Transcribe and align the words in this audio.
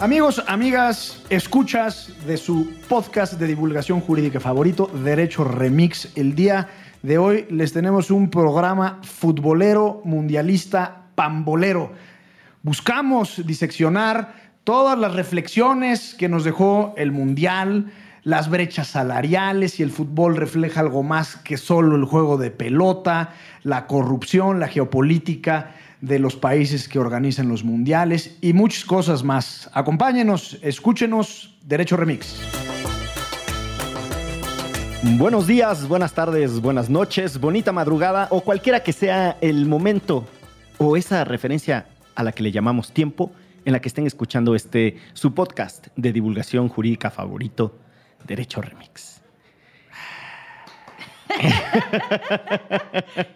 Amigos, 0.00 0.42
amigas, 0.46 1.22
escuchas 1.28 2.10
de 2.26 2.38
su 2.38 2.72
podcast 2.88 3.34
de 3.34 3.46
divulgación 3.46 4.00
jurídica 4.00 4.40
favorito, 4.40 4.86
Derecho 4.86 5.44
Remix. 5.44 6.16
El 6.16 6.34
día 6.34 6.68
de 7.02 7.18
hoy 7.18 7.44
les 7.50 7.74
tenemos 7.74 8.10
un 8.10 8.30
programa 8.30 9.00
futbolero, 9.02 10.00
mundialista, 10.04 11.02
pambolero. 11.14 11.92
Buscamos 12.62 13.46
diseccionar 13.46 14.32
todas 14.64 14.98
las 14.98 15.12
reflexiones 15.12 16.14
que 16.14 16.30
nos 16.30 16.44
dejó 16.44 16.94
el 16.96 17.12
Mundial, 17.12 17.92
las 18.22 18.48
brechas 18.48 18.88
salariales, 18.88 19.72
si 19.72 19.82
el 19.82 19.90
fútbol 19.90 20.34
refleja 20.34 20.80
algo 20.80 21.02
más 21.02 21.36
que 21.36 21.58
solo 21.58 21.96
el 21.96 22.06
juego 22.06 22.38
de 22.38 22.50
pelota, 22.50 23.34
la 23.64 23.86
corrupción, 23.86 24.60
la 24.60 24.68
geopolítica 24.68 25.74
de 26.00 26.18
los 26.18 26.36
países 26.36 26.88
que 26.88 26.98
organizan 26.98 27.48
los 27.48 27.64
mundiales 27.64 28.36
y 28.40 28.52
muchas 28.52 28.84
cosas 28.84 29.22
más. 29.22 29.70
Acompáñenos, 29.72 30.58
escúchenos, 30.62 31.56
Derecho 31.64 31.96
Remix. 31.96 32.40
Buenos 35.02 35.46
días, 35.46 35.88
buenas 35.88 36.12
tardes, 36.12 36.60
buenas 36.60 36.90
noches, 36.90 37.40
bonita 37.40 37.72
madrugada 37.72 38.28
o 38.30 38.42
cualquiera 38.42 38.80
que 38.80 38.92
sea 38.92 39.38
el 39.40 39.64
momento 39.66 40.26
o 40.76 40.96
esa 40.96 41.24
referencia 41.24 41.86
a 42.14 42.22
la 42.22 42.32
que 42.32 42.42
le 42.42 42.52
llamamos 42.52 42.92
tiempo 42.92 43.32
en 43.64 43.72
la 43.72 43.80
que 43.80 43.88
estén 43.88 44.06
escuchando 44.06 44.54
este 44.54 44.96
su 45.14 45.34
podcast 45.34 45.88
de 45.96 46.12
divulgación 46.12 46.68
jurídica 46.68 47.10
favorito, 47.10 47.78
Derecho 48.26 48.60
Remix. 48.60 49.19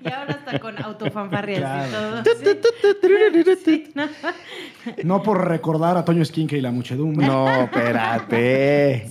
Y 0.02 0.08
ahora 0.12 0.32
está 0.32 0.58
con 0.58 0.82
autofanfarrias 0.82 1.60
Claro. 1.60 1.88
y 1.88 1.92
todo. 1.92 2.22
Sí. 2.24 3.58
Sí, 3.64 3.92
¿no? 3.94 4.08
No 5.04 5.22
por 5.22 5.46
recordar 5.48 5.96
a 5.96 6.04
Toño 6.04 6.22
Esquinque 6.22 6.58
y 6.58 6.60
la 6.60 6.70
muchedumbre. 6.70 7.26
No, 7.26 7.48
espérate. 7.64 9.08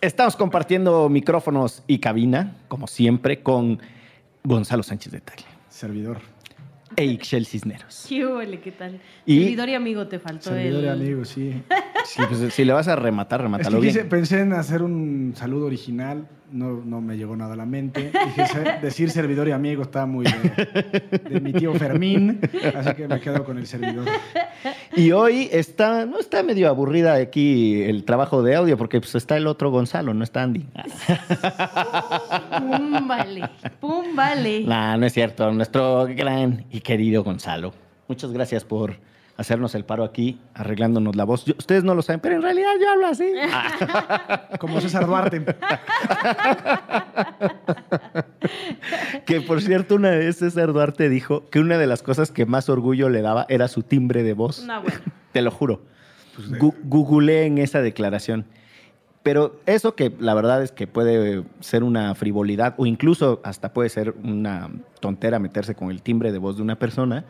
Estamos 0.00 0.36
compartiendo 0.36 1.08
micrófonos 1.08 1.82
y 1.86 1.98
cabina, 1.98 2.56
como 2.68 2.86
siempre, 2.86 3.42
con 3.42 3.80
Gonzalo 4.44 4.82
Sánchez 4.82 5.12
de 5.12 5.20
Tagle 5.20 5.44
Servidor. 5.68 6.18
E 6.96 7.04
Ixchel 7.04 7.46
Cisneros. 7.46 8.06
¿Qué 8.08 8.26
huele? 8.26 8.60
¿Qué 8.60 8.72
tal? 8.72 9.00
Y- 9.26 9.40
Servidor 9.42 9.68
y 9.68 9.74
amigo 9.74 10.06
te 10.08 10.18
faltó 10.18 10.50
Servidor 10.50 10.80
el... 10.80 10.84
y 10.84 10.88
amigo, 10.88 11.24
sí. 11.24 11.62
Sí, 12.04 12.22
pues, 12.28 12.52
si 12.54 12.64
le 12.64 12.72
vas 12.72 12.88
a 12.88 12.96
rematar, 12.96 13.40
Es 13.40 13.44
remátalo 13.44 13.80
que 13.80 13.86
quise- 13.88 13.98
bien. 14.00 14.08
pensé 14.08 14.40
en 14.40 14.52
hacer 14.52 14.82
un 14.82 15.32
saludo 15.36 15.66
original, 15.66 16.26
no, 16.50 16.82
no 16.84 17.00
me 17.00 17.16
llegó 17.16 17.36
nada 17.36 17.54
a 17.54 17.56
la 17.56 17.66
mente. 17.66 18.10
Dije, 18.26 18.46
ser- 18.46 18.80
decir 18.80 19.10
servidor 19.10 19.46
y 19.48 19.52
amigo 19.52 19.82
está 19.82 20.04
muy 20.06 20.24
de, 20.24 21.20
de 21.30 21.40
mi 21.40 21.52
tío 21.52 21.72
Fermín, 21.74 22.40
así 22.74 22.94
que 22.94 23.06
me 23.06 23.20
quedo 23.20 23.44
con 23.44 23.58
el 23.58 23.66
servidor. 23.68 24.06
Y 24.96 25.12
hoy 25.12 25.48
está, 25.52 26.04
no 26.06 26.18
está 26.18 26.42
medio 26.42 26.68
aburrida 26.68 27.14
aquí 27.14 27.82
el 27.82 28.04
trabajo 28.04 28.42
de 28.42 28.56
audio 28.56 28.76
porque 28.76 28.98
pues, 29.00 29.14
está 29.14 29.36
el 29.36 29.46
otro 29.46 29.70
Gonzalo, 29.70 30.12
no 30.14 30.24
está 30.24 30.42
Andy. 30.42 30.66
Pum, 32.60 33.08
vale. 33.08 33.50
Pum, 33.80 34.14
vale. 34.14 34.60
Nah, 34.66 34.96
no 34.96 35.06
es 35.06 35.12
cierto, 35.12 35.50
nuestro 35.52 36.06
gran 36.06 36.64
y 36.70 36.80
querido 36.80 37.22
Gonzalo. 37.24 37.72
Muchas 38.08 38.32
gracias 38.32 38.64
por 38.64 38.96
hacernos 39.36 39.74
el 39.74 39.84
paro 39.86 40.04
aquí, 40.04 40.38
arreglándonos 40.54 41.16
la 41.16 41.24
voz. 41.24 41.44
Yo- 41.46 41.54
ustedes 41.58 41.82
no 41.84 41.94
lo 41.94 42.02
saben, 42.02 42.20
pero 42.20 42.36
en 42.36 42.42
realidad 42.42 42.70
yo 42.80 42.90
hablo 42.90 43.06
así. 43.06 43.24
Como 44.58 44.80
César 44.80 45.06
Duarte. 45.06 45.42
Que 49.26 49.40
por 49.40 49.60
cierto, 49.62 49.94
una 49.96 50.10
vez 50.10 50.36
César 50.38 50.72
Duarte 50.72 51.08
dijo 51.08 51.48
que 51.50 51.60
una 51.60 51.78
de 51.78 51.86
las 51.86 52.02
cosas 52.02 52.30
que 52.30 52.46
más 52.46 52.68
orgullo 52.68 53.08
le 53.08 53.22
daba 53.22 53.46
era 53.48 53.68
su 53.68 53.82
timbre 53.82 54.22
de 54.22 54.32
voz. 54.34 54.64
No, 54.64 54.82
bueno. 54.82 54.98
Te 55.32 55.42
lo 55.42 55.50
juro. 55.50 55.82
Gu- 56.38 56.74
Googleé 56.84 57.44
en 57.46 57.58
esa 57.58 57.80
declaración. 57.82 58.46
Pero 59.22 59.60
eso 59.66 59.94
que 59.94 60.12
la 60.18 60.32
verdad 60.34 60.62
es 60.62 60.72
que 60.72 60.86
puede 60.86 61.44
ser 61.60 61.82
una 61.84 62.14
frivolidad 62.14 62.74
o 62.78 62.86
incluso 62.86 63.40
hasta 63.44 63.72
puede 63.72 63.90
ser 63.90 64.14
una 64.24 64.70
tontera 65.00 65.38
meterse 65.38 65.74
con 65.74 65.90
el 65.90 66.00
timbre 66.00 66.32
de 66.32 66.38
voz 66.38 66.56
de 66.56 66.62
una 66.62 66.78
persona, 66.78 67.24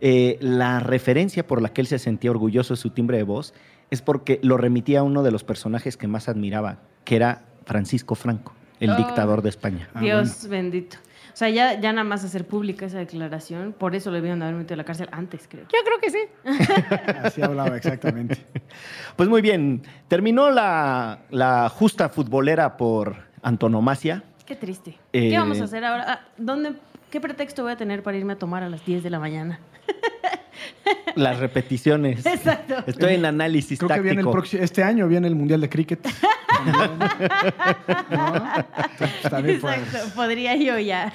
eh, 0.00 0.38
la 0.40 0.80
referencia 0.80 1.46
por 1.46 1.60
la 1.60 1.68
que 1.70 1.82
él 1.82 1.86
se 1.86 1.98
sentía 1.98 2.30
orgulloso 2.30 2.74
de 2.74 2.78
su 2.78 2.90
timbre 2.90 3.18
de 3.18 3.24
voz 3.24 3.52
es 3.90 4.00
porque 4.00 4.38
lo 4.42 4.56
remitía 4.56 5.00
a 5.00 5.02
uno 5.02 5.22
de 5.22 5.30
los 5.30 5.44
personajes 5.44 5.96
que 5.96 6.06
más 6.08 6.28
admiraba, 6.28 6.78
que 7.04 7.16
era 7.16 7.42
Francisco 7.66 8.14
Franco, 8.14 8.54
el 8.80 8.90
Oh. 8.90 8.96
dictador 8.96 9.42
de 9.42 9.48
España. 9.50 9.88
Ah, 9.94 10.00
Dios 10.00 10.46
bendito. 10.48 10.96
O 11.38 11.44
sea, 11.46 11.50
ya, 11.50 11.78
ya 11.78 11.92
nada 11.92 12.02
más 12.02 12.24
hacer 12.24 12.48
pública 12.48 12.86
esa 12.86 12.98
declaración, 12.98 13.72
por 13.72 13.94
eso 13.94 14.10
le 14.10 14.20
vieron 14.20 14.42
haber 14.42 14.56
metido 14.56 14.74
a 14.74 14.78
la 14.78 14.84
cárcel 14.84 15.08
antes, 15.12 15.46
creo. 15.48 15.66
Yo 15.72 15.78
creo 15.84 16.00
que 16.00 16.10
sí. 16.10 16.18
Así 17.22 17.40
hablaba 17.40 17.76
exactamente. 17.76 18.44
Pues 19.14 19.28
muy 19.28 19.40
bien, 19.40 19.82
terminó 20.08 20.50
la, 20.50 21.20
la 21.30 21.68
justa 21.68 22.08
futbolera 22.08 22.76
por 22.76 23.14
antonomasia. 23.40 24.24
Qué 24.46 24.56
triste. 24.56 24.98
Eh, 25.12 25.30
¿Qué 25.30 25.38
vamos 25.38 25.60
a 25.60 25.64
hacer 25.64 25.84
ahora? 25.84 26.04
Ah, 26.08 26.20
¿Dónde, 26.38 26.72
¿Qué 27.10 27.20
pretexto 27.20 27.62
voy 27.62 27.72
a 27.72 27.76
tener 27.76 28.02
para 28.02 28.16
irme 28.18 28.34
a 28.34 28.36
tomar 28.36 28.62
a 28.62 28.68
las 28.68 28.84
10 28.84 29.02
de 29.02 29.10
la 29.10 29.18
mañana? 29.18 29.60
Las 31.14 31.38
repeticiones. 31.38 32.24
Exacto. 32.26 32.76
Estoy 32.86 33.14
en 33.14 33.24
análisis 33.24 33.78
Creo 33.78 33.88
que 33.88 34.00
viene 34.00 34.20
el 34.22 34.28
este 34.62 34.82
año 34.82 35.08
viene 35.08 35.26
el 35.26 35.34
Mundial 35.34 35.60
de 35.60 35.68
Cricket. 35.68 36.06
¿No? 38.10 38.44
Exacto. 39.46 39.98
Podría 40.14 40.56
yo 40.56 40.78
ya. 40.78 41.12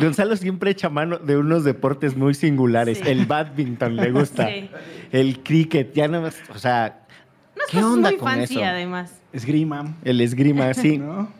Gonzalo 0.00 0.36
siempre 0.36 0.70
echa 0.70 0.88
mano 0.88 1.18
de 1.18 1.36
unos 1.36 1.64
deportes 1.64 2.16
muy 2.16 2.34
singulares. 2.34 2.98
Sí. 2.98 3.04
El 3.06 3.26
badminton 3.26 3.96
le 3.96 4.10
gusta. 4.10 4.48
Sí. 4.48 4.70
El 5.12 5.42
cricket, 5.42 5.92
ya 5.94 6.08
no 6.08 6.22
más, 6.22 6.40
o 6.54 6.58
sea, 6.58 7.00
No 7.56 7.62
¿qué 7.70 7.78
es 7.78 7.84
onda 7.84 8.10
muy 8.10 8.18
con 8.18 8.28
fancy, 8.28 8.54
eso? 8.54 8.64
además. 8.64 9.12
esgrima. 9.32 9.96
El 10.04 10.20
esgrima, 10.20 10.72
sí. 10.74 10.98
¿no? 10.98 11.32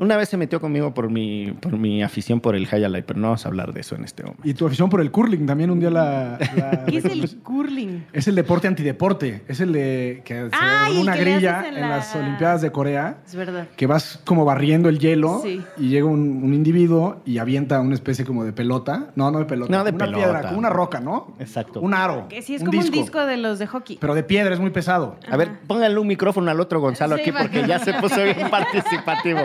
Una 0.00 0.16
vez 0.16 0.28
se 0.30 0.36
metió 0.36 0.60
conmigo 0.60 0.94
por 0.94 1.10
mi, 1.10 1.52
por 1.60 1.76
mi 1.76 2.02
afición 2.02 2.40
por 2.40 2.56
el 2.56 2.62
highlight, 2.62 3.04
pero 3.04 3.20
no 3.20 3.28
vamos 3.28 3.44
a 3.44 3.48
hablar 3.48 3.72
de 3.72 3.80
eso 3.80 3.94
en 3.94 4.04
este 4.04 4.22
momento. 4.22 4.42
Y 4.48 4.54
tu 4.54 4.66
afición 4.66 4.88
por 4.88 5.00
el 5.02 5.10
curling 5.10 5.46
también 5.46 5.70
un 5.70 5.78
día 5.78 5.90
la... 5.90 6.38
la 6.56 6.84
¿Qué 6.86 6.98
es 6.98 7.04
el 7.04 7.38
curling? 7.42 8.06
Es 8.12 8.26
el 8.26 8.34
deporte 8.34 8.66
antideporte. 8.66 9.42
Es 9.46 9.60
el 9.60 9.72
de 9.72 10.22
que 10.24 10.34
se 10.34 10.50
Ah, 10.52 10.84
da 10.84 10.90
y 10.90 10.96
el 10.96 11.02
una 11.02 11.12
que 11.14 11.20
grilla 11.20 11.68
en, 11.68 11.74
en 11.76 11.80
la- 11.82 11.88
las 11.98 12.16
Olimpiadas 12.16 12.62
de 12.62 12.72
Corea. 12.72 13.18
Es 13.26 13.34
verdad. 13.36 13.68
Que 13.76 13.86
vas 13.86 14.18
como 14.24 14.44
barriendo 14.46 14.88
el 14.88 14.98
hielo 14.98 15.40
Sí. 15.42 15.62
y 15.76 15.88
llega 15.90 16.06
un, 16.06 16.42
un 16.42 16.54
individuo 16.54 17.20
y 17.26 17.36
avienta 17.38 17.78
una 17.80 17.94
especie 17.94 18.24
como 18.24 18.42
de 18.44 18.52
pelota. 18.54 19.10
No, 19.16 19.30
no 19.30 19.38
de 19.38 19.44
pelota. 19.44 19.70
No, 19.70 19.84
de 19.84 19.90
una 19.90 19.98
pelota. 19.98 20.16
piedra, 20.16 20.42
como 20.48 20.58
una 20.58 20.70
roca, 20.70 21.00
¿no? 21.00 21.36
Exacto. 21.38 21.80
Un 21.80 21.92
aro. 21.92 22.26
Que 22.28 22.40
sí, 22.40 22.54
es 22.54 22.64
como 22.64 22.78
un 22.80 22.90
disco 22.90 23.24
de 23.26 23.36
los 23.36 23.58
de 23.58 23.66
hockey. 23.66 23.98
Pero 24.00 24.14
de 24.14 24.22
piedra, 24.22 24.54
es 24.54 24.60
muy 24.60 24.70
pesado. 24.70 25.16
A 25.30 25.36
ver, 25.36 25.50
pónganle 25.66 25.98
un 26.00 26.06
micrófono 26.06 26.50
al 26.50 26.58
otro 26.58 26.80
Gonzalo 26.80 27.16
Sí, 27.16 27.22
aquí 27.22 27.32
porque 27.32 27.66
ya 27.66 27.78
se 27.78 27.92
puso 27.94 28.16
bien 28.24 28.48
participativo. 28.50 29.40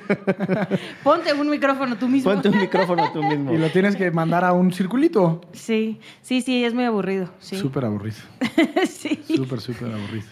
Ponte 1.04 1.32
un 1.32 1.50
micrófono 1.50 1.96
tú 1.96 2.08
mismo. 2.08 2.30
Ponte 2.30 2.48
un 2.48 2.58
micrófono 2.58 3.12
tú 3.12 3.22
mismo. 3.22 3.52
Y 3.52 3.58
lo 3.58 3.70
tienes 3.70 3.96
que 3.96 4.10
mandar 4.10 4.44
a 4.44 4.52
un 4.52 4.72
circulito. 4.72 5.40
Sí, 5.52 6.00
sí, 6.20 6.40
sí, 6.42 6.64
es 6.64 6.74
muy 6.74 6.84
aburrido. 6.84 7.30
Sí. 7.38 7.56
Súper 7.56 7.84
aburrido. 7.84 8.18
sí. 8.88 9.22
Súper, 9.34 9.60
súper 9.60 9.92
aburrido. 9.92 10.26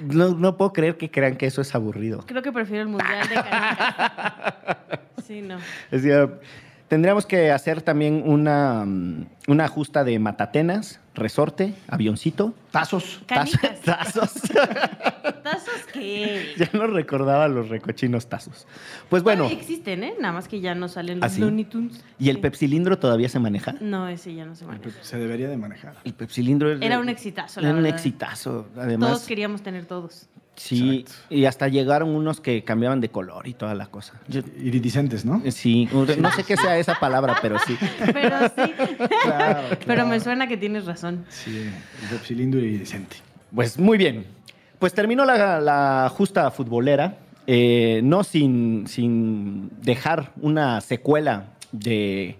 No, 0.00 0.30
no 0.34 0.56
puedo 0.56 0.72
creer 0.72 0.96
que 0.96 1.10
crean 1.10 1.36
que 1.36 1.46
eso 1.46 1.60
es 1.60 1.74
aburrido. 1.74 2.24
Creo 2.26 2.42
que 2.42 2.52
prefiero 2.52 2.82
el 2.82 2.88
mundial 2.88 3.28
de 3.28 3.34
canicas. 3.34 4.54
Sí, 5.26 5.42
no. 5.42 5.56
Es 5.90 6.02
decir, 6.02 6.28
tendríamos 6.88 7.26
que 7.26 7.50
hacer 7.50 7.82
también 7.82 8.22
una, 8.24 8.84
mm, 8.84 9.26
una 9.48 9.68
justa 9.68 10.04
de 10.04 10.18
matatenas, 10.18 11.00
resorte, 11.14 11.74
avioncito. 11.88 12.54
Tazos. 12.70 13.22
Canicas. 13.26 13.80
Tazos. 13.84 14.32
¿Tazos 15.42 15.86
qué? 15.92 16.54
ya 16.58 16.68
no 16.72 16.86
recordaba 16.86 17.48
los 17.48 17.68
recochinos 17.68 18.28
tazos. 18.28 18.66
Pues 19.08 19.22
bueno, 19.22 19.44
Todavía 19.44 19.60
existen, 19.60 20.04
¿eh? 20.04 20.14
Nada 20.20 20.32
más 20.34 20.48
que 20.48 20.60
ya 20.60 20.74
no 20.74 20.88
salen 20.88 21.20
los 21.20 21.26
¿Ah, 21.30 21.34
sí? 21.34 21.40
Looney 21.40 21.64
Tunes. 21.64 22.02
¿y 22.18 22.30
el 22.30 22.40
pepsilindro 22.40 22.98
todavía 22.98 23.28
se 23.28 23.38
maneja? 23.38 23.74
No, 23.80 24.08
ese 24.08 24.34
ya 24.34 24.44
no 24.44 24.54
se 24.54 24.64
maneja. 24.64 24.90
Se 25.02 25.18
debería 25.18 25.48
de 25.48 25.56
manejar. 25.56 25.94
El 26.04 26.14
pepsilindro 26.14 26.72
es- 26.72 26.80
Era 26.82 26.98
un 26.98 27.08
exitazo, 27.08 27.60
la 27.60 27.68
Era 27.70 27.78
un 27.78 27.86
exitazo. 27.86 28.68
Además, 28.76 29.10
Todos 29.10 29.22
queríamos 29.26 29.62
tener 29.62 29.86
todos. 29.86 30.28
Sí, 30.56 31.00
Exacto. 31.00 31.34
y 31.34 31.44
hasta 31.46 31.68
llegaron 31.68 32.10
unos 32.10 32.40
que 32.40 32.62
cambiaban 32.64 33.00
de 33.00 33.08
color 33.08 33.46
y 33.48 33.54
toda 33.54 33.74
la 33.74 33.86
cosa. 33.86 34.14
Yo- 34.28 34.42
Iridiscentes, 34.58 35.24
¿no? 35.24 35.42
sí, 35.50 35.88
no 35.92 36.30
sé 36.32 36.44
qué 36.44 36.56
sea 36.56 36.78
esa 36.78 36.94
palabra, 36.98 37.36
pero 37.42 37.58
sí. 37.60 37.76
Pero 38.12 38.38
sí. 38.48 38.72
Claro, 39.22 39.60
Pero 39.86 40.06
me 40.06 40.20
suena 40.20 40.46
que 40.46 40.56
tienes 40.56 40.84
razón. 40.86 41.24
Sí, 41.28 41.56
el 42.02 42.08
pepsilindro 42.10 42.60
iridiscente. 42.60 43.16
Pues 43.54 43.78
muy 43.78 43.98
bien. 43.98 44.26
Pues 44.78 44.92
terminó 44.92 45.24
la, 45.24 45.60
la 45.60 46.08
justa 46.14 46.50
futbolera 46.50 47.18
eh, 47.46 48.00
no 48.02 48.24
sin, 48.24 48.86
sin 48.86 49.70
dejar 49.82 50.32
una 50.40 50.80
secuela 50.80 51.46
de 51.72 52.36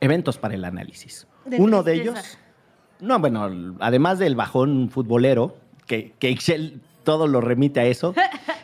eventos 0.00 0.38
para 0.38 0.54
el 0.54 0.64
análisis. 0.64 1.26
De 1.44 1.56
Uno 1.58 1.82
de 1.82 1.94
ellos, 1.94 2.18
no, 3.00 3.18
bueno, 3.18 3.76
además 3.80 4.18
del 4.18 4.34
bajón 4.36 4.90
futbolero, 4.90 5.56
que, 5.86 6.12
que 6.18 6.30
Ixchel 6.30 6.80
todo 7.08 7.26
lo 7.26 7.40
remite 7.40 7.80
a 7.80 7.86
eso, 7.86 8.14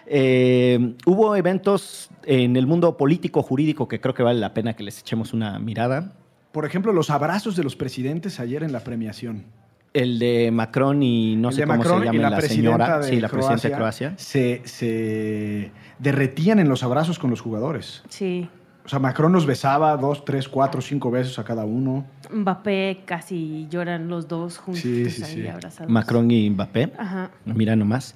eh, 0.06 0.96
hubo 1.06 1.34
eventos 1.34 2.10
en 2.26 2.56
el 2.56 2.66
mundo 2.66 2.98
político, 2.98 3.42
jurídico, 3.42 3.88
que 3.88 4.02
creo 4.02 4.12
que 4.12 4.22
vale 4.22 4.38
la 4.38 4.52
pena 4.52 4.74
que 4.74 4.82
les 4.82 5.00
echemos 5.00 5.32
una 5.32 5.58
mirada. 5.58 6.12
Por 6.52 6.66
ejemplo, 6.66 6.92
los 6.92 7.08
abrazos 7.08 7.56
de 7.56 7.64
los 7.64 7.74
presidentes 7.74 8.40
ayer 8.40 8.62
en 8.62 8.70
la 8.70 8.80
premiación. 8.80 9.46
El 9.94 10.18
de 10.18 10.50
Macron 10.50 11.02
y 11.02 11.36
no 11.36 11.48
El 11.48 11.54
sé 11.54 11.60
de 11.62 11.66
cómo 11.68 11.78
Macron 11.78 12.00
se 12.00 12.04
llama 12.04 12.18
la, 12.18 12.30
la, 12.30 12.40
señora, 12.42 12.98
de 12.98 13.08
sí, 13.08 13.18
la 13.18 13.28
presidenta 13.30 13.68
de 13.68 13.74
Croacia 13.74 14.10
Croacia. 14.10 14.14
Se, 14.18 14.60
se 14.66 15.72
derretían 15.98 16.58
en 16.58 16.68
los 16.68 16.82
abrazos 16.82 17.18
con 17.18 17.30
los 17.30 17.40
jugadores. 17.40 18.02
Sí. 18.10 18.50
O 18.84 18.88
sea, 18.88 18.98
Macron 18.98 19.32
los 19.32 19.46
besaba 19.46 19.96
dos, 19.96 20.24
tres, 20.26 20.46
cuatro, 20.48 20.82
cinco 20.82 21.10
besos 21.10 21.38
a 21.38 21.44
cada 21.44 21.64
uno. 21.64 22.04
Mbappé 22.30 23.02
casi 23.06 23.66
lloran 23.70 24.08
los 24.08 24.28
dos 24.28 24.58
juntos 24.58 24.82
Sí, 24.82 25.08
sí, 25.10 25.22
ahí 25.24 25.32
sí. 25.42 25.46
abrazados. 25.48 25.90
Macron 25.90 26.30
y 26.30 26.50
Mbappé. 26.50 26.92
Ajá. 26.98 27.30
Mira 27.46 27.76
nomás. 27.76 28.14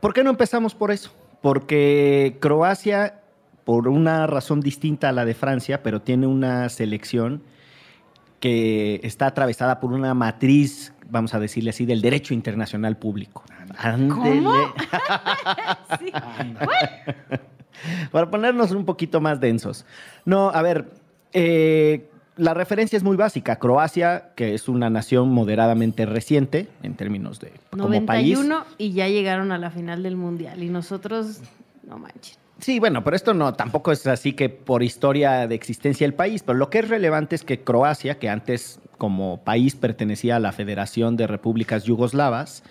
¿Por 0.00 0.14
qué 0.14 0.22
no 0.22 0.30
empezamos 0.30 0.74
por 0.76 0.92
eso? 0.92 1.12
Porque 1.42 2.36
Croacia, 2.40 3.22
por 3.64 3.88
una 3.88 4.26
razón 4.28 4.60
distinta 4.60 5.08
a 5.08 5.12
la 5.12 5.24
de 5.24 5.34
Francia, 5.34 5.82
pero 5.82 6.02
tiene 6.02 6.26
una 6.28 6.68
selección 6.68 7.42
que 8.38 9.00
está 9.02 9.26
atravesada 9.26 9.80
por 9.80 9.92
una 9.92 10.14
matriz, 10.14 10.92
vamos 11.08 11.34
a 11.34 11.40
decirle 11.40 11.70
así, 11.70 11.84
del 11.84 12.00
derecho 12.00 12.32
internacional 12.34 12.96
público. 12.96 13.42
Ándele. 13.78 14.48
Sí. 15.98 16.12
Para 18.10 18.30
ponernos 18.30 18.72
un 18.72 18.84
poquito 18.84 19.20
más 19.20 19.40
densos. 19.40 19.84
No, 20.24 20.50
a 20.50 20.62
ver, 20.62 20.86
eh, 21.32 22.08
la 22.36 22.54
referencia 22.54 22.96
es 22.96 23.02
muy 23.02 23.16
básica. 23.16 23.56
Croacia, 23.56 24.30
que 24.34 24.54
es 24.54 24.68
una 24.68 24.90
nación 24.90 25.30
moderadamente 25.30 26.06
reciente 26.06 26.68
en 26.82 26.94
términos 26.94 27.40
de 27.40 27.52
como 27.70 27.88
país. 28.04 28.38
91 28.38 28.64
y 28.78 28.92
ya 28.92 29.08
llegaron 29.08 29.52
a 29.52 29.58
la 29.58 29.70
final 29.70 30.02
del 30.02 30.16
mundial 30.16 30.62
y 30.62 30.68
nosotros, 30.68 31.40
no 31.86 31.98
manches. 31.98 32.38
Sí, 32.60 32.78
bueno, 32.78 33.02
pero 33.02 33.16
esto 33.16 33.34
no, 33.34 33.52
tampoco 33.54 33.92
es 33.92 34.06
así 34.06 34.32
que 34.32 34.48
por 34.48 34.82
historia 34.82 35.46
de 35.46 35.54
existencia 35.54 36.06
del 36.06 36.14
país, 36.14 36.42
pero 36.42 36.56
lo 36.56 36.70
que 36.70 36.78
es 36.78 36.88
relevante 36.88 37.34
es 37.34 37.42
que 37.42 37.60
Croacia, 37.60 38.18
que 38.18 38.28
antes 38.28 38.80
como 38.96 39.42
país 39.42 39.74
pertenecía 39.74 40.36
a 40.36 40.38
la 40.38 40.52
Federación 40.52 41.16
de 41.16 41.26
Repúblicas 41.26 41.84
Yugoslavas, 41.84 42.62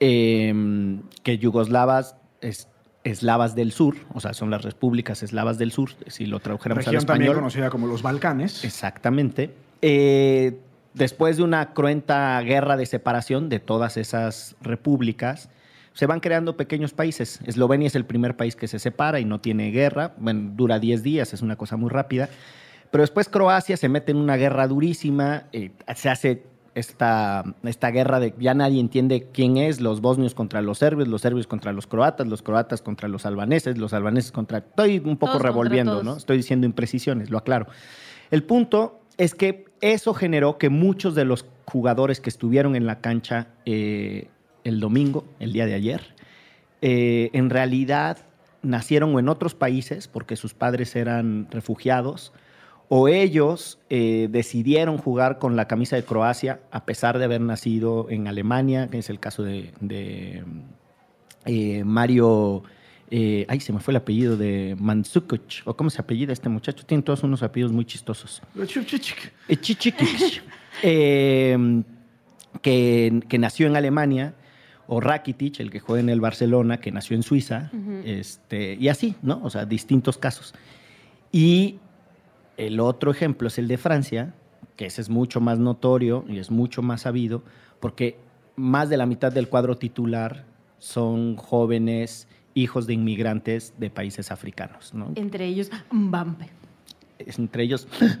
eh, 0.00 0.52
que 1.22 1.38
yugoslavas 1.38 2.16
es, 2.40 2.68
eslavas 3.04 3.54
del 3.54 3.72
sur, 3.72 3.96
o 4.14 4.20
sea, 4.20 4.32
son 4.32 4.50
las 4.50 4.62
repúblicas 4.62 5.22
eslavas 5.22 5.58
del 5.58 5.72
sur, 5.72 5.90
si 6.06 6.26
lo 6.26 6.40
tradujéramos 6.40 6.86
al 6.86 6.92
Región 6.92 7.06
también 7.06 7.30
español. 7.30 7.42
conocida 7.42 7.70
como 7.70 7.86
los 7.86 8.02
Balcanes. 8.02 8.64
Exactamente. 8.64 9.54
Eh, 9.80 10.58
después 10.94 11.36
de 11.36 11.42
una 11.42 11.72
cruenta 11.72 12.40
guerra 12.40 12.76
de 12.76 12.86
separación 12.86 13.48
de 13.48 13.58
todas 13.58 13.96
esas 13.96 14.56
repúblicas, 14.60 15.50
se 15.94 16.06
van 16.06 16.20
creando 16.20 16.56
pequeños 16.56 16.92
países. 16.94 17.40
Eslovenia 17.44 17.86
es 17.86 17.94
el 17.94 18.06
primer 18.06 18.36
país 18.36 18.56
que 18.56 18.68
se 18.68 18.78
separa 18.78 19.20
y 19.20 19.24
no 19.24 19.40
tiene 19.40 19.70
guerra. 19.70 20.14
Bueno, 20.18 20.52
dura 20.54 20.78
10 20.78 21.02
días, 21.02 21.34
es 21.34 21.42
una 21.42 21.56
cosa 21.56 21.76
muy 21.76 21.90
rápida. 21.90 22.28
Pero 22.90 23.02
después 23.02 23.28
Croacia 23.28 23.76
se 23.76 23.88
mete 23.88 24.12
en 24.12 24.18
una 24.18 24.36
guerra 24.36 24.66
durísima, 24.68 25.44
eh, 25.52 25.72
se 25.94 26.08
hace 26.08 26.44
esta, 26.74 27.44
esta 27.64 27.90
guerra 27.90 28.20
de 28.20 28.34
ya 28.38 28.54
nadie 28.54 28.80
entiende 28.80 29.28
quién 29.32 29.56
es, 29.56 29.80
los 29.80 30.00
bosnios 30.00 30.34
contra 30.34 30.62
los 30.62 30.78
serbios, 30.78 31.08
los 31.08 31.20
serbios 31.20 31.46
contra 31.46 31.72
los 31.72 31.86
croatas, 31.86 32.26
los 32.26 32.42
croatas 32.42 32.82
contra 32.82 33.08
los 33.08 33.26
albaneses, 33.26 33.78
los 33.78 33.92
albaneses 33.92 34.32
contra... 34.32 34.58
Estoy 34.58 34.98
un 34.98 35.16
poco 35.16 35.32
Todos 35.32 35.42
revolviendo. 35.42 36.02
¿no? 36.02 36.16
Estoy 36.16 36.38
diciendo 36.38 36.66
imprecisiones, 36.66 37.30
lo 37.30 37.38
aclaro. 37.38 37.66
El 38.30 38.42
punto 38.44 39.00
es 39.18 39.34
que 39.34 39.66
eso 39.80 40.14
generó 40.14 40.58
que 40.58 40.70
muchos 40.70 41.14
de 41.14 41.24
los 41.24 41.46
jugadores 41.66 42.20
que 42.20 42.30
estuvieron 42.30 42.76
en 42.76 42.86
la 42.86 43.00
cancha 43.00 43.48
eh, 43.66 44.28
el 44.64 44.80
domingo, 44.80 45.24
el 45.38 45.52
día 45.52 45.66
de 45.66 45.74
ayer, 45.74 46.14
eh, 46.80 47.30
en 47.32 47.50
realidad 47.50 48.18
nacieron 48.62 49.14
o 49.14 49.18
en 49.18 49.28
otros 49.28 49.54
países 49.54 50.08
porque 50.08 50.36
sus 50.36 50.54
padres 50.54 50.96
eran 50.96 51.48
refugiados 51.50 52.32
o 52.94 53.08
ellos 53.08 53.78
eh, 53.88 54.28
decidieron 54.30 54.98
jugar 54.98 55.38
con 55.38 55.56
la 55.56 55.66
camisa 55.66 55.96
de 55.96 56.04
Croacia 56.04 56.60
a 56.70 56.84
pesar 56.84 57.18
de 57.18 57.24
haber 57.24 57.40
nacido 57.40 58.10
en 58.10 58.28
Alemania, 58.28 58.88
que 58.88 58.98
es 58.98 59.08
el 59.08 59.18
caso 59.18 59.42
de, 59.42 59.72
de, 59.80 60.44
eh, 61.46 61.84
Mario, 61.84 62.64
eh, 63.10 63.46
ay, 63.48 63.60
se 63.60 63.72
me 63.72 63.80
fue 63.80 63.92
el 63.92 63.96
apellido 63.96 64.36
de 64.36 64.76
Mandzukic, 64.78 65.62
o 65.64 65.74
cómo 65.74 65.88
se 65.88 66.02
apellida 66.02 66.34
este 66.34 66.50
muchacho, 66.50 66.84
tienen 66.84 67.02
todos 67.02 67.22
unos 67.22 67.42
apellidos 67.42 67.72
muy 67.72 67.86
chistosos. 67.86 68.42
Eh, 69.48 69.56
Chichikic, 69.56 70.42
eh, 70.82 71.82
que, 72.60 73.22
que 73.26 73.38
nació 73.38 73.68
en 73.68 73.76
Alemania, 73.76 74.34
o 74.86 75.00
Rakitic, 75.00 75.60
el 75.60 75.70
que 75.70 75.80
juega 75.80 76.02
en 76.02 76.10
el 76.10 76.20
Barcelona, 76.20 76.78
que 76.78 76.92
nació 76.92 77.16
en 77.16 77.22
Suiza, 77.22 77.70
este, 78.04 78.74
y 78.74 78.88
así, 78.88 79.14
¿no? 79.22 79.40
O 79.42 79.48
sea, 79.48 79.64
distintos 79.64 80.18
casos. 80.18 80.52
Y 81.32 81.78
el 82.56 82.80
otro 82.80 83.10
ejemplo 83.10 83.48
es 83.48 83.58
el 83.58 83.68
de 83.68 83.78
Francia, 83.78 84.34
que 84.76 84.86
ese 84.86 85.00
es 85.00 85.08
mucho 85.08 85.40
más 85.40 85.58
notorio 85.58 86.24
y 86.28 86.38
es 86.38 86.50
mucho 86.50 86.82
más 86.82 87.02
sabido, 87.02 87.42
porque 87.80 88.16
más 88.56 88.88
de 88.88 88.96
la 88.96 89.06
mitad 89.06 89.32
del 89.32 89.48
cuadro 89.48 89.76
titular 89.76 90.44
son 90.78 91.36
jóvenes 91.36 92.28
hijos 92.54 92.86
de 92.86 92.94
inmigrantes 92.94 93.74
de 93.78 93.90
países 93.90 94.30
africanos, 94.30 94.92
¿no? 94.94 95.12
Entre 95.14 95.46
ellos, 95.46 95.70
Mbappé. 95.90 96.48
Es 97.18 97.38
entre 97.38 97.62
ellos 97.62 97.88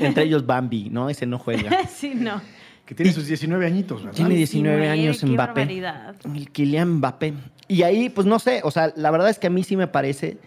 entre 0.00 0.24
ellos 0.24 0.46
Bambi, 0.46 0.88
¿no? 0.90 1.08
Ese 1.10 1.26
no 1.26 1.38
juega. 1.38 1.86
sí, 1.86 2.14
no. 2.14 2.40
Que 2.86 2.96
tiene 2.96 3.12
sus 3.12 3.26
19 3.26 3.64
añitos, 3.64 4.02
¿verdad? 4.02 4.16
Tiene 4.16 4.34
19 4.34 4.88
años 4.88 5.20
qué 5.20 5.26
Mbappé. 5.26 5.60
barbaridad. 5.60 6.16
El 6.24 6.50
Kylian 6.50 6.94
Mbappé. 6.94 7.34
Y 7.68 7.82
ahí, 7.82 8.08
pues 8.08 8.26
no 8.26 8.38
sé, 8.38 8.60
o 8.64 8.70
sea, 8.70 8.92
la 8.96 9.10
verdad 9.10 9.30
es 9.30 9.38
que 9.38 9.46
a 9.46 9.50
mí 9.50 9.62
sí 9.62 9.76
me 9.76 9.86
parece 9.86 10.38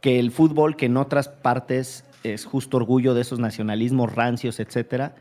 que 0.00 0.18
el 0.18 0.30
fútbol, 0.30 0.76
que 0.76 0.86
en 0.86 0.96
otras 0.96 1.28
partes 1.28 2.04
es 2.22 2.44
justo 2.44 2.76
orgullo 2.76 3.14
de 3.14 3.22
esos 3.22 3.38
nacionalismos 3.38 4.14
rancios, 4.14 4.60
etcétera, 4.60 5.14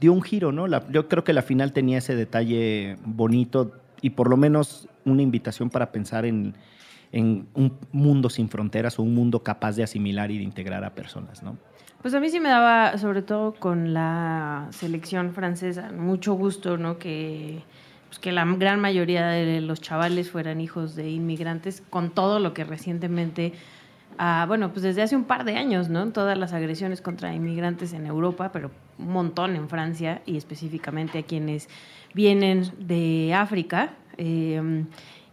dio 0.00 0.12
un 0.12 0.22
giro, 0.22 0.52
¿no? 0.52 0.66
Yo 0.90 1.08
creo 1.08 1.24
que 1.24 1.32
la 1.32 1.42
final 1.42 1.72
tenía 1.72 1.98
ese 1.98 2.14
detalle 2.14 2.96
bonito 3.04 3.72
y 4.00 4.10
por 4.10 4.30
lo 4.30 4.36
menos 4.36 4.88
una 5.04 5.22
invitación 5.22 5.70
para 5.70 5.90
pensar 5.92 6.24
en, 6.24 6.54
en 7.12 7.48
un 7.54 7.78
mundo 7.92 8.30
sin 8.30 8.48
fronteras 8.48 8.98
o 8.98 9.02
un 9.02 9.14
mundo 9.14 9.42
capaz 9.42 9.76
de 9.76 9.82
asimilar 9.82 10.30
y 10.30 10.38
de 10.38 10.44
integrar 10.44 10.84
a 10.84 10.94
personas, 10.94 11.42
¿no? 11.42 11.56
Pues 12.02 12.14
a 12.14 12.20
mí 12.20 12.30
sí 12.30 12.38
me 12.38 12.48
daba, 12.48 12.96
sobre 12.96 13.22
todo 13.22 13.54
con 13.54 13.92
la 13.92 14.68
selección 14.70 15.32
francesa, 15.34 15.90
mucho 15.90 16.34
gusto, 16.34 16.76
¿no? 16.76 16.96
Que, 16.98 17.60
pues 18.06 18.20
que 18.20 18.30
la 18.30 18.44
gran 18.44 18.78
mayoría 18.80 19.26
de 19.26 19.60
los 19.60 19.80
chavales 19.80 20.30
fueran 20.30 20.60
hijos 20.60 20.94
de 20.94 21.10
inmigrantes, 21.10 21.82
con 21.90 22.10
todo 22.10 22.38
lo 22.38 22.54
que 22.54 22.62
recientemente, 22.62 23.52
bueno, 24.46 24.72
pues 24.72 24.82
desde 24.82 25.02
hace 25.02 25.16
un 25.16 25.24
par 25.24 25.44
de 25.44 25.56
años, 25.56 25.88
¿no? 25.88 26.10
Todas 26.12 26.36
las 26.36 26.52
agresiones 26.52 27.00
contra 27.00 27.34
inmigrantes 27.34 27.92
en 27.92 28.06
Europa, 28.06 28.50
pero 28.52 28.70
un 28.98 29.12
montón 29.12 29.56
en 29.56 29.68
Francia 29.68 30.22
y 30.26 30.36
específicamente 30.36 31.18
a 31.18 31.22
quienes 31.22 31.68
vienen 32.14 32.70
de 32.78 33.34
África. 33.34 33.90
eh, 34.16 34.84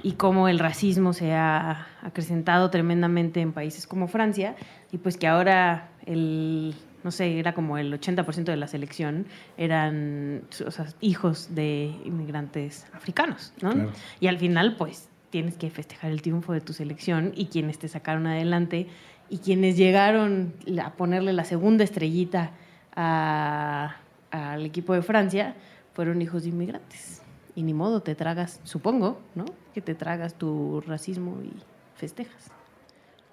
y 0.06 0.12
cómo 0.14 0.48
el 0.48 0.60
racismo 0.60 1.14
se 1.14 1.34
ha 1.34 1.88
acrecentado 2.04 2.70
tremendamente 2.70 3.42
en 3.42 3.54
países 3.54 3.88
como 3.88 4.08
Francia, 4.08 4.56
y 4.92 5.00
pues 5.00 5.18
que 5.18 5.26
ahora 5.26 5.90
el, 6.06 6.76
no 7.04 7.10
sé, 7.10 7.40
era 7.40 7.56
como 7.56 7.80
el 7.80 7.92
80% 7.92 8.44
de 8.44 8.56
la 8.56 8.68
selección 8.68 9.26
eran 9.58 10.44
o 10.64 10.70
sea, 10.70 10.86
hijos 11.02 11.56
de 11.56 11.92
inmigrantes 12.06 12.86
africanos, 12.94 13.52
¿no? 13.62 13.72
Claro. 13.72 13.92
Y 14.20 14.28
al 14.28 14.38
final, 14.38 14.76
pues, 14.78 15.10
tienes 15.30 15.58
que 15.58 15.70
festejar 15.70 16.12
el 16.12 16.22
triunfo 16.22 16.54
de 16.54 16.62
tu 16.62 16.74
selección 16.74 17.32
y 17.36 17.48
quienes 17.48 17.80
te 17.80 17.88
sacaron 17.88 18.28
adelante 18.28 18.88
y 19.30 19.40
quienes 19.40 19.78
llegaron 19.78 20.54
a 20.84 20.94
ponerle 20.94 21.34
la 21.34 21.46
segunda 21.46 21.84
estrellita 21.84 22.52
al 22.96 24.66
equipo 24.66 24.94
de 24.94 25.02
Francia 25.02 25.56
fueron 25.94 26.22
hijos 26.22 26.44
de 26.44 26.50
inmigrantes. 26.50 27.22
Y 27.56 27.64
ni 27.64 27.74
modo, 27.74 28.02
te 28.02 28.16
tragas, 28.16 28.60
supongo, 28.64 29.22
¿no? 29.34 29.46
Que 29.74 29.82
te 29.82 29.96
tragas 29.96 30.36
tu 30.36 30.82
racismo 30.82 31.42
y 31.42 31.54
festejas. 31.96 32.52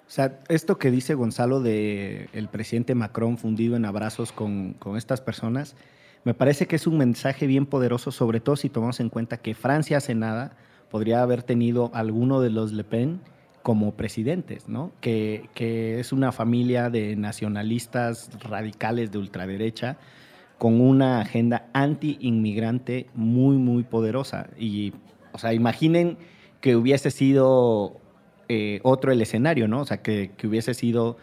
O 0.06 0.10
sea, 0.14 0.40
esto 0.48 0.78
que 0.78 0.90
dice 0.90 1.14
Gonzalo 1.14 1.60
de 1.60 2.28
el 2.32 2.48
presidente 2.48 2.94
Macron 2.94 3.38
fundido 3.38 3.76
en 3.76 3.84
abrazos 3.84 4.30
con, 4.30 4.74
con 4.74 4.96
estas 4.96 5.20
personas, 5.20 5.74
me 6.24 6.34
parece 6.34 6.66
que 6.66 6.76
es 6.76 6.86
un 6.86 6.98
mensaje 6.98 7.46
bien 7.46 7.66
poderoso, 7.66 8.12
sobre 8.12 8.38
todo 8.38 8.56
si 8.56 8.68
tomamos 8.68 9.00
en 9.00 9.08
cuenta 9.08 9.38
que 9.38 9.54
Francia 9.54 9.96
hace 9.96 10.14
nada 10.14 10.56
podría 10.92 11.22
haber 11.22 11.42
tenido 11.42 11.90
alguno 11.94 12.42
de 12.42 12.50
los 12.50 12.72
Le 12.72 12.84
Pen 12.84 13.20
como 13.62 13.94
presidentes, 13.94 14.68
¿no? 14.68 14.92
Que, 15.00 15.48
que 15.54 15.98
es 15.98 16.12
una 16.12 16.32
familia 16.32 16.90
de 16.90 17.16
nacionalistas 17.16 18.30
radicales 18.42 19.10
de 19.10 19.18
ultraderecha 19.18 19.96
con 20.58 20.80
una 20.80 21.20
agenda 21.20 21.66
anti-inmigrante 21.72 23.06
muy, 23.14 23.56
muy 23.56 23.84
poderosa. 23.84 24.50
Y, 24.58 24.92
o 25.32 25.38
sea, 25.38 25.54
imaginen 25.54 26.18
que 26.60 26.76
hubiese 26.76 27.10
sido 27.10 27.96
eh, 28.48 28.80
otro 28.82 29.12
el 29.12 29.22
escenario, 29.22 29.68
¿no? 29.68 29.80
O 29.80 29.84
sea, 29.86 30.02
que, 30.02 30.32
que 30.36 30.46
hubiese 30.46 30.74
sido... 30.74 31.16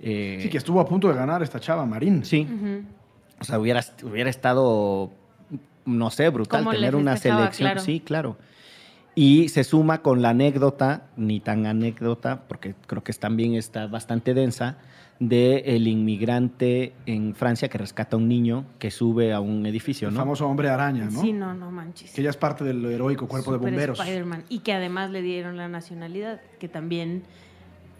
eh, 0.00 0.40
sí, 0.42 0.48
que 0.48 0.58
estuvo 0.58 0.80
a 0.80 0.84
punto 0.84 1.06
de 1.08 1.14
ganar 1.14 1.44
esta 1.44 1.60
chava, 1.60 1.86
Marín. 1.86 2.24
Sí. 2.24 2.46
O 3.40 3.44
sea, 3.44 3.60
hubiera, 3.60 3.84
hubiera 4.02 4.30
estado, 4.30 5.12
no 5.86 6.10
sé, 6.10 6.28
brutal 6.30 6.68
tener 6.68 6.96
una 6.96 7.16
selección. 7.16 7.68
claro. 7.68 7.80
Sí, 7.80 8.00
claro. 8.00 8.36
Y 9.14 9.48
se 9.48 9.62
suma 9.64 10.00
con 10.00 10.22
la 10.22 10.30
anécdota, 10.30 11.08
ni 11.16 11.40
tan 11.40 11.66
anécdota, 11.66 12.44
porque 12.48 12.74
creo 12.86 13.04
que 13.04 13.12
también 13.12 13.54
está 13.54 13.86
bastante 13.86 14.32
densa, 14.32 14.78
de 15.18 15.58
el 15.76 15.86
inmigrante 15.86 16.94
en 17.06 17.34
Francia 17.34 17.68
que 17.68 17.78
rescata 17.78 18.16
a 18.16 18.18
un 18.18 18.26
niño 18.26 18.64
que 18.78 18.90
sube 18.90 19.32
a 19.32 19.40
un 19.40 19.64
edificio, 19.66 20.08
El 20.08 20.14
¿no? 20.14 20.20
famoso 20.20 20.48
hombre 20.48 20.68
araña, 20.68 21.04
¿no? 21.04 21.20
Sí, 21.20 21.32
no, 21.32 21.54
no 21.54 21.70
manches. 21.70 22.12
Que 22.12 22.22
ella 22.22 22.30
es 22.30 22.36
parte 22.36 22.64
del 22.64 22.84
heroico 22.86 23.28
cuerpo 23.28 23.52
de 23.52 23.58
bomberos. 23.58 24.00
Spider-Man. 24.00 24.44
Y 24.48 24.60
que 24.60 24.72
además 24.72 25.10
le 25.10 25.22
dieron 25.22 25.56
la 25.56 25.68
nacionalidad, 25.68 26.40
que 26.58 26.68
también, 26.68 27.22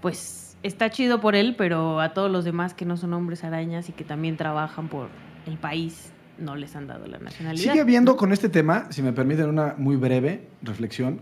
pues, 0.00 0.56
está 0.62 0.90
chido 0.90 1.20
por 1.20 1.36
él, 1.36 1.54
pero 1.56 2.00
a 2.00 2.12
todos 2.12 2.30
los 2.30 2.44
demás 2.44 2.74
que 2.74 2.84
no 2.84 2.96
son 2.96 3.12
hombres 3.12 3.44
arañas 3.44 3.88
y 3.88 3.92
que 3.92 4.04
también 4.04 4.36
trabajan 4.36 4.88
por 4.88 5.08
el 5.46 5.58
país, 5.58 6.11
no 6.38 6.56
les 6.56 6.74
han 6.76 6.86
dado 6.86 7.06
la 7.06 7.18
nacionalidad. 7.18 7.62
Sigue 7.70 7.80
habiendo 7.80 8.16
con 8.16 8.32
este 8.32 8.48
tema, 8.48 8.86
si 8.90 9.02
me 9.02 9.12
permiten 9.12 9.48
una 9.48 9.74
muy 9.78 9.96
breve 9.96 10.48
reflexión, 10.62 11.20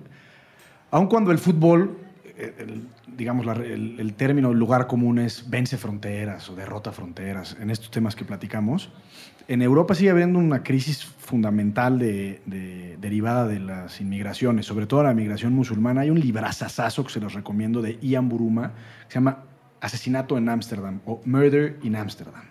aun 0.90 1.06
cuando 1.08 1.30
el 1.32 1.38
fútbol, 1.38 1.98
eh, 2.36 2.54
el- 2.58 2.82
digamos, 3.16 3.44
la- 3.46 3.52
el, 3.54 3.98
el 4.00 4.14
término, 4.14 4.50
el 4.50 4.58
lugar 4.58 4.86
común 4.86 5.18
es 5.18 5.48
vence 5.50 5.76
fronteras 5.76 6.48
o 6.48 6.54
derrota 6.56 6.90
fronteras 6.92 7.56
en 7.60 7.70
estos 7.70 7.90
temas 7.90 8.16
que 8.16 8.24
platicamos, 8.24 8.90
en 9.48 9.62
Europa 9.62 9.94
sigue 9.96 10.10
habiendo 10.10 10.38
una 10.38 10.62
crisis 10.62 11.04
fundamental 11.04 11.98
de, 11.98 12.40
de- 12.46 12.96
derivada 13.00 13.46
de 13.48 13.58
las 13.60 14.00
inmigraciones, 14.00 14.64
sobre 14.66 14.86
todo 14.86 15.02
la 15.02 15.12
migración 15.12 15.52
musulmana. 15.52 16.02
Hay 16.02 16.10
un 16.10 16.20
librazazazo 16.20 17.04
que 17.04 17.10
se 17.10 17.20
los 17.20 17.34
recomiendo 17.34 17.82
de 17.82 17.98
Ian 18.00 18.28
Buruma, 18.28 18.72
que 19.08 19.12
se 19.12 19.14
llama 19.16 19.44
Asesinato 19.80 20.38
en 20.38 20.48
Ámsterdam 20.48 21.00
o 21.04 21.20
Murder 21.24 21.78
in 21.82 21.96
Amsterdam. 21.96 22.42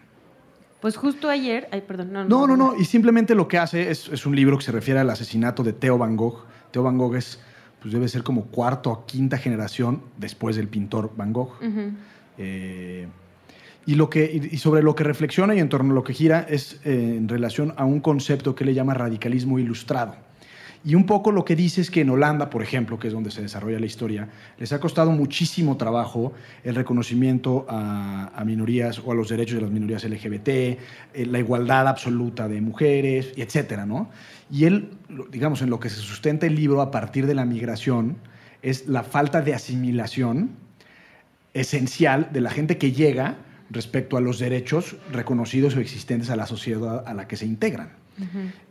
Pues 0.82 0.96
justo 0.96 1.30
ayer, 1.30 1.68
ay, 1.72 1.82
perdón, 1.82 2.14
no, 2.14 2.24
No, 2.24 2.48
no, 2.48 2.56
no. 2.56 2.76
Y 2.78 2.86
simplemente 2.86 3.36
lo 3.36 3.48
que 3.48 3.58
hace 3.58 3.92
es, 3.92 4.08
es 4.10 4.26
un 4.26 4.36
libro 4.36 4.58
que 4.58 4.64
se 4.64 4.72
refiere 4.72 5.00
al 5.00 5.10
asesinato 5.10 5.64
de 5.64 5.74
Theo 5.74 5.98
Van 5.98 6.16
Gogh. 6.16 6.46
Theo 6.72 6.84
Van 6.84 6.98
Gogh 6.98 7.16
es, 7.16 7.40
pues 7.82 7.94
debe 7.94 8.08
ser 8.08 8.24
como 8.24 8.46
cuarto 8.46 8.92
o 8.92 9.06
quinta 9.06 9.38
generación 9.38 10.02
después 10.18 10.56
del 10.56 10.68
pintor 10.68 11.12
Van 11.18 11.34
Gogh. 11.34 11.52
Eh, 12.38 13.08
y, 13.86 13.96
lo 13.96 14.10
que, 14.10 14.32
y 14.32 14.56
y 14.56 14.58
sobre 14.58 14.82
lo 14.82 14.96
que 14.96 15.04
reflexiona 15.04 15.54
y 15.54 15.60
en 15.60 15.68
torno 15.68 15.92
a 15.92 15.96
lo 15.96 16.04
que 16.04 16.14
gira 16.14 16.46
es 16.48 16.80
eh, 16.86 17.16
en 17.18 17.28
relación 17.28 17.74
a 17.76 17.84
un 17.84 18.00
concepto 18.00 18.56
que 18.56 18.64
le 18.64 18.74
llama 18.74 18.94
radicalismo 18.94 19.60
ilustrado. 19.60 20.29
Y 20.86 20.96
un 20.96 21.06
poco 21.06 21.32
lo 21.32 21.44
que 21.44 21.58
dice 21.58 21.82
es 21.82 21.92
que 21.92 22.02
en 22.02 22.10
Holanda, 22.10 22.50
por 22.50 22.64
ejemplo, 22.64 22.98
que 22.98 23.08
es 23.08 23.14
donde 23.14 23.32
se 23.32 23.42
desarrolla 23.42 23.80
la 23.80 23.86
historia, 23.86 24.30
les 24.58 24.72
ha 24.72 24.80
costado 24.80 25.12
muchísimo 25.12 25.76
trabajo 25.76 26.32
el 26.64 26.74
reconocimiento 26.74 27.66
a, 27.68 28.44
minorías 28.46 29.00
o 29.04 29.12
a 29.12 29.16
los 29.16 29.28
derechos 29.28 29.56
de 29.56 29.62
las 29.62 29.72
minorías 29.72 30.06
LGBT, 30.06 30.48
eh, 30.48 30.78
la 31.28 31.40
igualdad 31.40 31.88
absoluta 31.88 32.48
de 32.48 32.62
mujeres, 32.62 33.34
etcétera, 33.36 33.86
¿no? 33.86 34.10
Y 34.50 34.66
él, 34.66 34.92
digamos, 35.32 35.62
en 35.62 35.70
lo 35.70 35.80
que 35.80 35.90
se 35.90 35.98
sustenta 35.98 36.46
el 36.46 36.56
libro 36.56 36.82
a 36.82 36.92
partir 36.92 37.28
de 37.28 37.36
la 37.36 37.46
migración 37.46 38.18
es 38.62 38.88
la 38.88 39.04
falta 39.04 39.42
de 39.42 39.54
asimilación 39.54 40.52
esencial 41.54 42.30
de 42.32 42.42
la 42.42 42.52
gente 42.52 42.78
que 42.78 42.94
llega 42.94 43.36
respecto 43.70 44.18
a 44.18 44.22
los 44.22 44.40
derechos 44.40 44.96
reconocidos 45.12 45.76
o 45.76 45.80
existentes 45.80 46.30
a 46.30 46.36
la 46.36 46.46
sociedad 46.46 47.04
a 47.06 47.14
la 47.14 47.28
que 47.28 47.36
se 47.36 47.46
integran. 47.46 47.99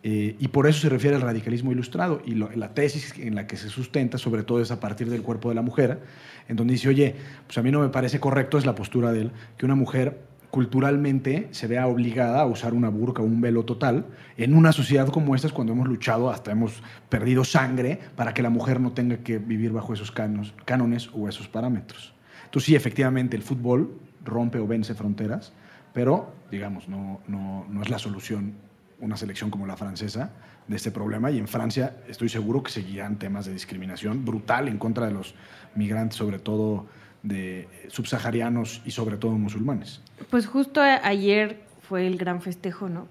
Eh, 0.02 0.36
y 0.38 0.48
por 0.48 0.66
eso 0.66 0.80
se 0.80 0.88
refiere 0.88 1.16
al 1.16 1.22
radicalismo 1.22 1.72
ilustrado. 1.72 2.22
Y 2.24 2.34
la 2.34 2.74
tesis 2.74 3.14
en 3.18 3.34
la 3.34 3.46
que 3.46 3.56
se 3.56 3.68
sustenta, 3.68 4.18
sobre 4.18 4.42
todo, 4.42 4.60
es 4.60 4.70
a 4.70 4.80
partir 4.80 5.08
del 5.10 5.22
cuerpo 5.22 5.48
de 5.48 5.54
la 5.54 5.62
mujer, 5.62 6.00
en 6.48 6.56
donde 6.56 6.72
dice, 6.72 6.88
oye, 6.88 7.14
pues 7.46 7.58
a 7.58 7.62
mí 7.62 7.70
no 7.70 7.80
me 7.80 7.88
parece 7.88 8.20
correcto, 8.20 8.58
es 8.58 8.66
la 8.66 8.74
postura 8.74 9.12
de 9.12 9.22
él, 9.22 9.30
que 9.56 9.64
una 9.66 9.74
mujer 9.74 10.28
culturalmente 10.50 11.48
se 11.50 11.66
vea 11.66 11.86
obligada 11.86 12.40
a 12.40 12.46
usar 12.46 12.72
una 12.72 12.88
burka 12.88 13.20
o 13.22 13.24
un 13.24 13.40
velo 13.40 13.64
total 13.64 14.06
en 14.36 14.54
una 14.54 14.72
sociedad 14.72 15.06
como 15.08 15.34
esta 15.34 15.46
es 15.46 15.52
cuando 15.52 15.74
hemos 15.74 15.86
luchado 15.86 16.30
hasta 16.30 16.52
hemos 16.52 16.82
perdido 17.08 17.44
sangre 17.44 17.98
para 18.16 18.32
que 18.32 18.42
la 18.42 18.48
mujer 18.48 18.80
no 18.80 18.92
tenga 18.92 19.18
que 19.18 19.38
vivir 19.38 19.72
bajo 19.72 19.92
esos 19.92 20.10
canos- 20.10 20.54
cánones 20.64 21.10
o 21.12 21.28
esos 21.28 21.48
parámetros. 21.48 22.14
Entonces 22.46 22.66
sí, 22.66 22.74
efectivamente, 22.74 23.36
el 23.36 23.42
fútbol 23.42 23.92
rompe 24.24 24.58
o 24.58 24.66
vence 24.66 24.94
fronteras, 24.94 25.52
pero 25.92 26.32
digamos, 26.50 26.88
no, 26.88 27.20
no, 27.28 27.66
no 27.68 27.82
es 27.82 27.90
la 27.90 27.98
solución 27.98 28.54
una 29.00 29.16
selección 29.16 29.50
como 29.50 29.66
la 29.66 29.76
francesa 29.76 30.32
de 30.66 30.76
este 30.76 30.90
problema 30.90 31.30
y 31.30 31.38
en 31.38 31.48
Francia 31.48 31.96
estoy 32.08 32.28
seguro 32.28 32.62
que 32.62 32.70
seguirán 32.70 33.18
temas 33.18 33.46
de 33.46 33.52
discriminación 33.52 34.24
brutal 34.24 34.68
en 34.68 34.78
contra 34.78 35.06
de 35.06 35.12
los 35.12 35.34
migrantes, 35.74 36.16
sobre 36.16 36.38
todo 36.38 36.86
de 37.22 37.68
subsaharianos 37.88 38.82
y 38.84 38.90
sobre 38.90 39.16
todo 39.16 39.32
musulmanes. 39.32 40.00
Pues 40.30 40.46
justo 40.46 40.80
ayer 40.80 41.60
fue 41.82 42.06
el 42.06 42.16
gran 42.16 42.42
festejo, 42.42 42.88
¿no? 42.88 43.08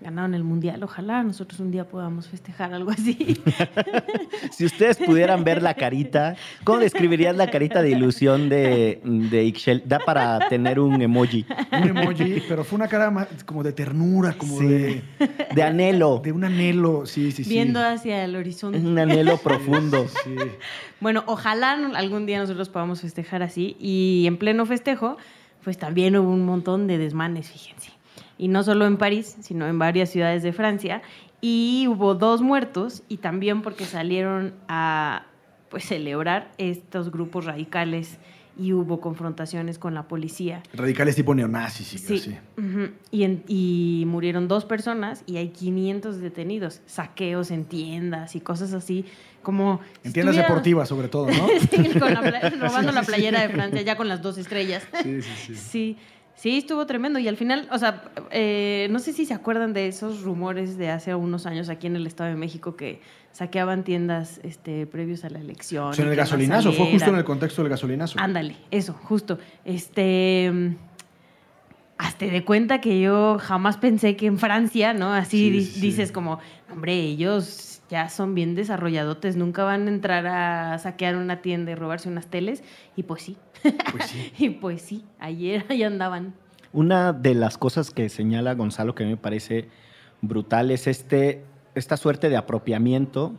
Ganaron 0.00 0.34
el 0.34 0.44
mundial. 0.44 0.82
Ojalá 0.82 1.22
nosotros 1.22 1.58
un 1.60 1.70
día 1.70 1.88
podamos 1.88 2.28
festejar 2.28 2.72
algo 2.74 2.90
así. 2.90 3.40
Si 4.52 4.64
ustedes 4.64 4.96
pudieran 4.96 5.44
ver 5.44 5.62
la 5.62 5.74
carita, 5.74 6.36
¿cómo 6.64 6.78
describirías 6.78 7.36
la 7.36 7.50
carita 7.50 7.82
de 7.82 7.90
ilusión 7.90 8.48
de, 8.48 9.00
de 9.04 9.44
Ixchel? 9.44 9.82
Da 9.86 9.98
para 10.00 10.48
tener 10.48 10.80
un 10.80 11.00
emoji. 11.00 11.44
Un 11.72 11.88
emoji, 11.96 12.42
pero 12.48 12.64
fue 12.64 12.76
una 12.76 12.88
cara 12.88 13.10
más 13.10 13.28
como 13.44 13.62
de 13.62 13.72
ternura, 13.72 14.32
como 14.34 14.58
Sí. 14.58 14.66
de, 14.66 15.02
De 15.54 15.62
anhelo. 15.62 16.20
de 16.24 16.32
un 16.32 16.44
anhelo, 16.44 17.04
sí, 17.06 17.30
sí, 17.32 17.44
sí. 17.44 17.50
Viendo 17.50 17.80
hacia 17.84 18.24
el 18.24 18.34
horizonte. 18.36 18.78
Un 18.78 18.98
anhelo 18.98 19.36
profundo. 19.38 20.06
Sí. 20.24 20.34
Bueno, 21.00 21.22
ojalá 21.26 21.72
algún 21.94 22.26
día 22.26 22.38
nosotros 22.38 22.68
podamos 22.68 23.00
festejar 23.02 23.42
así. 23.42 23.76
Y 23.78 24.24
en 24.26 24.36
pleno 24.38 24.66
festejo, 24.66 25.16
pues 25.62 25.78
también 25.78 26.16
hubo 26.16 26.30
un 26.32 26.44
montón 26.44 26.86
de 26.86 26.98
desmanes, 26.98 27.50
fíjense. 27.50 27.92
Y 28.38 28.48
no 28.48 28.62
solo 28.62 28.86
en 28.86 28.96
París, 28.96 29.36
sino 29.40 29.66
en 29.66 29.78
varias 29.78 30.10
ciudades 30.10 30.42
de 30.42 30.52
Francia. 30.52 31.02
Y 31.40 31.86
hubo 31.88 32.14
dos 32.14 32.40
muertos 32.40 33.02
y 33.08 33.18
también 33.18 33.62
porque 33.62 33.84
salieron 33.84 34.54
a 34.68 35.26
pues, 35.68 35.84
celebrar 35.84 36.50
estos 36.58 37.10
grupos 37.12 37.44
radicales 37.44 38.18
y 38.60 38.72
hubo 38.72 39.00
confrontaciones 39.00 39.78
con 39.78 39.94
la 39.94 40.08
policía. 40.08 40.62
Radicales 40.74 41.14
tipo 41.14 41.32
neonazis 41.32 41.94
y 41.94 41.98
Sí. 41.98 42.36
ujú. 42.56 42.88
y, 43.12 43.22
en- 43.22 43.44
y 43.46 44.02
murieron 44.08 44.48
dos 44.48 44.64
personas 44.64 45.22
y 45.26 45.36
hay 45.36 45.50
500 45.50 46.20
detenidos. 46.20 46.80
Saqueos 46.86 47.52
en 47.52 47.64
tiendas 47.66 48.34
y 48.34 48.40
cosas 48.40 48.72
así. 48.72 49.04
Como 49.42 49.80
En 50.02 50.12
tiendas 50.12 50.34
deportivas, 50.34 50.88
sobre 50.88 51.06
todo, 51.08 51.28
¿no? 51.28 51.46
Sí, 51.70 51.98
con 52.00 52.12
la 52.14 52.20
pla- 52.20 52.50
robando 52.60 52.90
la 52.90 53.02
playera 53.02 53.42
de 53.42 53.48
Francia 53.50 53.80
ya 53.82 53.96
con 53.96 54.08
las 54.08 54.22
dos 54.22 54.38
estrellas. 54.38 54.82
Sí, 55.04 55.22
sí, 55.22 55.30
sí. 55.46 55.54
Sí, 55.54 55.96
sí, 56.38 56.58
estuvo 56.58 56.86
tremendo. 56.86 57.18
Y 57.18 57.28
al 57.28 57.36
final, 57.36 57.68
o 57.70 57.78
sea, 57.78 58.04
eh, 58.30 58.88
no 58.90 59.00
sé 59.00 59.12
si 59.12 59.26
se 59.26 59.34
acuerdan 59.34 59.72
de 59.72 59.88
esos 59.88 60.22
rumores 60.22 60.78
de 60.78 60.90
hace 60.90 61.14
unos 61.14 61.44
años 61.44 61.68
aquí 61.68 61.86
en 61.86 61.96
el 61.96 62.06
Estado 62.06 62.30
de 62.30 62.36
México 62.36 62.76
que 62.76 63.02
saqueaban 63.32 63.84
tiendas 63.84 64.40
este, 64.42 64.86
previos 64.86 65.24
a 65.24 65.30
la 65.30 65.40
elección. 65.40 65.88
O 65.88 65.92
sea, 65.92 66.04
en 66.04 66.10
el 66.12 66.16
gasolinazo, 66.16 66.72
fue 66.72 66.90
justo 66.90 67.10
en 67.10 67.16
el 67.16 67.24
contexto 67.24 67.62
del 67.62 67.70
gasolinazo. 67.70 68.18
Ándale, 68.18 68.56
eso, 68.70 68.92
justo. 68.94 69.38
Este. 69.64 70.76
Hazte 71.98 72.30
de 72.30 72.44
cuenta 72.44 72.80
que 72.80 73.00
yo 73.00 73.38
jamás 73.40 73.76
pensé 73.76 74.16
que 74.16 74.26
en 74.26 74.38
Francia, 74.38 74.94
¿no? 74.94 75.12
Así 75.12 75.38
Sí, 75.38 75.50
di- 75.50 75.64
sí, 75.64 75.72
sí. 75.72 75.80
dices 75.80 76.12
como, 76.12 76.38
hombre, 76.72 76.94
ellos 76.94 77.82
ya 77.90 78.08
son 78.08 78.34
bien 78.34 78.54
desarrolladotes, 78.54 79.34
nunca 79.36 79.64
van 79.64 79.86
a 79.86 79.90
entrar 79.90 80.26
a 80.26 80.78
saquear 80.78 81.16
una 81.16 81.40
tienda 81.42 81.72
y 81.72 81.74
robarse 81.74 82.08
unas 82.08 82.26
teles. 82.28 82.62
Y 82.96 83.02
pues 83.02 83.22
sí, 83.22 83.36
Pues 83.90 84.06
sí. 84.06 84.32
y 84.38 84.50
pues 84.50 84.82
sí, 84.82 85.04
ayer 85.18 85.64
ahí 85.68 85.82
andaban. 85.82 86.34
Una 86.72 87.12
de 87.12 87.34
las 87.34 87.58
cosas 87.58 87.90
que 87.90 88.08
señala 88.10 88.54
Gonzalo 88.54 88.94
que 88.94 89.04
me 89.04 89.16
parece 89.16 89.68
brutal 90.20 90.70
es 90.70 90.86
este, 90.86 91.44
esta 91.74 91.96
suerte 91.96 92.28
de 92.28 92.36
apropiamiento 92.36 93.34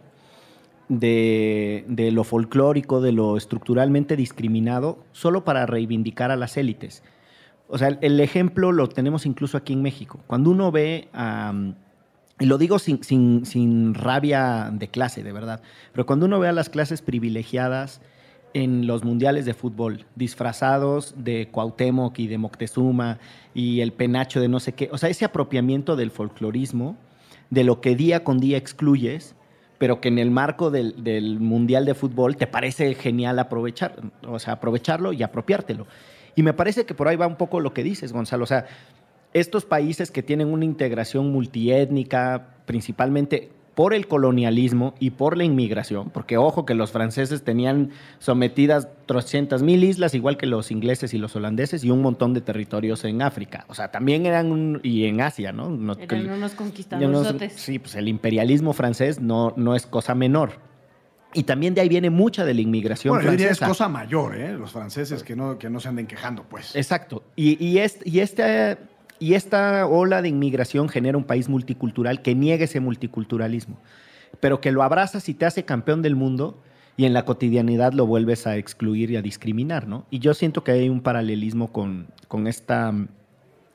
de, 0.87 1.85
de 1.87 2.11
lo 2.11 2.23
folclórico, 2.23 3.01
de 3.01 3.11
lo 3.11 3.37
estructuralmente 3.37 4.15
discriminado, 4.15 5.03
solo 5.11 5.43
para 5.43 5.65
reivindicar 5.65 6.31
a 6.31 6.35
las 6.35 6.57
élites. 6.57 7.03
O 7.69 7.77
sea, 7.77 7.97
el, 8.01 8.19
ejemplo 8.19 8.71
lo 8.71 8.89
tenemos 8.89 9.25
incluso 9.25 9.55
aquí 9.55 9.73
en 9.73 9.81
México. 9.81 10.19
Cuando 10.27 10.49
uno 10.49 10.71
ve 10.71 11.07
a... 11.13 11.53
y 12.39 12.45
lo 12.45 12.57
digo 12.57 12.79
sin, 12.79 13.03
sin- 13.03 13.45
sin 13.45 13.93
rabia 13.93 14.71
de 14.73 14.87
clase, 14.87 15.21
de 15.23 15.31
verdad, 15.31 15.61
pero 15.93 16.05
cuando 16.05 16.25
uno 16.25 16.39
ve 16.39 16.47
a 16.47 16.51
las 16.51 16.69
clases 16.69 17.01
privilegiadas 17.03 18.01
en 18.55 18.87
los 18.87 19.03
mundiales 19.03 19.45
de 19.45 19.53
fútbol, 19.53 20.05
disfrazados 20.15 21.13
de 21.15 21.49
Cuauhtémoc 21.51 22.17
y 22.17 22.25
de 22.27 22.39
Moctezuma 22.39 23.19
y 23.53 23.81
el 23.81 23.93
penacho 23.93 24.41
de 24.41 24.47
no 24.47 24.59
sé 24.59 24.73
qué, 24.73 24.89
o 24.91 24.97
sea, 24.97 25.09
ese 25.09 25.25
apropiamiento 25.25 25.95
del 25.95 26.09
folclorismo, 26.09 26.97
de 27.51 27.63
lo 27.63 27.81
que 27.81 27.95
día 27.95 28.23
con 28.23 28.39
día 28.39 28.57
excluyes, 28.57 29.35
pero 29.77 30.01
que 30.01 30.07
en 30.07 30.17
el 30.17 30.31
marco 30.31 30.71
del, 30.71 31.03
del 31.03 31.39
mundial 31.39 31.85
de 31.85 31.93
fútbol 31.93 32.35
te 32.37 32.47
parece 32.47 32.95
genial 32.95 33.37
aprovechar, 33.37 33.95
o 34.27 34.39
sea, 34.39 34.53
aprovecharlo 34.53 35.13
y 35.13 35.21
apropiártelo. 35.21 35.85
Y 36.39 36.43
me 36.43 36.53
parece 36.53 36.85
que 36.85 36.93
por 36.93 37.09
ahí 37.09 37.17
va 37.17 37.27
un 37.27 37.35
poco 37.35 37.59
lo 37.59 37.73
que 37.73 37.83
dices, 37.83 38.13
Gonzalo, 38.13 38.45
o 38.45 38.47
sea, 38.47 38.65
estos 39.33 39.65
países 39.65 40.09
que 40.09 40.23
tienen 40.23 40.47
una 40.47 40.63
integración 40.63 41.33
multiétnica, 41.33 42.55
principalmente 42.65 43.49
por 43.75 43.93
el 43.93 44.07
colonialismo 44.07 44.95
y 45.01 45.09
por 45.09 45.35
la 45.35 45.43
inmigración, 45.43 46.11
porque 46.11 46.37
ojo 46.37 46.65
que 46.65 46.75
los 46.75 46.93
franceses 46.93 47.43
tenían 47.43 47.89
sometidas 48.19 48.87
300 49.05 49.61
mil 49.61 49.83
islas, 49.83 50.15
igual 50.15 50.37
que 50.37 50.45
los 50.45 50.71
ingleses 50.71 51.13
y 51.13 51.17
los 51.17 51.35
holandeses, 51.35 51.83
y 51.83 51.91
un 51.91 52.01
montón 52.01 52.33
de 52.33 52.39
territorios 52.39 53.03
en 53.03 53.21
África. 53.21 53.65
O 53.67 53.73
sea, 53.73 53.91
también 53.91 54.25
eran, 54.25 54.49
un, 54.53 54.79
y 54.81 55.07
en 55.07 55.19
Asia, 55.19 55.51
¿no? 55.51 55.69
No, 55.69 55.97
eran 55.99 56.29
unos 56.29 56.53
conquistadores. 56.53 57.51
Sí, 57.57 57.79
pues 57.79 57.95
el 57.95 58.07
imperialismo 58.07 58.71
francés 58.71 59.19
no, 59.19 59.53
no 59.57 59.75
es 59.75 59.85
cosa 59.85 60.15
menor. 60.15 60.68
Y 61.33 61.43
también 61.43 61.75
de 61.75 61.81
ahí 61.81 61.89
viene 61.89 62.09
mucha 62.09 62.43
de 62.43 62.53
la 62.53 62.61
inmigración 62.61 63.13
bueno, 63.13 63.29
francesa. 63.29 63.65
es 63.65 63.69
cosa 63.69 63.87
mayor, 63.87 64.35
¿eh? 64.35 64.53
Los 64.53 64.71
franceses 64.71 65.23
que 65.23 65.35
no, 65.35 65.59
que 65.59 65.69
no 65.69 65.79
se 65.79 65.89
anden 65.89 66.07
quejando, 66.07 66.43
pues. 66.43 66.75
Exacto. 66.75 67.23
Y, 67.35 67.63
y, 67.63 67.79
y, 68.05 68.19
este, 68.19 68.77
y 69.19 69.33
esta 69.35 69.85
ola 69.85 70.21
de 70.23 70.29
inmigración 70.29 70.89
genera 70.89 71.17
un 71.17 71.23
país 71.23 71.47
multicultural 71.47 72.23
que 72.23 72.33
niega 72.33 72.63
ese 72.63 72.79
multiculturalismo, 72.79 73.77
pero 74.39 74.59
que 74.59 74.71
lo 74.71 74.81
abrazas 74.81 75.29
y 75.29 75.35
te 75.35 75.45
hace 75.45 75.65
campeón 75.65 76.01
del 76.01 76.15
mundo 76.15 76.63
y 76.97 77.05
en 77.05 77.13
la 77.13 77.25
cotidianidad 77.25 77.93
lo 77.93 78.07
vuelves 78.07 78.47
a 78.47 78.57
excluir 78.57 79.11
y 79.11 79.15
a 79.15 79.21
discriminar, 79.21 79.87
¿no? 79.87 80.05
Y 80.09 80.19
yo 80.19 80.33
siento 80.33 80.63
que 80.63 80.71
hay 80.71 80.89
un 80.89 81.01
paralelismo 81.01 81.71
con, 81.71 82.07
con 82.27 82.47
esta 82.47 82.93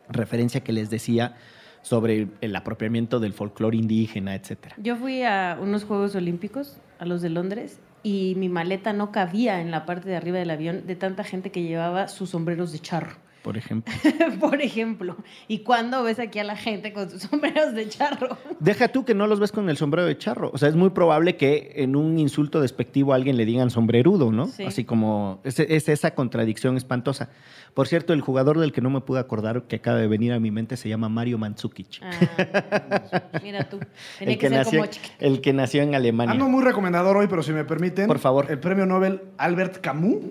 referencia 0.09 0.63
que 0.63 0.73
les 0.73 0.91
decía 0.91 1.37
sobre 1.85 2.29
el 2.41 2.57
apropiamiento 2.57 3.21
del 3.21 3.35
folclore 3.35 3.77
indígena, 3.77 4.35
etcétera. 4.35 4.75
Yo 4.79 4.97
fui 4.97 5.23
a 5.23 5.59
unos 5.61 5.85
Juegos 5.85 6.15
Olímpicos, 6.17 6.79
a 6.99 7.05
los 7.05 7.21
de 7.21 7.29
Londres, 7.29 7.79
y 8.03 8.35
mi 8.37 8.49
maleta 8.49 8.93
no 8.93 9.13
cabía 9.13 9.61
en 9.61 9.71
la 9.71 9.87
parte 9.87 10.09
de 10.09 10.17
arriba 10.17 10.39
del 10.39 10.51
avión 10.51 10.87
de 10.87 10.97
tanta 10.97 11.25
gente 11.25 11.51
que 11.51 11.63
llevaba 11.63 12.09
sus 12.09 12.31
sombreros 12.31 12.73
de 12.73 12.79
charro 12.79 13.24
por 13.45 13.59
ejemplo. 13.59 13.95
por 14.41 14.63
ejemplo. 14.63 15.17
¿Y 15.49 15.59
cuándo 15.59 16.03
ves 16.03 16.19
aquí 16.19 16.39
a 16.39 16.45
la 16.45 16.57
gente 16.57 16.95
con 16.95 17.11
sus 17.11 17.23
sombreros 17.31 17.75
de 17.75 17.87
charro? 17.91 18.39
Deja 18.59 18.89
tú 18.89 19.05
que 19.05 19.15
no 19.15 19.27
los 19.27 19.39
ves 19.39 19.53
con 19.53 19.69
el 19.69 19.77
sombrero 19.77 20.09
de 20.09 20.17
charro. 20.17 20.51
O 20.55 20.59
sea, 20.59 20.71
es 20.71 20.77
muy 20.77 20.91
probable 20.91 21.37
que 21.37 21.75
en 21.77 21.95
un 21.95 22.19
insulto 22.19 22.63
despectivo 22.63 23.13
a 23.13 23.17
alguien 23.17 23.37
le 23.37 23.45
digan 23.45 23.69
sombrerudo, 23.69 24.33
¿no? 24.33 24.49
Así 24.67 24.85
como 24.85 25.41
es, 25.45 25.61
es, 25.61 25.91
esa 25.91 26.15
contradicción 26.15 26.79
espantosa. 26.79 27.29
Por 27.75 27.87
cierto, 27.87 28.15
el 28.15 28.23
jugador 28.23 28.59
del 28.59 28.73
que 28.73 28.81
no 28.81 28.89
me 28.89 29.03
pude 29.03 29.21
acordar 29.21 29.65
que 29.65 29.77
acaba 29.77 29.99
de 29.99 30.09
venir 30.09 30.33
a 30.33 30.41
mi 30.41 30.51
mente 30.51 30.79
se 30.79 30.89
llama 30.89 31.11
Mario 31.11 31.37
Mandzukic. 31.37 32.01
Ah, 32.03 33.41
mira 33.43 33.69
tú. 33.69 33.79
el, 34.21 34.39
que, 34.39 34.49
nació, 34.49 34.85
el 35.19 35.43
que 35.43 35.53
nació 35.53 35.83
en 35.83 35.95
Alemania. 35.95 36.33
Ando 36.33 36.49
muy 36.49 36.65
recomendador 36.65 37.19
hoy, 37.19 37.27
pero 37.29 37.43
si 37.43 37.53
me 37.53 37.65
permiten. 37.65 38.07
Por 38.07 38.21
favor. 38.21 38.47
El 38.49 38.59
premio 38.59 38.87
Nobel 38.87 39.21
Albert 39.37 39.83
Camus, 39.83 40.25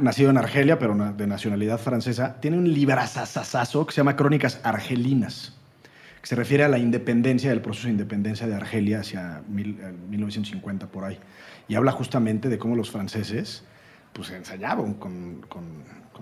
nacido 0.00 0.30
en 0.30 0.36
Argelia, 0.36 0.78
pero 0.78 0.94
de 0.94 1.26
nacionalidad 1.26 1.78
francesa, 1.78 2.40
tiene 2.40 2.59
un 2.60 2.72
librazazazazo 2.72 3.86
que 3.86 3.92
se 3.92 3.98
llama 3.98 4.16
Crónicas 4.16 4.60
Argelinas, 4.62 5.56
que 6.20 6.26
se 6.26 6.36
refiere 6.36 6.64
a 6.64 6.68
la 6.68 6.78
independencia, 6.78 7.50
del 7.50 7.60
proceso 7.60 7.86
de 7.86 7.92
independencia 7.92 8.46
de 8.46 8.54
Argelia 8.54 9.00
hacia 9.00 9.42
1950 9.48 10.86
por 10.88 11.04
ahí. 11.04 11.18
Y 11.68 11.74
habla 11.74 11.92
justamente 11.92 12.48
de 12.48 12.58
cómo 12.58 12.76
los 12.76 12.90
franceses 12.90 13.64
pues 14.12 14.30
ensayaban 14.30 14.94
con 14.94 15.42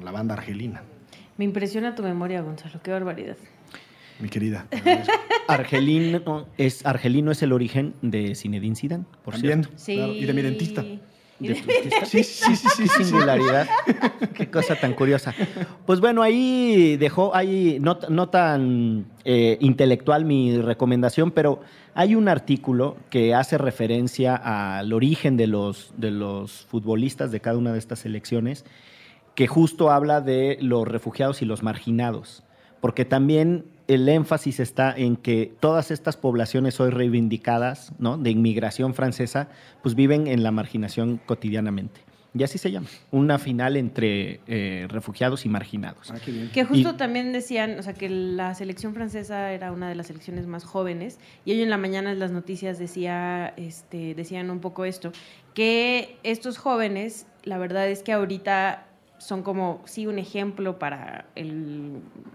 la 0.03 0.13
banda 0.13 0.35
argelina. 0.35 0.83
Me 1.37 1.45
impresiona 1.45 1.95
tu 1.95 2.03
memoria, 2.03 2.41
Gonzalo, 2.43 2.81
qué 2.83 2.91
barbaridad. 2.91 3.37
Mi 4.21 4.29
querida. 4.29 4.67
Argelino 5.49 6.47
es, 6.57 6.85
Argelino 6.85 7.31
es 7.31 7.43
el 7.43 7.53
origen 7.53 7.95
de 8.03 8.35
Zinedine 8.35 8.75
Zidane, 8.75 9.05
por 9.25 9.37
cierto. 9.37 9.69
Sí. 9.77 9.95
Y 9.95 10.25
de 10.25 10.33
mi 10.33 10.43
dentista. 10.43 10.85
¿De 11.39 11.55
tu 11.55 11.67
dentista? 11.67 12.07
Sí, 12.07 12.25
sí, 12.25 12.57
sí, 12.57 12.69
sí. 12.69 12.89
Qué 12.97 13.05
singularidad. 13.05 13.69
Qué 14.35 14.51
cosa 14.51 14.77
tan 14.77 14.95
curiosa. 14.95 15.35
Pues 15.87 16.01
bueno, 16.01 16.23
ahí 16.23 16.97
dejó, 16.97 17.35
ahí 17.35 17.79
no, 17.81 17.99
no 18.09 18.29
tan 18.29 19.07
eh, 19.25 19.59
intelectual 19.61 20.25
mi 20.25 20.59
recomendación, 20.59 21.31
pero 21.31 21.61
hay 21.95 22.15
un 22.15 22.29
artículo 22.29 22.97
que 23.11 23.35
hace 23.35 23.59
referencia 23.59 24.37
al 24.37 24.93
origen 24.93 25.37
de 25.37 25.47
los, 25.47 25.93
de 25.97 26.11
los 26.11 26.67
futbolistas 26.67 27.33
de 27.33 27.41
cada 27.41 27.59
una 27.59 27.73
de 27.73 27.79
estas 27.79 28.01
selecciones 28.01 28.65
que 29.35 29.47
justo 29.47 29.91
habla 29.91 30.21
de 30.21 30.59
los 30.61 30.87
refugiados 30.87 31.43
y 31.43 31.45
los 31.45 31.63
marginados, 31.63 32.43
porque 32.81 33.05
también 33.05 33.67
el 33.89 34.09
énfasis 34.09 34.61
está 34.61 34.95
en 34.95 35.17
que 35.17 35.53
todas 35.61 35.91
estas 35.91 36.17
poblaciones 36.17 36.79
hoy 36.79 36.91
reivindicadas, 36.91 37.93
¿no? 37.99 38.19
de 38.19 38.31
inmigración 38.31 38.95
francesa, 38.95 39.49
pues 39.83 39.95
viven 39.95 40.27
en 40.27 40.43
la 40.43 40.51
marginación 40.51 41.19
cotidianamente. 41.25 42.03
Y 42.35 42.43
así 42.43 42.59
se 42.59 42.71
llama, 42.71 42.87
una 43.11 43.39
final 43.39 43.77
entre 43.79 44.41
eh, 44.47 44.87
refugiados 44.91 45.47
y 45.47 45.49
marginados. 45.49 46.11
Ah, 46.11 46.19
que 46.53 46.65
justo 46.65 46.95
también 46.97 47.33
decían, 47.33 47.79
o 47.79 47.83
sea, 47.83 47.95
que 47.95 48.11
la 48.11 48.55
selección 48.55 48.93
francesa 48.95 49.51
era 49.53 49.73
una 49.73 49.89
de 49.89 49.95
las 49.95 50.09
selecciones 50.09 50.47
más 50.47 50.65
jóvenes, 50.65 51.19
y 51.47 51.53
hoy 51.53 51.63
en 51.63 51.71
la 51.71 51.79
mañana 51.79 52.13
en 52.13 52.19
las 52.19 52.31
noticias 52.31 52.79
decía, 52.79 53.55
este, 53.57 54.15
decían 54.15 54.51
un 54.51 54.61
poco 54.61 54.85
esto, 54.85 55.11
que 55.55 56.19
estos 56.23 56.59
jóvenes, 56.59 57.27
la 57.45 57.57
verdad 57.57 57.89
es 57.89 58.03
que 58.03 58.13
ahorita 58.13 58.88
son 59.19 59.43
como, 59.43 59.83
sí, 59.85 60.07
un 60.07 60.19
ejemplo 60.19 60.79
para 60.79 61.27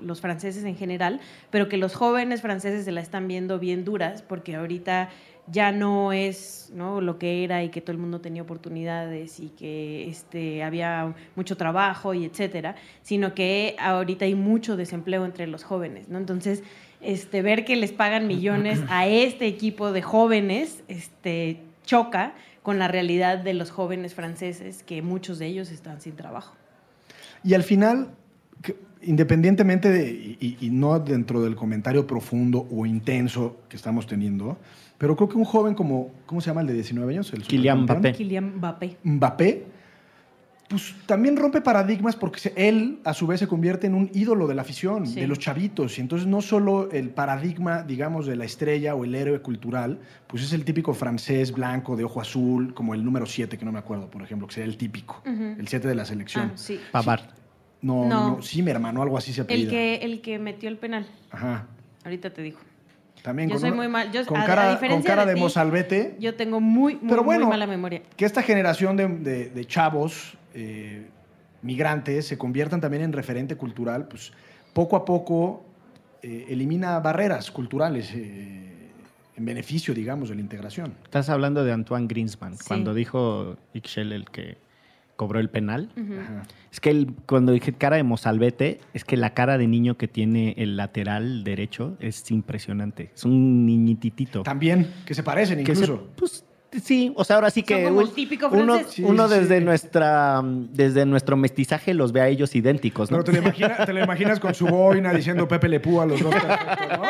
los 0.01 0.21
franceses 0.21 0.63
en 0.63 0.75
general, 0.75 1.19
pero 1.49 1.69
que 1.69 1.77
los 1.77 1.95
jóvenes 1.95 2.41
franceses 2.41 2.85
se 2.85 2.91
la 2.91 3.01
están 3.01 3.27
viendo 3.27 3.59
bien 3.59 3.85
duras 3.85 4.21
porque 4.21 4.55
ahorita 4.55 5.09
ya 5.47 5.71
no 5.71 6.13
es 6.13 6.71
lo 6.73 7.19
que 7.19 7.43
era 7.43 7.63
y 7.63 7.69
que 7.69 7.81
todo 7.81 7.91
el 7.91 7.97
mundo 7.97 8.21
tenía 8.21 8.41
oportunidades 8.41 9.39
y 9.39 9.49
que 9.49 10.07
este, 10.07 10.63
había 10.63 11.13
mucho 11.35 11.57
trabajo 11.57 12.13
y 12.13 12.25
etcétera, 12.25 12.75
sino 13.01 13.33
que 13.33 13.75
ahorita 13.79 14.25
hay 14.25 14.35
mucho 14.35 14.77
desempleo 14.77 15.25
entre 15.25 15.47
los 15.47 15.63
jóvenes, 15.63 16.07
¿no? 16.07 16.17
Entonces, 16.17 16.63
este, 17.01 17.41
ver 17.41 17.65
que 17.65 17.75
les 17.75 17.91
pagan 17.91 18.27
millones 18.27 18.79
a 18.89 19.07
este 19.07 19.45
equipo 19.47 19.91
de 19.91 20.01
jóvenes 20.01 20.83
este, 20.87 21.59
choca 21.83 22.33
con 22.61 22.79
la 22.79 22.87
realidad 22.87 23.39
de 23.39 23.53
los 23.53 23.71
jóvenes 23.71 24.13
franceses, 24.13 24.83
que 24.83 25.01
muchos 25.01 25.37
de 25.37 25.47
ellos 25.47 25.69
están 25.71 25.99
sin 25.99 26.15
trabajo. 26.15 26.55
Y 27.43 27.53
al 27.53 27.63
final, 27.63 28.09
independientemente 29.01 29.89
de, 29.89 30.37
y, 30.39 30.69
no 30.71 30.99
dentro 30.99 31.41
del 31.43 31.55
comentario 31.55 32.07
profundo 32.07 32.67
o 32.71 32.85
intenso 32.85 33.57
que 33.69 33.75
estamos 33.75 34.07
teniendo, 34.07 34.57
pero 34.97 35.15
creo 35.15 35.29
que 35.29 35.37
un 35.37 35.45
joven 35.45 35.75
como, 35.75 36.11
¿cómo 36.25 36.41
se 36.41 36.49
llama 36.49 36.61
el 36.61 36.67
de 36.67 36.73
19 36.73 37.13
años? 37.13 37.33
El 37.33 37.43
Kylian 37.43 37.83
Mbappé. 37.83 38.13
Kylian 38.13 38.57
Mbappé. 38.57 38.97
Mbappé, 39.03 39.65
pues 40.73 40.95
también 41.05 41.37
rompe 41.37 41.61
paradigmas 41.61 42.15
porque 42.15 42.51
él 42.55 42.97
a 43.03 43.13
su 43.13 43.27
vez 43.27 43.39
se 43.39 43.47
convierte 43.47 43.85
en 43.85 43.93
un 43.93 44.09
ídolo 44.11 44.47
de 44.47 44.55
la 44.55 44.63
afición, 44.63 45.13
de 45.13 45.27
los 45.27 45.37
chavitos. 45.37 45.99
Y 45.99 46.01
entonces 46.01 46.27
no 46.27 46.41
solo 46.41 46.89
el 46.91 47.11
paradigma, 47.11 47.83
digamos, 47.83 48.25
de 48.25 48.35
la 48.35 48.45
estrella 48.45 48.95
o 48.95 49.05
el 49.05 49.13
héroe 49.13 49.39
cultural, 49.39 49.99
pues 50.25 50.41
es 50.41 50.51
el 50.51 50.65
típico 50.65 50.95
francés 50.95 51.51
blanco 51.51 51.95
de 51.95 52.05
ojo 52.05 52.19
azul, 52.19 52.73
como 52.73 52.95
el 52.95 53.05
número 53.05 53.27
7, 53.27 53.55
que 53.55 53.65
no 53.65 53.71
me 53.71 53.77
acuerdo, 53.77 54.09
por 54.09 54.23
ejemplo, 54.23 54.47
que 54.47 54.55
sería 54.55 54.71
el 54.71 54.77
típico, 54.77 55.21
el 55.25 55.67
7 55.67 55.87
de 55.87 55.93
la 55.93 56.05
selección. 56.05 56.53
Ah, 56.55 56.57
sí. 56.57 56.79
Pavard. 56.91 57.21
No, 57.83 58.07
no, 58.07 58.41
sí, 58.41 58.63
mi 58.63 58.71
hermano, 58.71 59.03
algo 59.03 59.15
así 59.15 59.31
se 59.31 59.41
apellida. 59.41 59.65
El 59.65 59.69
que, 59.69 59.95
el 60.05 60.21
que 60.21 60.39
metió 60.39 60.69
el 60.69 60.77
penal. 60.77 61.05
Ajá. 61.29 61.67
Ahorita 62.03 62.33
te 62.33 62.41
digo. 62.41 62.57
También 63.23 63.49
yo 63.49 63.53
con, 63.55 63.61
soy 63.61 63.71
muy 63.71 63.87
mal. 63.87 64.11
con, 64.27 64.41
cara, 64.41 64.77
con 64.77 65.01
cara 65.01 65.25
de, 65.25 65.37
mozalbete. 65.37 66.17
Yo 66.19 66.35
tengo 66.35 66.59
muy, 66.59 66.95
muy, 66.95 67.09
Pero 67.09 67.23
bueno, 67.23 67.45
muy 67.45 67.51
mala 67.51 67.65
memoria. 67.65 68.01
Que 68.17 68.25
esta 68.25 68.43
generación 68.43 68.97
de, 68.97 69.49
de, 69.49 69.65
chavos 69.65 70.37
eh, 70.53 71.07
migrantes 71.61 72.27
se 72.27 72.37
conviertan 72.37 72.81
también 72.81 73.01
en 73.01 73.13
referente 73.13 73.55
cultural, 73.55 74.09
pues 74.09 74.33
poco 74.73 74.97
a 74.97 75.05
poco 75.05 75.63
eh, 76.21 76.47
elimina 76.49 76.99
barreras 76.99 77.49
culturales 77.49 78.11
eh, 78.13 78.91
en 79.37 79.45
beneficio, 79.45 79.93
digamos, 79.93 80.27
de 80.27 80.35
la 80.35 80.41
integración. 80.41 80.93
Estás 81.05 81.29
hablando 81.29 81.63
de 81.63 81.71
Antoine 81.71 82.07
Greenspan, 82.07 82.57
cuando 82.67 82.93
dijo 82.93 83.55
Ixchel 83.73 84.11
el 84.11 84.29
que 84.29 84.57
cobró 85.15 85.39
el 85.39 85.49
penal. 85.49 85.89
Es 86.71 86.79
que 86.79 86.89
él, 86.89 87.13
cuando 87.25 87.51
dije 87.51 87.73
cara 87.73 87.97
de 87.97 88.03
mozalbete, 88.03 88.79
es 88.93 89.05
que 89.05 89.17
la 89.17 89.33
cara 89.33 89.57
de 89.57 89.67
niño 89.67 89.97
que 89.97 90.07
tiene 90.07 90.55
el 90.57 90.77
lateral 90.77 91.43
derecho 91.43 91.95
es 91.99 92.29
impresionante. 92.31 93.11
Es 93.15 93.23
un 93.23 93.65
niñititito. 93.65 94.43
También, 94.43 94.91
que 95.05 95.13
se 95.13 95.23
parecen 95.23 95.59
incluso. 95.59 96.07
pues, 96.15 96.45
sí, 96.81 97.13
o 97.15 97.23
sea, 97.23 97.35
ahora 97.35 97.51
sí 97.51 97.63
que 97.63 97.85
el 97.85 98.11
típico 98.11 98.49
uno, 98.51 98.79
uno 99.03 99.27
desde 99.27 99.61
nuestra 99.61 100.41
desde 100.43 101.05
nuestro 101.05 101.37
mestizaje 101.37 101.93
los 101.93 102.11
ve 102.11 102.21
a 102.21 102.27
ellos 102.27 102.55
idénticos, 102.55 103.11
¿no? 103.11 103.17
Pero 103.17 103.25
te 103.25 103.31
lo, 103.33 103.39
imaginas, 103.39 103.85
te 103.85 103.93
lo 103.93 104.03
imaginas 104.03 104.39
con 104.39 104.53
su 104.53 104.65
boina 104.65 105.13
diciendo 105.13 105.47
Pepe 105.47 105.69
Le 105.69 105.79
Pú 105.79 106.01
a 106.01 106.05
los 106.05 106.19
dos, 106.19 106.33
¿no? 106.33 107.03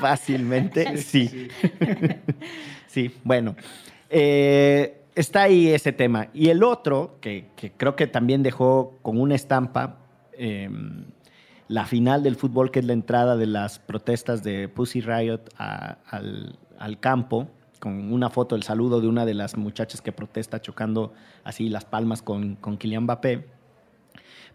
Fácilmente, 0.00 0.96
sí. 0.96 1.48
Sí, 2.88 3.14
bueno. 3.24 3.54
Eh, 4.08 4.99
está 5.20 5.42
ahí 5.42 5.68
ese 5.68 5.92
tema. 5.92 6.28
Y 6.32 6.48
el 6.48 6.62
otro, 6.62 7.18
que, 7.20 7.50
creo 7.76 7.96
que 7.96 8.06
también 8.06 8.42
dejó 8.42 8.98
con 9.02 9.20
una 9.20 9.34
estampa 9.34 9.98
em, 10.32 11.04
la 11.68 11.86
final 11.86 12.22
del 12.22 12.36
fútbol, 12.36 12.70
que 12.70 12.80
es 12.80 12.84
la 12.84 12.92
entrada 12.92 13.36
de 13.36 13.46
las 13.46 13.78
protestas 13.78 14.42
de 14.42 14.68
Pussy 14.68 15.00
Riot 15.00 15.40
al, 15.56 16.98
campo, 17.00 17.48
con 17.78 18.12
una 18.12 18.30
foto, 18.30 18.56
el 18.56 18.62
saludo 18.62 19.00
de 19.00 19.08
una 19.08 19.24
de 19.24 19.34
las 19.34 19.56
muchachas 19.56 20.02
que 20.02 20.12
protesta 20.12 20.60
chocando 20.60 21.12
así 21.44 21.68
las 21.68 21.84
palmas 21.84 22.22
con, 22.22 22.56
con 22.56 22.76
Kylian 22.76 23.04
Mbappé. 23.04 23.46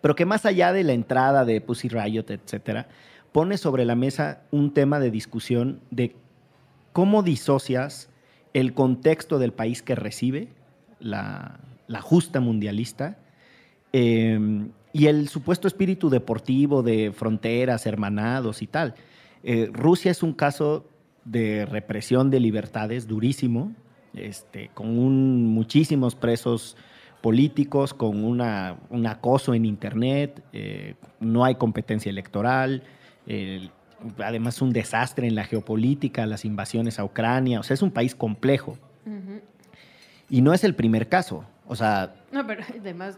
Pero 0.02 0.16
que 0.16 0.26
más 0.26 0.46
allá 0.46 0.74
de 0.74 0.84
la 0.84 0.94
entrada 0.94 1.46
de 1.46 1.62
Pussy 1.62 1.88
Riot, 1.88 2.26
etcétera, 2.28 2.88
pone 3.32 3.58
sobre 3.58 3.86
la 3.86 3.96
mesa 3.96 4.44
un 4.52 4.74
tema 4.74 5.00
de 5.00 5.12
discusión 5.12 5.80
de 5.92 6.16
cómo 6.92 7.24
disocias 7.24 8.10
el 8.56 8.74
contexto 8.74 9.38
del 9.38 9.52
país 9.52 9.84
que 9.84 9.96
recibe 9.96 10.48
la, 11.02 11.60
justa 12.02 12.40
mundialista 12.40 13.18
eh, 13.92 14.40
y 14.94 15.08
el 15.08 15.28
supuesto 15.28 15.68
espíritu 15.68 16.10
deportivo 16.10 16.82
de 16.82 17.12
fronteras, 17.12 17.86
hermanados 17.86 18.62
y 18.62 18.68
tal. 18.68 18.96
Eh, 19.44 19.70
Rusia 19.74 20.10
es 20.10 20.24
un 20.24 20.32
caso 20.32 20.88
de 21.26 21.66
represión 21.66 22.30
de 22.30 22.40
libertades 22.40 23.08
durísimo, 23.08 23.74
este, 24.14 24.70
con 24.74 24.96
muchísimos 25.48 26.16
presos 26.16 26.78
políticos, 27.22 27.94
con 27.94 28.24
una, 28.24 28.78
un 28.90 29.06
acoso 29.06 29.54
en 29.54 29.66
Internet, 29.66 30.42
eh, 30.54 30.96
no 31.20 31.44
hay 31.44 31.56
competencia 31.56 32.10
electoral, 32.10 32.84
además 34.20 34.62
un 34.62 34.72
desastre 34.72 35.28
en 35.28 35.36
la 35.36 35.44
geopolítica, 35.44 36.26
las 36.26 36.46
invasiones 36.46 37.00
a 37.00 37.06
Ucrania, 37.06 37.60
o 37.60 37.64
sea, 37.64 37.74
es 37.74 37.82
un 37.82 37.92
país 37.92 38.16
complejo. 38.16 38.78
Y 40.30 40.42
no 40.42 40.54
es 40.54 40.64
el 40.64 40.74
primer 40.74 41.08
caso, 41.08 41.46
o 41.68 41.76
sea... 41.76 42.16
No, 42.32 42.48
pero 42.48 42.64
además 42.80 43.18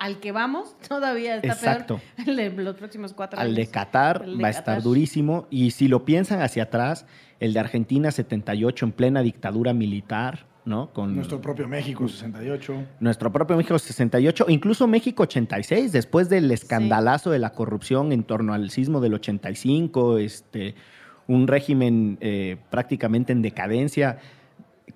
al 0.00 0.20
que 0.20 0.32
vamos 0.32 0.76
todavía 0.88 1.36
está 1.36 1.48
exacto. 1.48 2.00
peor 2.16 2.28
el 2.28 2.36
de 2.36 2.50
los 2.62 2.76
próximos 2.76 3.12
cuatro 3.12 3.38
años. 3.38 3.50
Al 3.50 3.54
de 3.54 3.66
Qatar 3.66 4.24
va 4.42 4.48
a 4.48 4.50
estar 4.50 4.82
durísimo 4.82 5.46
y 5.50 5.72
si 5.72 5.88
lo 5.88 6.04
piensan 6.04 6.42
hacia 6.42 6.64
atrás, 6.64 7.06
el 7.40 7.52
de 7.52 7.60
Argentina 7.60 8.10
78 8.10 8.86
en 8.86 8.92
plena 8.92 9.22
dictadura 9.22 9.72
militar, 9.72 10.46
¿no? 10.64 10.92
Con 10.92 11.14
nuestro 11.14 11.40
propio 11.40 11.68
México 11.68 12.08
68. 12.08 12.84
Nuestro 13.00 13.32
propio 13.32 13.56
México 13.56 13.78
68, 13.78 14.46
incluso 14.48 14.86
México 14.86 15.22
86, 15.24 15.92
después 15.92 16.28
del 16.28 16.50
escandalazo 16.50 17.30
de 17.30 17.38
la 17.38 17.50
corrupción 17.50 18.12
en 18.12 18.24
torno 18.24 18.54
al 18.54 18.70
sismo 18.70 19.00
del 19.00 19.14
85, 19.14 20.18
este, 20.18 20.74
un 21.26 21.46
régimen 21.46 22.18
eh, 22.20 22.56
prácticamente 22.70 23.32
en 23.32 23.42
decadencia 23.42 24.18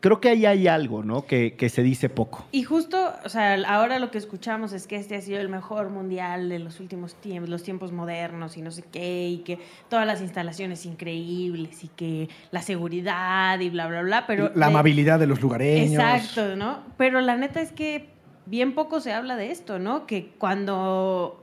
creo 0.00 0.20
que 0.20 0.30
ahí 0.30 0.46
hay 0.46 0.68
algo, 0.68 1.02
¿no? 1.02 1.26
Que, 1.26 1.54
se 1.68 1.82
dice 1.82 2.08
poco. 2.08 2.46
Y 2.52 2.62
justo, 2.62 3.12
o 3.24 3.28
sea, 3.28 3.54
ahora 3.66 3.98
lo 3.98 4.10
que 4.10 4.18
escuchamos 4.18 4.72
es 4.72 4.86
que 4.86 4.96
este 4.96 5.16
ha 5.16 5.20
sido 5.20 5.40
el 5.40 5.48
mejor 5.48 5.90
mundial 5.90 6.48
de 6.48 6.58
los 6.58 6.80
últimos 6.80 7.14
tiempos, 7.14 7.48
los 7.48 7.62
tiempos 7.62 7.92
modernos 7.92 8.56
y 8.56 8.62
no 8.62 8.70
sé 8.70 8.84
qué, 8.90 9.28
y 9.28 9.38
que 9.38 9.58
todas 9.88 10.06
las 10.06 10.20
instalaciones 10.20 10.86
increíbles 10.86 11.84
y 11.84 11.88
que 11.88 12.28
la 12.50 12.62
seguridad 12.62 13.58
y 13.60 13.70
bla, 13.70 13.86
bla, 13.86 14.02
bla, 14.02 14.26
pero... 14.26 14.52
La 14.54 14.66
amabilidad 14.66 15.18
de 15.18 15.26
los 15.26 15.40
lugareños. 15.40 16.02
Exacto, 16.02 16.56
¿no? 16.56 16.82
Pero 16.96 17.20
la 17.20 17.36
neta 17.36 17.60
es 17.60 17.72
que 17.72 18.13
bien 18.46 18.74
poco 18.74 19.00
se 19.00 19.12
habla 19.12 19.36
de 19.36 19.50
esto, 19.50 19.78
¿no? 19.78 20.06
Que 20.06 20.32
cuando, 20.38 21.42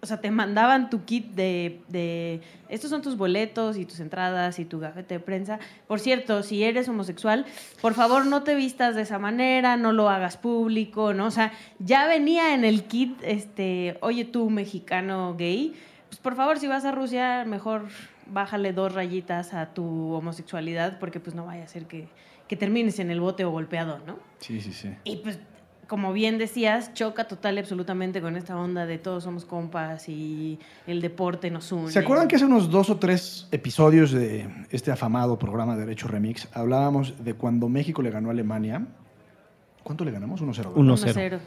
o 0.00 0.06
sea, 0.06 0.20
te 0.20 0.30
mandaban 0.30 0.90
tu 0.90 1.04
kit 1.04 1.32
de, 1.32 2.40
estos 2.68 2.90
son 2.90 3.02
tus 3.02 3.16
boletos 3.16 3.76
y 3.76 3.84
tus 3.84 4.00
entradas 4.00 4.58
y 4.58 4.64
tu 4.64 4.80
gafete 4.80 5.14
de 5.14 5.20
prensa. 5.20 5.58
Por 5.86 6.00
cierto, 6.00 6.42
si 6.42 6.64
eres 6.64 6.88
homosexual, 6.88 7.46
por 7.80 7.94
favor 7.94 8.26
no 8.26 8.42
te 8.42 8.54
vistas 8.54 8.96
de 8.96 9.02
esa 9.02 9.18
manera, 9.18 9.76
no 9.76 9.92
lo 9.92 10.08
hagas 10.08 10.36
público, 10.36 11.14
¿no? 11.14 11.26
O 11.26 11.30
sea, 11.30 11.52
ya 11.78 12.06
venía 12.06 12.54
en 12.54 12.64
el 12.64 12.84
kit, 12.84 13.16
este, 13.22 13.96
oye 14.00 14.24
tú 14.24 14.50
mexicano 14.50 15.36
gay, 15.36 15.74
pues 16.08 16.18
por 16.18 16.34
favor 16.34 16.58
si 16.58 16.66
vas 16.66 16.84
a 16.84 16.92
Rusia, 16.92 17.44
mejor 17.46 17.86
bájale 18.26 18.72
dos 18.72 18.92
rayitas 18.92 19.54
a 19.54 19.72
tu 19.72 20.12
homosexualidad 20.12 20.98
porque 20.98 21.20
pues 21.20 21.36
no 21.36 21.46
vaya 21.46 21.62
a 21.62 21.68
ser 21.68 21.86
que, 21.86 22.08
que 22.48 22.56
termines 22.56 22.98
en 22.98 23.10
el 23.12 23.20
bote 23.20 23.44
o 23.44 23.50
golpeado, 23.50 24.00
¿no? 24.04 24.18
Sí, 24.40 24.60
sí, 24.60 24.72
sí. 24.72 24.90
Y 25.04 25.16
pues 25.16 25.38
como 25.86 26.12
bien 26.12 26.38
decías, 26.38 26.92
choca 26.94 27.28
total 27.28 27.56
y 27.56 27.58
absolutamente 27.60 28.20
con 28.20 28.36
esta 28.36 28.58
onda 28.58 28.86
de 28.86 28.98
todos 28.98 29.24
somos 29.24 29.44
compas 29.44 30.08
y 30.08 30.58
el 30.86 31.00
deporte 31.00 31.50
nos 31.50 31.70
une. 31.70 31.90
¿Se 31.90 32.00
acuerdan 32.00 32.26
que 32.28 32.36
hace 32.36 32.44
unos 32.44 32.70
dos 32.70 32.90
o 32.90 32.96
tres 32.96 33.46
episodios 33.52 34.10
de 34.10 34.48
este 34.70 34.90
afamado 34.90 35.38
programa 35.38 35.74
de 35.74 35.80
Derecho 35.80 36.08
Remix 36.08 36.48
hablábamos 36.52 37.24
de 37.24 37.34
cuando 37.34 37.68
México 37.68 38.02
le 38.02 38.10
ganó 38.10 38.28
a 38.28 38.32
Alemania? 38.32 38.86
¿Cuánto 39.82 40.04
le 40.04 40.10
ganamos? 40.10 40.42
1-0. 40.42 40.74
1-0. 40.74 41.38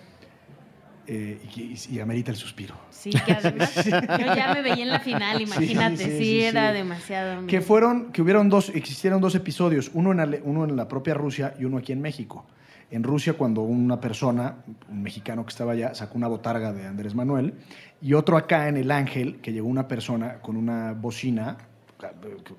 Eh, 1.12 1.42
y, 1.90 2.00
amerita 2.00 2.32
el 2.32 2.38
suspiro. 2.38 2.76
Sí, 2.92 3.10
que 3.10 3.34
además 3.34 3.74
yo 3.84 4.36
ya 4.36 4.54
me 4.54 4.62
veía 4.62 4.84
en 4.84 4.90
la 4.90 5.00
final, 5.00 5.42
imagínate, 5.42 6.18
sí, 6.20 6.42
era 6.42 6.72
demasiado. 6.72 7.48
Que 7.48 7.62
fueron, 7.62 8.12
que 8.12 8.22
hubieron 8.22 8.48
dos, 8.48 8.70
existieron 8.70 9.20
dos 9.20 9.34
episodios, 9.34 9.90
uno 9.96 10.12
en, 10.12 10.42
uno 10.44 10.66
en 10.66 10.76
la 10.76 10.88
propia 10.88 11.16
Rusia 11.16 11.56
y 11.60 11.66
uno 11.66 11.80
aquí 11.80 11.92
en 11.92 12.02
México 12.02 12.46
en 12.92 13.04
Rusia 13.04 13.34
cuando 13.34 13.62
una 13.62 14.00
persona, 14.00 14.58
un 14.90 15.02
mexicano 15.04 15.46
que 15.46 15.50
estaba 15.50 15.74
allá, 15.74 15.94
sacó 15.94 16.18
una 16.18 16.28
botarga 16.28 16.74
de 16.74 16.88
Andrés 16.88 17.16
Manuel, 17.16 17.54
y 18.02 18.14
otro 18.14 18.38
acá 18.38 18.68
en 18.68 18.78
El 18.78 18.92
Ángel, 18.92 19.40
que 19.42 19.54
llegó 19.54 19.68
una 19.68 19.88
persona 19.88 20.40
con 20.42 20.58
una 20.58 20.94
bocina 20.94 21.58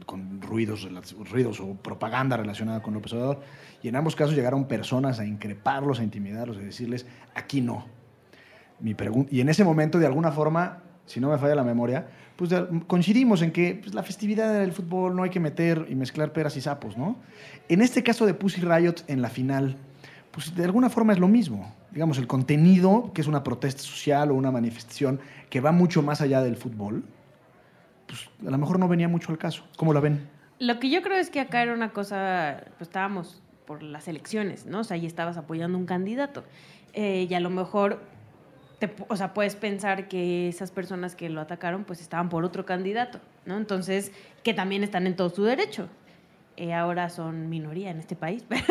con 0.05 0.43
ruidos, 0.43 0.87
ruidos 1.31 1.61
o 1.61 1.75
propaganda 1.75 2.37
relacionada 2.37 2.83
con 2.83 2.93
López 2.93 3.14
Obrador, 3.14 3.40
y 3.83 3.88
en 3.88 3.97
ambos 3.97 4.14
casos 4.14 4.35
llegaron 4.35 4.66
personas 4.66 5.19
a 5.19 5.25
increparlos, 5.25 6.01
a 6.01 6.05
intimidarlos, 6.05 6.59
a 6.59 6.61
decirles, 6.61 7.07
aquí 7.35 7.61
no. 7.62 7.87
Mi 8.81 8.95
y 9.31 9.40
en 9.40 9.49
ese 9.49 9.64
momento, 9.64 9.99
de 9.99 10.07
alguna 10.07 10.33
forma, 10.33 10.83
si 11.07 11.21
no 11.21 11.31
me 11.31 11.38
falla 11.38 11.55
la 11.55 11.64
memoria, 11.64 12.09
pues 12.37 12.51
coincidimos 12.87 13.43
en 13.43 13.51
que 13.51 13.79
pues, 13.83 13.95
la 13.95 14.03
festividad 14.03 14.61
del 14.61 14.73
fútbol 14.73 15.16
no 15.16 15.23
hay 15.23 15.31
que 15.31 15.40
meter 15.40 15.87
y 15.88 15.95
mezclar 15.95 16.33
peras 16.33 16.57
y 16.57 16.61
sapos, 16.61 16.97
¿no? 16.97 17.16
En 17.69 17.83
este 17.83 18.03
caso 18.03 18.27
de 18.27 18.35
Pussy 18.35 18.61
Riot, 18.61 19.05
en 19.09 19.23
la 19.23 19.29
final, 19.29 19.77
pues 20.31 20.55
de 20.55 20.64
alguna 20.64 20.90
forma 20.90 21.12
es 21.12 21.19
lo 21.19 21.29
mismo. 21.29 21.75
Digamos, 21.90 22.19
el 22.19 22.27
contenido, 22.27 23.11
que 23.12 23.21
es 23.21 23.27
una 23.27 23.43
protesta 23.43 23.83
social 23.83 24.31
o 24.31 24.35
una 24.35 24.51
manifestación 24.51 25.21
que 25.49 25.61
va 25.61 25.73
mucho 25.73 26.03
más 26.03 26.21
allá 26.21 26.40
del 26.43 26.57
fútbol, 26.57 27.03
pues 28.07 28.29
a 28.47 28.51
lo 28.51 28.59
mejor 28.59 28.79
no 28.79 28.88
venía 28.88 29.09
mucho 29.09 29.33
al 29.33 29.38
caso. 29.38 29.64
¿Cómo 29.77 29.93
la 29.93 30.01
ven? 30.01 30.29
Lo 30.59 30.79
que 30.79 30.90
yo 30.90 31.03
creo 31.03 31.16
es 31.16 31.31
que 31.31 31.40
acá 31.40 31.62
era 31.62 31.73
una 31.73 31.93
cosa, 31.93 32.62
pues 32.77 32.88
estábamos 32.88 33.43
por 33.66 33.83
las 33.83 34.09
elecciones, 34.09 34.66
¿no? 34.66 34.81
O 34.81 34.85
sea, 34.85 34.97
ahí 34.97 35.07
estabas 35.07 35.37
apoyando 35.37 35.79
un 35.79 35.87
candidato. 35.87 36.45
Eh, 36.93 37.27
y 37.31 37.35
a 37.35 37.40
lo 37.40 37.51
mejor, 37.51 38.01
o 39.09 39.16
sea, 39.16 39.33
puedes 39.33 39.55
pensar 39.57 40.09
que 40.09 40.49
esas 40.49 40.71
personas 40.71 41.14
que 41.14 41.29
lo 41.29 41.40
atacaron, 41.40 41.85
pues 41.85 42.01
estaban 42.01 42.29
por 42.29 42.45
otro 42.45 42.66
candidato, 42.66 43.21
¿no? 43.47 43.57
Entonces, 43.57 44.12
que 44.43 44.55
también 44.55 44.83
están 44.83 45.07
en 45.07 45.16
todo 45.16 45.31
su 45.31 45.45
derecho. 45.45 45.88
Eh, 46.61 46.75
ahora 46.75 47.09
son 47.09 47.49
minoría 47.49 47.90
en 47.90 48.01
este 48.01 48.16
país, 48.16 48.44
pero 48.49 48.66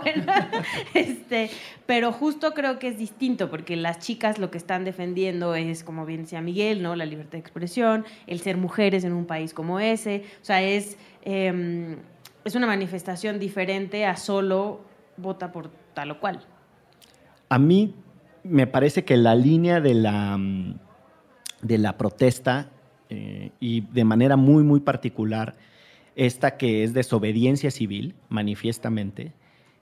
bueno, 0.00 0.32
este, 0.94 1.50
pero 1.86 2.12
justo 2.12 2.54
creo 2.54 2.78
que 2.78 2.86
es 2.86 2.98
distinto, 2.98 3.50
porque 3.50 3.74
las 3.74 3.98
chicas 3.98 4.38
lo 4.38 4.52
que 4.52 4.58
están 4.58 4.84
defendiendo 4.84 5.56
es, 5.56 5.82
como 5.82 6.06
bien 6.06 6.22
decía 6.22 6.40
Miguel, 6.40 6.84
¿no? 6.84 6.94
La 6.94 7.04
libertad 7.04 7.32
de 7.32 7.38
expresión, 7.38 8.04
el 8.28 8.38
ser 8.38 8.58
mujeres 8.58 9.02
en 9.02 9.12
un 9.12 9.26
país 9.26 9.54
como 9.54 9.80
ese, 9.80 10.22
o 10.40 10.44
sea, 10.44 10.62
es, 10.62 10.96
em, 11.22 11.96
es 12.44 12.54
una 12.54 12.68
manifestación 12.68 13.40
diferente 13.40 14.06
a 14.06 14.16
solo 14.16 14.82
vota 15.16 15.50
por 15.50 15.72
tal 15.94 16.12
o 16.12 16.20
cual. 16.20 16.46
A 17.48 17.58
mí 17.58 17.92
me 18.44 18.68
parece 18.68 19.04
que 19.04 19.16
la 19.16 19.34
línea 19.34 19.80
de 19.80 19.94
la, 19.94 20.38
de 21.60 21.78
la 21.78 21.98
protesta, 21.98 22.68
eh, 23.10 23.50
y 23.58 23.80
de 23.80 24.04
manera 24.04 24.36
muy, 24.36 24.62
muy 24.62 24.78
particular, 24.78 25.56
esta 26.16 26.56
que 26.56 26.84
es 26.84 26.92
desobediencia 26.92 27.70
civil, 27.70 28.14
manifiestamente, 28.28 29.32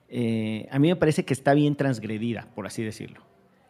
eh, 0.08 0.66
a 0.70 0.78
mí 0.78 0.88
me 0.88 0.96
parece 0.96 1.24
que 1.24 1.32
está 1.32 1.54
bien 1.54 1.76
transgredida, 1.76 2.48
por 2.54 2.66
así 2.66 2.82
decirlo. 2.82 3.20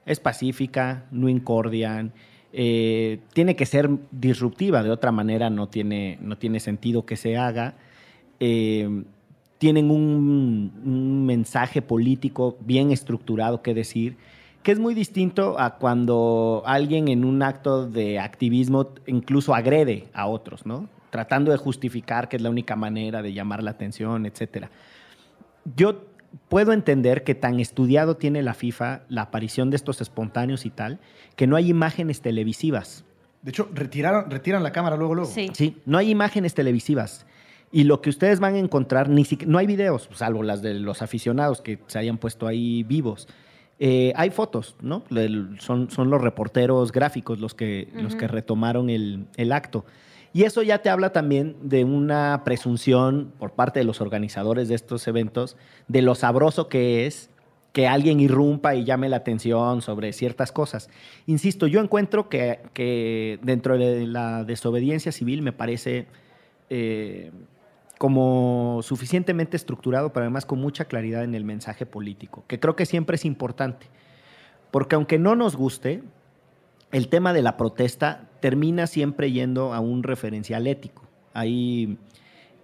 Es 0.07 0.20
pacífica, 0.20 1.07
no 1.11 1.29
incordian, 1.29 2.12
eh, 2.53 3.20
tiene 3.33 3.55
que 3.55 3.66
ser 3.66 3.90
disruptiva, 4.11 4.83
de 4.83 4.90
otra 4.90 5.12
manera 5.12 5.51
no 5.51 5.68
tiene, 5.68 6.18
no 6.20 6.37
tiene 6.38 6.59
sentido 6.59 7.05
que 7.05 7.16
se 7.16 7.37
haga. 7.37 7.75
Eh, 8.40 9.05
tienen 9.59 9.90
un, 9.90 10.73
un, 10.83 11.27
mensaje 11.27 11.83
político 11.83 12.57
bien 12.61 12.90
estructurado 12.90 13.61
que 13.61 13.75
decir, 13.75 14.16
que 14.62 14.73
es 14.73 14.79
muy 14.79 14.94
distinto 14.94 15.61
a 15.61 15.77
cuando 15.77 16.62
alguien 16.64 17.09
en 17.09 17.27
un 17.27 17.42
acto 17.42 17.87
de 17.87 18.18
activismo 18.18 18.88
incluso 19.07 19.55
agrede 19.55 20.09
a 20.14 20.27
otros, 20.27 20.64
¿no? 20.64 20.88
Tratando 21.11 21.51
de 21.51 21.57
justificar 21.57 22.29
que 22.29 22.37
es 22.37 22.42
la 22.42 22.51
única 22.51 22.77
manera 22.77 23.23
de 23.23 23.33
llamar 23.33 23.62
la 23.62 23.73
atención, 23.73 24.27
etc. 24.27 24.66
Yo 25.77 26.05
puedo 26.49 26.73
entender 26.73 27.25
que 27.25 27.35
tan 27.35 27.61
estudiado 27.61 28.16
tiene 28.16 28.42
la 28.42 28.55
FIFA 28.55 29.03
la 29.09 29.23
aparición 29.23 29.70
de 29.70 29.77
estos 29.77 30.01
espontáneos 30.01 30.66
y 30.66 30.70
tal, 30.70 31.01
que 31.37 31.46
no 31.46 31.57
hay 31.57 31.68
imágenes 31.68 32.20
televisivas. 32.20 33.05
De 33.42 33.51
hecho, 33.51 33.68
retiraron, 33.73 34.31
retiran 34.31 34.62
la 34.62 34.73
cámara 34.73 34.96
luego, 34.96 35.14
luego. 35.14 35.31
Sí. 35.31 35.51
sí, 35.55 35.77
no 35.87 35.99
hay 35.99 36.11
imágenes 36.11 36.55
televisivas. 36.55 37.27
Y 37.73 37.85
lo 37.85 38.01
que 38.01 38.11
ustedes 38.11 38.40
van 38.40 38.55
a 38.55 38.59
encontrar, 38.59 39.09
ni 39.09 39.25
no 39.46 39.59
hay 39.59 39.66
videos, 39.66 40.09
salvo 40.12 40.42
las 40.42 40.61
de 40.61 40.75
los 40.75 41.03
aficionados 41.03 41.62
que 41.62 41.79
se 41.87 41.99
hayan 41.99 42.18
puesto 42.18 42.46
ahí 42.46 42.83
vivos. 42.83 43.29
Eh, 43.79 44.12
hay 44.16 44.31
fotos, 44.31 44.77
¿no? 44.83 45.05
Son, 45.59 45.90
son 45.90 46.11
los 46.11 46.20
reporteros 46.20 46.92
gráficos 46.92 47.38
los 47.38 47.55
que, 47.55 47.88
los 47.94 48.14
que 48.14 48.29
retomaron 48.29 48.90
el, 48.90 49.27
el 49.37 49.53
acto. 49.53 49.87
Y 50.33 50.45
eso 50.45 50.62
ya 50.62 50.79
te 50.79 50.90
habla 50.90 51.12
también 51.12 51.57
de 51.62 51.85
una 51.85 52.43
presunción 52.45 53.33
por 53.38 53.53
parte 53.53 53.81
de 53.81 53.85
los 53.85 54.01
organizadores 54.01 54.69
de 54.69 54.77
estos 54.77 55.07
eventos 55.09 55.57
de 55.88 56.03
lo 56.03 56.14
sabroso 56.14 56.69
que 56.69 57.07
es 57.07 57.31
que 57.73 57.87
alguien 57.87 58.21
irrumpa 58.21 58.75
y 58.75 58.85
llame 58.85 59.09
la 59.09 59.16
atención 59.16 59.83
sobre 59.83 60.12
ciertas 60.12 60.53
cosas. 60.53 60.88
Insisto, 61.27 61.66
yo 61.66 61.81
encuentro 61.81 62.29
que, 62.29 63.38
dentro 63.43 63.79
de 63.79 64.07
la 64.07 64.45
desobediencia 64.45 65.12
civil 65.12 65.43
me 65.43 65.53
parece 65.53 66.07
eh, 66.69 67.31
como 67.99 68.81
suficientemente 68.83 69.57
estructurado, 69.57 70.12
pero 70.12 70.25
además 70.25 70.47
con 70.47 70.61
mucha 70.61 70.87
claridad 70.87 71.23
en 71.23 71.35
el 71.35 71.45
mensaje 71.45 71.87
político, 71.87 72.45
que 72.47 72.59
creo 72.59 72.75
que 72.75 72.87
siempre 72.87 73.16
es 73.16 73.25
importante. 73.25 73.87
Porque 74.71 74.95
aunque 74.95 75.19
no 75.19 75.37
nos 75.37 75.57
guste, 75.57 76.03
el 76.93 77.09
tema 77.09 77.33
de 77.33 77.43
la 77.43 77.57
protesta 77.57 78.30
termina 78.40 78.87
siempre 78.87 79.33
yendo 79.33 79.72
a 79.72 79.81
un 79.81 80.03
referencial 80.03 80.66
ético. 80.66 81.03
Hay, 81.33 81.98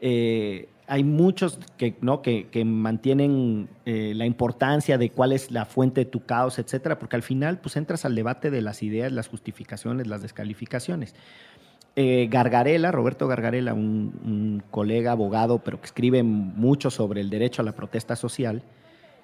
eh, 0.00 0.68
hay 0.86 1.04
muchos 1.04 1.58
que, 1.76 1.96
¿no? 2.00 2.22
que, 2.22 2.48
que 2.48 2.64
mantienen 2.64 3.68
eh, 3.84 4.12
la 4.14 4.26
importancia 4.26 4.98
de 4.98 5.10
cuál 5.10 5.32
es 5.32 5.50
la 5.50 5.64
fuente 5.64 6.04
de 6.04 6.10
tu 6.10 6.24
caos, 6.24 6.58
etcétera, 6.58 6.98
porque 6.98 7.16
al 7.16 7.22
final 7.22 7.58
pues, 7.58 7.76
entras 7.76 8.04
al 8.04 8.14
debate 8.14 8.50
de 8.50 8.62
las 8.62 8.82
ideas, 8.82 9.12
las 9.12 9.28
justificaciones, 9.28 10.06
las 10.06 10.22
descalificaciones. 10.22 11.14
Eh, 11.98 12.28
Gargarela, 12.30 12.92
Roberto 12.92 13.26
Gargarela, 13.26 13.72
un, 13.72 14.20
un, 14.24 14.62
colega 14.70 15.12
abogado, 15.12 15.60
pero 15.60 15.80
que 15.80 15.86
escribe 15.86 16.22
mucho 16.22 16.90
sobre 16.90 17.22
el 17.22 17.30
derecho 17.30 17.62
a 17.62 17.64
la 17.64 17.72
protesta 17.72 18.16
social, 18.16 18.62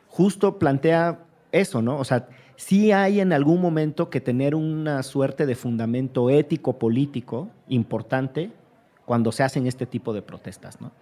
justo 0.09 0.59
plantea 0.59 1.19
eso, 1.53 1.83
¿no? 1.83 1.99
O 1.99 2.05
sea, 2.05 2.29
sí 2.67 2.93
hay 2.93 3.21
en 3.21 3.33
algún 3.33 3.61
momento 3.61 4.09
que 4.09 4.21
tener 4.21 4.55
una 4.55 5.03
suerte 5.03 5.47
de 5.47 5.57
fundamento 5.57 6.31
ético, 6.31 6.79
político 6.79 7.51
importante 7.69 8.53
cuando 9.05 9.33
se 9.33 9.43
hacen 9.43 9.67
este 9.67 9.85
tipo 9.85 10.13
de 10.13 10.23
protestas, 10.23 10.81
¿no? 10.81 10.93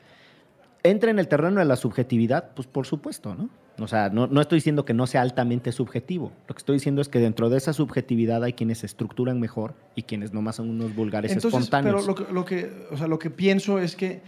Entra 0.82 1.10
en 1.10 1.18
el 1.18 1.28
terreno 1.28 1.60
de 1.60 1.66
la 1.66 1.76
subjetividad, 1.76 2.52
pues 2.54 2.66
por 2.66 2.86
supuesto, 2.86 3.34
¿no? 3.34 3.50
O 3.78 3.86
sea, 3.86 4.08
no, 4.08 4.26
no, 4.26 4.40
estoy 4.40 4.56
diciendo 4.56 4.86
que 4.86 4.94
no 4.94 5.06
sea 5.06 5.20
altamente 5.20 5.72
subjetivo. 5.72 6.32
Lo 6.48 6.54
que 6.54 6.58
estoy 6.60 6.76
diciendo 6.76 7.02
es 7.02 7.08
que 7.08 7.18
dentro 7.18 7.50
de 7.50 7.58
esa 7.58 7.74
subjetividad 7.74 8.42
hay 8.42 8.54
quienes 8.54 8.78
se 8.78 8.86
estructuran 8.86 9.38
mejor 9.38 9.74
y 9.94 10.04
quienes 10.04 10.32
nomás 10.32 10.56
son 10.56 10.70
unos 10.70 10.94
vulgares 10.94 11.32
Entonces, 11.32 11.60
espontáneos. 11.60 12.06
Pero 12.06 12.06
lo 12.06 12.14
que, 12.14 12.32
lo, 12.32 12.44
que, 12.46 12.86
o 12.90 12.96
sea, 12.96 13.06
lo 13.06 13.18
que 13.18 13.28
pienso 13.28 13.78
es 13.78 13.96
que, 13.96 14.22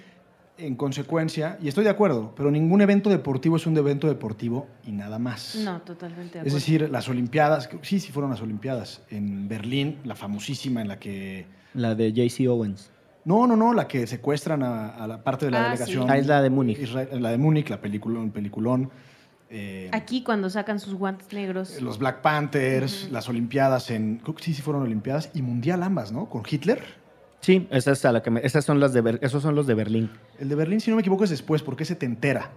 en 0.66 0.76
consecuencia, 0.76 1.58
y 1.60 1.68
estoy 1.68 1.84
de 1.84 1.90
acuerdo, 1.90 2.32
pero 2.36 2.50
ningún 2.50 2.80
evento 2.80 3.10
deportivo 3.10 3.56
es 3.56 3.66
un 3.66 3.76
evento 3.76 4.06
deportivo 4.08 4.66
y 4.86 4.92
nada 4.92 5.18
más. 5.18 5.56
No, 5.56 5.80
totalmente. 5.82 6.40
De 6.40 6.46
es 6.48 6.54
decir, 6.54 6.88
las 6.90 7.08
Olimpiadas, 7.08 7.68
sí, 7.82 8.00
sí 8.00 8.12
fueron 8.12 8.30
las 8.30 8.40
Olimpiadas. 8.40 9.02
En 9.10 9.48
Berlín, 9.48 9.98
la 10.04 10.14
famosísima 10.14 10.80
en 10.80 10.88
la 10.88 10.98
que... 10.98 11.46
La 11.74 11.94
de 11.94 12.12
JC 12.12 12.48
Owens. 12.48 12.90
No, 13.24 13.46
no, 13.46 13.56
no, 13.56 13.72
la 13.72 13.86
que 13.88 14.06
secuestran 14.06 14.62
a, 14.62 14.88
a 14.90 15.06
la 15.06 15.22
parte 15.22 15.46
de 15.46 15.52
la 15.52 15.60
Ah, 15.60 15.64
delegación. 15.70 16.04
sí. 16.04 16.08
Ah, 16.10 16.18
es 16.18 16.26
la 16.26 16.42
de 16.42 16.50
Múnich. 16.50 16.78
Israel- 16.80 17.08
la 17.22 17.30
de 17.30 17.38
Múnich, 17.38 17.68
la 17.70 17.80
peliculón. 17.80 18.30
peliculón 18.32 18.90
eh, 19.54 19.90
Aquí 19.92 20.22
cuando 20.24 20.48
sacan 20.50 20.80
sus 20.80 20.94
guantes 20.94 21.32
negros. 21.32 21.80
los 21.82 21.98
Black 21.98 22.20
Panthers, 22.22 23.10
las 23.12 23.28
Olimpiadas 23.28 23.90
en. 23.90 24.16
Creo 24.18 24.34
que 24.34 24.42
sí, 24.42 24.54
sí 24.54 24.62
fueron 24.62 24.82
Olimpiadas 24.82 25.30
y 25.34 25.42
Mundial 25.42 25.82
ambas, 25.82 26.10
¿no? 26.10 26.28
Con 26.30 26.42
Hitler. 26.50 26.82
Sí, 27.42 27.66
esa 27.70 27.90
es 27.92 28.04
a 28.04 28.12
la 28.12 28.22
que 28.22 28.30
me- 28.30 28.40
esas 28.44 28.64
son 28.64 28.80
las 28.80 28.92
de 28.94 29.00
Ber- 29.02 29.18
esos 29.20 29.42
son 29.42 29.54
los 29.54 29.66
de 29.66 29.74
Berlín. 29.74 30.10
El 30.38 30.48
de 30.48 30.54
Berlín, 30.54 30.80
si 30.80 30.90
no 30.90 30.96
me 30.96 31.00
equivoco, 31.00 31.24
es 31.24 31.30
después, 31.30 31.62
porque 31.62 31.84
se 31.84 31.94
te 31.96 32.06
entera. 32.06 32.50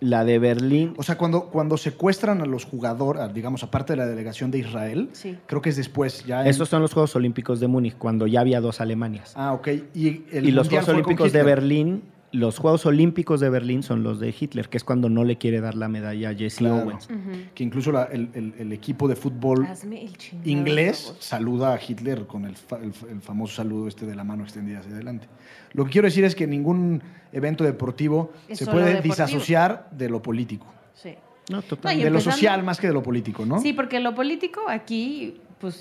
La 0.00 0.24
de 0.24 0.38
Berlín, 0.40 0.92
O 0.96 1.02
sea, 1.04 1.16
cuando, 1.16 1.44
cuando 1.50 1.76
secuestran 1.76 2.40
a 2.40 2.46
los 2.46 2.64
jugadores, 2.64 3.32
digamos, 3.32 3.62
aparte 3.62 3.92
de 3.92 3.98
la 3.98 4.06
delegación 4.06 4.50
de 4.50 4.58
Israel, 4.58 5.08
Sí. 5.12 5.38
creo 5.46 5.62
que 5.62 5.70
es 5.70 5.76
después. 5.76 6.24
Ya 6.26 6.40
en- 6.42 6.48
esos 6.48 6.68
son 6.68 6.82
los 6.82 6.92
Juegos 6.92 7.14
Olímpicos 7.16 7.60
de 7.60 7.68
Múnich, 7.68 7.96
cuando 7.96 8.26
ya 8.26 8.40
había 8.40 8.60
dos 8.60 8.80
Alemanias. 8.80 9.32
Ah, 9.36 9.52
ok. 9.52 9.68
Y, 9.94 10.24
el 10.32 10.46
y 10.48 10.50
los 10.50 10.68
Juegos 10.68 10.88
Olímpicos 10.88 11.32
de. 11.32 11.42
Berlín, 11.42 12.02
los 12.34 12.58
Juegos 12.58 12.84
Olímpicos 12.84 13.38
de 13.40 13.48
Berlín 13.48 13.82
son 13.82 14.02
los 14.02 14.18
de 14.18 14.34
Hitler, 14.38 14.68
que 14.68 14.76
es 14.76 14.84
cuando 14.84 15.08
no 15.08 15.22
le 15.24 15.38
quiere 15.38 15.60
dar 15.60 15.74
la 15.76 15.88
medalla 15.88 16.30
a 16.30 16.34
Jesse 16.34 16.56
Claro. 16.58 16.82
Owens. 16.84 17.08
Que 17.54 17.62
incluso 17.62 17.92
la- 17.92 18.04
el, 18.04 18.28
el- 18.34 18.54
el 18.58 18.72
equipo 18.72 19.06
de 19.08 19.14
fútbol 19.16 19.64
Hazme 19.66 20.02
el 20.02 20.16
chingado 20.18 20.50
inglés 20.50 21.14
saluda 21.20 21.72
a 21.74 21.78
Hitler 21.80 22.26
con 22.26 22.44
el, 22.44 22.56
fa- 22.56 22.78
el 22.78 22.92
fa- 22.92 23.06
el 23.08 23.20
famoso 23.20 23.54
saludo 23.54 23.86
este 23.88 24.04
de 24.06 24.14
la 24.16 24.24
mano 24.24 24.42
extendida 24.42 24.80
hacia 24.80 24.92
adelante. 24.92 25.28
Lo 25.74 25.84
que 25.84 25.92
quiero 25.92 26.06
decir 26.06 26.24
es 26.24 26.34
que 26.34 26.46
ningún 26.46 27.02
evento 27.32 27.62
deportivo 27.64 28.32
Es 28.48 28.58
se 28.58 28.66
puede 28.66 28.86
deportivo. 28.86 29.14
disasociar 29.14 29.88
de 29.92 30.08
lo 30.08 30.20
político. 30.20 30.66
Sí. 30.94 31.14
No, 31.50 31.56
No, 31.58 31.62
total. 31.62 31.98
y 31.98 32.02
de 32.02 32.10
lo 32.10 32.20
social 32.20 32.62
más 32.62 32.80
que 32.80 32.86
de 32.88 32.94
lo 32.94 33.02
político, 33.02 33.44
¿no? 33.46 33.60
Sí, 33.60 33.72
porque 33.74 34.00
lo 34.00 34.14
político 34.14 34.62
aquí, 34.68 35.40
pues, 35.60 35.78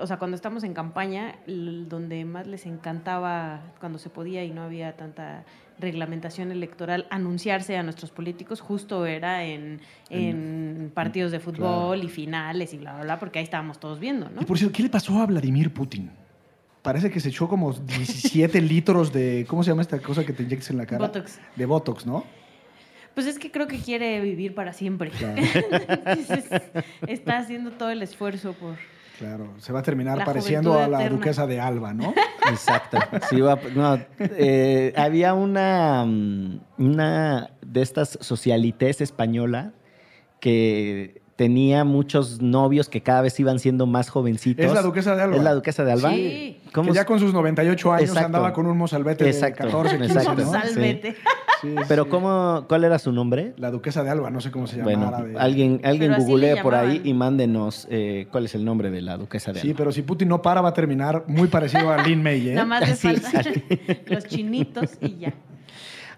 o 0.00 0.06
sea, 0.06 0.18
cuando 0.18 0.34
estamos 0.36 0.62
en 0.62 0.74
campaña, 0.74 1.36
donde 1.46 2.24
más 2.26 2.46
les 2.46 2.66
encantaba, 2.66 3.60
cuando 3.80 3.98
se 3.98 4.10
podía 4.10 4.44
y 4.44 4.50
no 4.50 4.62
había 4.62 4.94
tanta 4.96 5.44
reglamentación 5.78 6.50
electoral, 6.52 7.06
anunciarse 7.10 7.76
a 7.76 7.82
nuestros 7.82 8.10
políticos, 8.10 8.60
justo 8.60 9.06
era 9.06 9.44
en, 9.44 9.80
en 10.10 10.90
partidos 10.94 11.32
de 11.32 11.40
fútbol 11.40 12.02
y 12.02 12.08
finales 12.08 12.72
y 12.72 12.78
bla, 12.78 12.94
bla, 12.94 13.02
bla, 13.04 13.18
porque 13.18 13.38
ahí 13.38 13.44
estábamos 13.44 13.78
todos 13.78 14.00
viendo, 14.00 14.28
¿no? 14.30 14.42
Y 14.42 14.44
por 14.44 14.58
cierto, 14.58 14.76
¿qué 14.76 14.82
le 14.82 14.88
pasó 14.88 15.20
a 15.20 15.26
Vladimir 15.26 15.72
Putin? 15.72 16.10
Parece 16.82 17.10
que 17.10 17.18
se 17.18 17.30
echó 17.30 17.48
como 17.48 17.72
17 17.72 18.60
litros 18.62 19.12
de. 19.12 19.44
¿Cómo 19.48 19.64
se 19.64 19.70
llama 19.70 19.82
esta 19.82 19.98
cosa 19.98 20.24
que 20.24 20.32
te 20.32 20.44
inyectas 20.44 20.70
en 20.70 20.76
la 20.76 20.86
cara? 20.86 21.04
Botox. 21.04 21.40
De 21.56 21.66
Botox, 21.66 22.06
¿no? 22.06 22.24
Pues 23.12 23.26
es 23.26 23.38
que 23.38 23.50
creo 23.50 23.66
que 23.66 23.78
quiere 23.78 24.20
vivir 24.20 24.54
para 24.54 24.72
siempre. 24.72 25.10
Claro. 25.10 25.42
Entonces, 25.88 26.44
está 27.08 27.38
haciendo 27.38 27.72
todo 27.72 27.90
el 27.90 28.02
esfuerzo 28.02 28.52
por... 28.52 28.76
Claro, 29.18 29.54
se 29.58 29.72
va 29.72 29.80
a 29.80 29.82
terminar 29.82 30.18
La 30.18 30.24
pareciendo 30.24 30.74
a 30.78 30.88
la 30.88 30.98
eterna. 31.00 31.16
duquesa 31.16 31.46
de 31.46 31.58
Alba, 31.60 31.94
¿no? 31.94 32.12
Exacto. 32.50 32.98
Sí, 33.30 33.40
va- 33.40 33.58
no, 33.74 33.98
eh, 34.18 34.92
había 34.96 35.32
una, 35.34 36.04
mm, 36.06 36.60
una 36.78 37.50
de 37.62 37.82
estas 37.82 38.18
socialites 38.20 39.00
española 39.00 39.72
que 40.40 41.22
tenía 41.36 41.84
muchos 41.84 42.40
novios 42.40 42.88
que 42.88 43.02
cada 43.02 43.20
vez 43.22 43.38
iban 43.40 43.58
siendo 43.58 43.86
más 43.86 44.08
jovencitos. 44.08 44.64
Es 44.64 44.72
la 44.72 44.82
duquesa 44.82 45.14
de 45.16 45.22
Alba. 45.22 45.36
¿Es 45.36 45.42
la 45.42 45.54
duquesa 45.54 45.84
de 45.84 45.92
Alba? 45.92 46.10
Sí. 46.10 46.60
¿Cómo 46.72 46.90
que 46.90 46.94
ya 46.96 47.04
con 47.04 47.18
sus 47.18 47.32
98 47.32 47.92
años 47.92 48.08
Exacto. 48.10 48.26
andaba 48.26 48.52
con 48.52 48.66
un 48.66 48.76
mozalbete 48.76 49.26
Exacto, 49.28 49.64
de 49.64 49.70
14, 49.70 49.98
15, 49.98 50.12
exacto. 50.18 50.42
¿no? 50.44 50.50
Salvete. 50.52 51.16
Sí, 51.62 51.74
Pero 51.88 52.04
sí. 52.04 52.10
¿cómo, 52.10 52.64
¿cuál 52.68 52.84
era 52.84 52.98
su 52.98 53.12
nombre? 53.12 53.54
La 53.56 53.70
duquesa 53.70 54.02
de 54.04 54.10
Alba, 54.10 54.30
no 54.30 54.40
sé 54.40 54.50
cómo 54.50 54.66
se 54.66 54.82
Bueno, 54.82 55.06
llamara. 55.06 55.24
de- 55.24 55.38
alguien, 55.38 55.80
alguien 55.84 56.12
Pero 56.12 56.24
googlee 56.24 56.54
le 56.56 56.62
por 56.62 56.74
ahí 56.74 57.00
y 57.04 57.14
mándenos 57.14 57.86
eh, 57.90 58.26
cuál 58.30 58.44
es 58.44 58.54
el 58.54 58.64
nombre 58.64 58.90
de 58.90 59.00
la 59.02 59.16
duquesa 59.16 59.52
de 59.52 59.60
Sí, 59.60 59.68
Alba. 59.68 59.78
pero 59.78 59.92
si 59.92 60.02
Putin 60.02 60.28
no 60.28 60.42
para, 60.42 60.60
va 60.60 60.70
a 60.70 60.74
terminar 60.74 61.24
muy 61.28 61.48
parecido 61.48 61.90
a 61.90 62.02
Lin 62.02 62.22
May, 62.22 62.50
¿eh? 62.50 62.54
Nada 62.54 62.66
más 62.66 62.88
le 62.88 62.94
Sí, 62.96 63.08
faltan 63.16 63.52
los 64.06 64.24
chinitos 64.26 64.90
y 65.00 65.16
ya. 65.18 65.34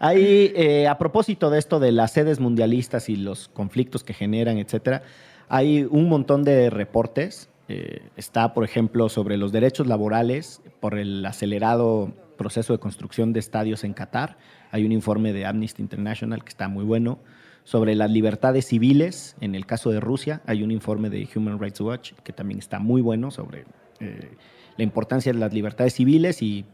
Ahí, 0.00 0.52
eh, 0.54 0.86
a 0.86 0.96
propósito 0.98 1.50
de 1.50 1.58
esto 1.58 1.80
de 1.80 1.90
las 1.92 2.12
sedes 2.12 2.38
mundialistas 2.40 3.08
y 3.08 3.16
los 3.16 3.48
conflictos 3.48 4.04
que 4.04 4.14
generan, 4.14 4.58
etcétera, 4.58 5.02
hay 5.48 5.86
un 5.90 6.08
montón 6.08 6.44
de 6.44 6.70
reportes. 6.70 7.48
Eh, 7.68 8.00
está, 8.16 8.54
por 8.54 8.64
ejemplo, 8.64 9.08
sobre 9.08 9.36
los 9.36 9.52
derechos 9.52 9.86
laborales 9.86 10.62
por 10.80 10.96
el 10.98 11.24
acelerado 11.26 12.12
proceso 12.36 12.72
de 12.72 12.78
construcción 12.78 13.32
de 13.32 13.40
estadios 13.40 13.82
en 13.84 13.92
Qatar. 13.92 14.38
Hay 14.70 14.84
un 14.84 14.92
informe 14.92 15.32
de 15.32 15.46
Amnesty 15.46 15.82
International 15.82 16.42
que 16.42 16.50
está 16.50 16.68
muy 16.68 16.84
bueno. 16.84 17.18
Sobre 17.64 17.94
las 17.94 18.10
libertades 18.10 18.66
civiles, 18.66 19.36
en 19.42 19.54
el 19.54 19.66
caso 19.66 19.90
de 19.90 20.00
Rusia, 20.00 20.40
hay 20.46 20.62
un 20.62 20.70
informe 20.70 21.10
de 21.10 21.28
Human 21.34 21.58
Rights 21.58 21.80
Watch 21.82 22.12
que 22.24 22.32
también 22.32 22.58
está 22.58 22.78
muy 22.78 23.02
bueno 23.02 23.30
sobre 23.30 23.66
eh, 24.00 24.30
la 24.78 24.84
importancia 24.84 25.32
de 25.32 25.38
las 25.38 25.52
libertades 25.52 25.92
civiles 25.92 26.40
y 26.40 26.64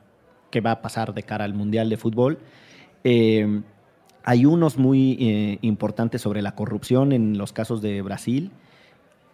qué 0.50 0.60
va 0.60 0.70
a 0.70 0.82
pasar 0.82 1.12
de 1.12 1.24
cara 1.24 1.44
al 1.44 1.54
Mundial 1.54 1.90
de 1.90 1.96
Fútbol. 1.96 2.38
Eh, 3.02 3.60
hay 4.22 4.46
unos 4.46 4.78
muy 4.78 5.18
eh, 5.20 5.58
importantes 5.60 6.22
sobre 6.22 6.42
la 6.42 6.54
corrupción 6.54 7.12
en 7.12 7.36
los 7.36 7.52
casos 7.52 7.82
de 7.82 8.00
Brasil. 8.00 8.52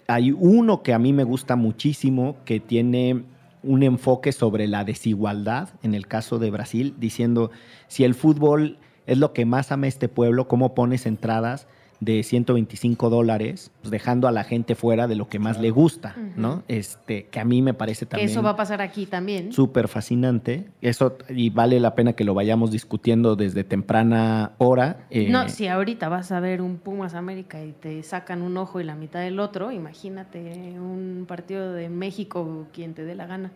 Hay 0.08 0.32
uno 0.32 0.82
que 0.82 0.92
a 0.92 0.98
mí 0.98 1.12
me 1.12 1.24
gusta 1.24 1.54
muchísimo 1.54 2.36
que 2.44 2.58
tiene 2.58 3.22
un 3.62 3.82
enfoque 3.82 4.32
sobre 4.32 4.66
la 4.68 4.84
desigualdad 4.84 5.68
en 5.82 5.94
el 5.94 6.06
caso 6.06 6.38
de 6.38 6.50
Brasil, 6.50 6.94
diciendo 6.98 7.50
si 7.88 8.04
el 8.04 8.14
fútbol 8.14 8.78
es 9.06 9.18
lo 9.18 9.32
que 9.32 9.44
más 9.44 9.72
ama 9.72 9.86
este 9.86 10.08
pueblo, 10.08 10.48
¿cómo 10.48 10.74
pones 10.74 11.06
entradas 11.06 11.66
de 12.00 12.22
125 12.22 13.10
dólares, 13.10 13.70
pues 13.82 13.90
dejando 13.90 14.26
a 14.26 14.32
la 14.32 14.42
gente 14.42 14.74
fuera 14.74 15.06
de 15.06 15.16
lo 15.16 15.28
que 15.28 15.38
más 15.38 15.60
le 15.60 15.70
gusta, 15.70 16.16
¿no? 16.34 16.62
Este, 16.66 17.26
que 17.26 17.40
a 17.40 17.44
mí 17.44 17.60
me 17.60 17.74
parece 17.74 18.06
Que 18.06 18.10
también 18.12 18.30
eso 18.30 18.42
va 18.42 18.50
a 18.50 18.56
pasar 18.56 18.80
aquí 18.80 19.04
también. 19.04 19.52
súper 19.52 19.86
fascinante. 19.86 20.68
Eso, 20.80 21.18
y 21.28 21.50
vale 21.50 21.78
la 21.78 21.94
pena 21.94 22.14
que 22.14 22.24
lo 22.24 22.32
vayamos 22.32 22.70
discutiendo 22.70 23.36
desde 23.36 23.64
temprana 23.64 24.52
hora. 24.58 25.06
eh, 25.10 25.28
No, 25.30 25.48
si 25.50 25.68
ahorita 25.68 26.08
vas 26.08 26.32
a 26.32 26.40
ver 26.40 26.62
un 26.62 26.78
Pumas 26.78 27.14
América 27.14 27.62
y 27.62 27.72
te 27.72 28.02
sacan 28.02 28.40
un 28.40 28.56
ojo 28.56 28.80
y 28.80 28.84
la 28.84 28.94
mitad 28.94 29.20
del 29.20 29.38
otro, 29.38 29.70
imagínate 29.70 30.78
un 30.80 31.26
partido 31.28 31.72
de 31.74 31.90
México 31.90 32.66
quien 32.72 32.94
te 32.94 33.04
dé 33.04 33.14
la 33.14 33.26
gana 33.26 33.52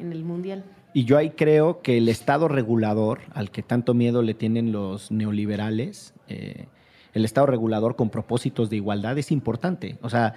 en 0.00 0.10
el 0.12 0.24
Mundial. 0.24 0.64
Y 0.92 1.04
yo 1.04 1.16
ahí 1.18 1.30
creo 1.30 1.80
que 1.82 1.98
el 1.98 2.08
Estado 2.08 2.48
regulador, 2.48 3.20
al 3.34 3.50
que 3.50 3.62
tanto 3.62 3.94
miedo 3.94 4.22
le 4.22 4.34
tienen 4.34 4.72
los 4.72 5.10
neoliberales, 5.10 6.14
eh, 6.28 6.66
el 7.14 7.24
Estado 7.24 7.46
regulador 7.46 7.96
con 7.96 8.10
propósitos 8.10 8.68
de 8.68 8.76
igualdad 8.76 9.16
es 9.16 9.30
importante. 9.30 9.96
O 10.02 10.10
sea, 10.10 10.34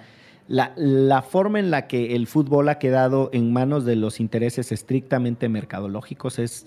la, 0.48 1.22
forma 1.22 1.58
en 1.58 1.70
la 1.70 1.86
que 1.86 2.16
el 2.16 2.26
fútbol 2.26 2.70
ha 2.70 2.78
quedado 2.78 3.28
en 3.34 3.52
manos 3.52 3.84
de 3.84 3.96
los 3.96 4.18
intereses 4.18 4.72
estrictamente 4.72 5.48
mercadológicos 5.48 6.38
es, 6.38 6.66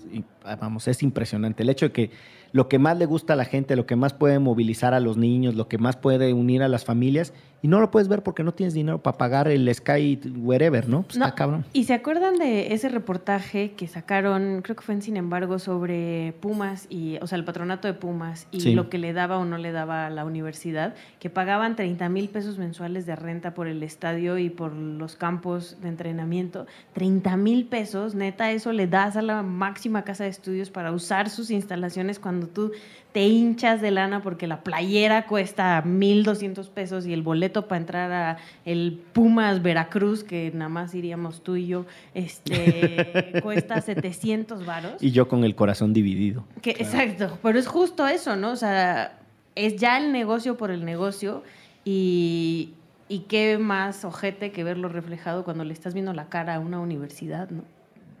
vamos, 0.60 0.86
es 0.86 1.02
impresionante. 1.02 1.64
El 1.64 1.70
hecho 1.70 1.86
de 1.86 1.92
que 1.92 2.10
lo 2.52 2.68
que 2.68 2.78
más 2.78 2.98
le 2.98 3.06
gusta 3.06 3.32
a 3.32 3.36
la 3.36 3.44
gente, 3.44 3.76
lo 3.76 3.86
que 3.86 3.96
más 3.96 4.12
puede 4.12 4.38
movilizar 4.38 4.94
a 4.94 5.00
los 5.00 5.16
niños, 5.16 5.54
lo 5.54 5.68
que 5.68 5.78
más 5.78 5.96
puede 5.96 6.32
unir 6.32 6.62
a 6.62 6.68
las 6.68 6.84
familias, 6.84 7.32
y 7.62 7.68
no 7.68 7.80
lo 7.80 7.90
puedes 7.92 8.08
ver 8.08 8.22
porque 8.24 8.42
no 8.42 8.52
tienes 8.52 8.74
dinero 8.74 8.98
para 9.02 9.16
pagar 9.16 9.46
el 9.48 9.72
Sky 9.72 10.18
wherever, 10.36 10.88
¿no? 10.88 11.02
Pues 11.04 11.16
No, 11.16 11.26
está 11.26 11.34
cabrón. 11.36 11.64
¿Y 11.72 11.84
se 11.84 11.94
acuerdan 11.94 12.36
de 12.36 12.74
ese 12.74 12.88
reportaje 12.88 13.72
que 13.72 13.86
sacaron, 13.86 14.62
creo 14.62 14.74
que 14.76 14.82
fue 14.82 14.94
en 14.94 15.02
Sin 15.02 15.16
embargo, 15.16 15.58
sobre 15.60 16.34
Pumas 16.40 16.86
y, 16.90 17.18
o 17.22 17.26
sea, 17.26 17.38
el 17.38 17.44
patronato 17.44 17.86
de 17.88 17.94
Pumas 17.94 18.48
y 18.50 18.60
Sí. 18.60 18.74
lo 18.74 18.90
que 18.90 18.98
le 18.98 19.12
daba 19.12 19.38
o 19.38 19.44
no 19.44 19.58
le 19.58 19.70
daba 19.72 20.06
a 20.06 20.10
la 20.10 20.24
universidad, 20.24 20.94
que 21.20 21.30
pagaban 21.30 21.76
30 21.76 22.08
mil 22.08 22.28
pesos 22.28 22.58
mensuales 22.58 23.06
de 23.06 23.16
renta 23.16 23.54
por 23.54 23.66
el 23.68 23.82
estadio 23.82 24.38
y 24.38 24.50
por 24.50 24.72
los 24.72 25.14
campos 25.16 25.76
de 25.80 25.88
entrenamiento? 25.88 26.66
30 26.94 27.36
mil 27.36 27.66
pesos, 27.66 28.14
neta, 28.14 28.50
eso 28.50 28.72
le 28.72 28.86
das 28.88 29.16
a 29.16 29.22
la 29.22 29.42
máxima 29.42 30.02
casa 30.02 30.24
de 30.24 30.30
estudios 30.30 30.70
para 30.70 30.90
usar 30.92 31.30
sus 31.30 31.50
instalaciones 31.50 32.18
cuando 32.18 32.41
tú 32.46 32.72
te 33.12 33.26
hinchas 33.26 33.80
de 33.80 33.90
lana 33.90 34.22
porque 34.22 34.46
la 34.46 34.62
playera 34.62 35.26
cuesta 35.26 35.82
1.200 35.84 36.68
pesos 36.70 37.06
y 37.06 37.12
el 37.12 37.22
boleto 37.22 37.68
para 37.68 37.80
entrar 37.80 38.12
a 38.12 38.38
el 38.64 39.00
Pumas 39.12 39.62
Veracruz, 39.62 40.24
que 40.24 40.50
nada 40.54 40.70
más 40.70 40.94
iríamos 40.94 41.42
tú 41.42 41.56
y 41.56 41.66
yo, 41.66 41.84
este, 42.14 43.40
cuesta 43.42 43.80
700 43.80 44.64
varos. 44.64 45.02
Y 45.02 45.10
yo 45.10 45.28
con 45.28 45.44
el 45.44 45.54
corazón 45.54 45.92
dividido. 45.92 46.44
Que, 46.62 46.70
Exacto, 46.70 47.38
pero 47.42 47.58
es 47.58 47.66
justo 47.66 48.06
eso, 48.06 48.34
¿no? 48.36 48.52
O 48.52 48.56
sea, 48.56 49.18
es 49.54 49.76
ya 49.76 49.98
el 49.98 50.12
negocio 50.12 50.56
por 50.56 50.70
el 50.70 50.84
negocio 50.86 51.42
y, 51.84 52.70
y 53.08 53.20
qué 53.20 53.58
más 53.58 54.06
ojete 54.06 54.52
que 54.52 54.64
verlo 54.64 54.88
reflejado 54.88 55.44
cuando 55.44 55.64
le 55.64 55.74
estás 55.74 55.92
viendo 55.92 56.14
la 56.14 56.30
cara 56.30 56.54
a 56.54 56.60
una 56.60 56.80
universidad, 56.80 57.50
¿no? 57.50 57.62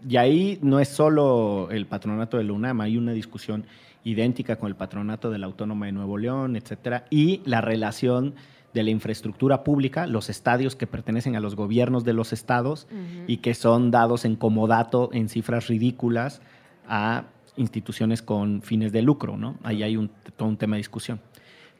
Y 0.08 0.16
ahí 0.16 0.58
no 0.62 0.80
es 0.80 0.88
solo 0.88 1.68
el 1.70 1.86
patronato 1.86 2.36
de 2.36 2.44
la 2.44 2.52
UNAM, 2.52 2.80
hay 2.80 2.96
una 2.96 3.12
discusión 3.12 3.64
idéntica 4.04 4.56
con 4.56 4.68
el 4.68 4.76
patronato 4.76 5.30
de 5.30 5.38
la 5.38 5.46
Autónoma 5.46 5.86
de 5.86 5.92
Nuevo 5.92 6.18
León, 6.18 6.56
etcétera, 6.56 7.04
y 7.10 7.40
la 7.44 7.60
relación 7.60 8.34
de 8.74 8.82
la 8.82 8.90
infraestructura 8.90 9.64
pública, 9.64 10.06
los 10.06 10.30
estadios 10.30 10.76
que 10.76 10.86
pertenecen 10.86 11.36
a 11.36 11.40
los 11.40 11.56
gobiernos 11.56 12.04
de 12.04 12.14
los 12.14 12.32
estados 12.32 12.88
y 13.26 13.38
que 13.38 13.54
son 13.54 13.90
dados 13.90 14.24
en 14.24 14.34
comodato 14.34 15.10
en 15.12 15.28
cifras 15.28 15.68
ridículas 15.68 16.40
a 16.88 17.24
instituciones 17.56 18.22
con 18.22 18.62
fines 18.62 18.92
de 18.92 19.02
lucro, 19.02 19.36
¿no? 19.36 19.58
Ahí 19.62 19.82
hay 19.82 19.96
un, 19.98 20.10
todo 20.36 20.48
un 20.48 20.56
tema 20.56 20.76
de 20.76 20.78
discusión. 20.78 21.20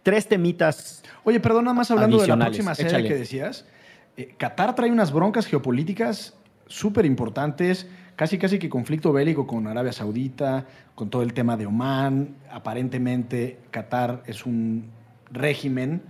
Tres 0.02 0.28
temitas 0.28 1.02
Oye, 1.24 1.40
perdón, 1.40 1.64
nada 1.64 1.74
más 1.74 1.90
hablando 1.90 2.20
de 2.20 2.26
la 2.28 2.37
próxima 2.37 2.72
échale. 2.72 3.08
que 3.08 3.14
decías. 3.16 3.66
eh, 4.16 4.35
Qatar 4.37 4.74
trae 4.74 4.90
unas 4.90 5.12
broncas 5.12 5.46
geopolíticas 5.46 6.37
súper 6.66 7.06
importantes, 7.06 7.88
casi 8.22 8.38
casi 8.38 8.61
que 8.61 8.68
conflicto 8.68 9.12
bélico 9.12 9.48
con 9.48 9.66
Arabia 9.66 9.90
Saudita, 9.92 10.64
con 10.94 11.11
todo 11.11 11.22
el 11.22 11.32
tema 11.32 11.56
de 11.56 11.66
Omán. 11.66 12.37
Aparentemente, 12.52 13.58
Qatar 13.72 14.22
es 14.26 14.46
un 14.46 14.85
régimen 15.32 16.02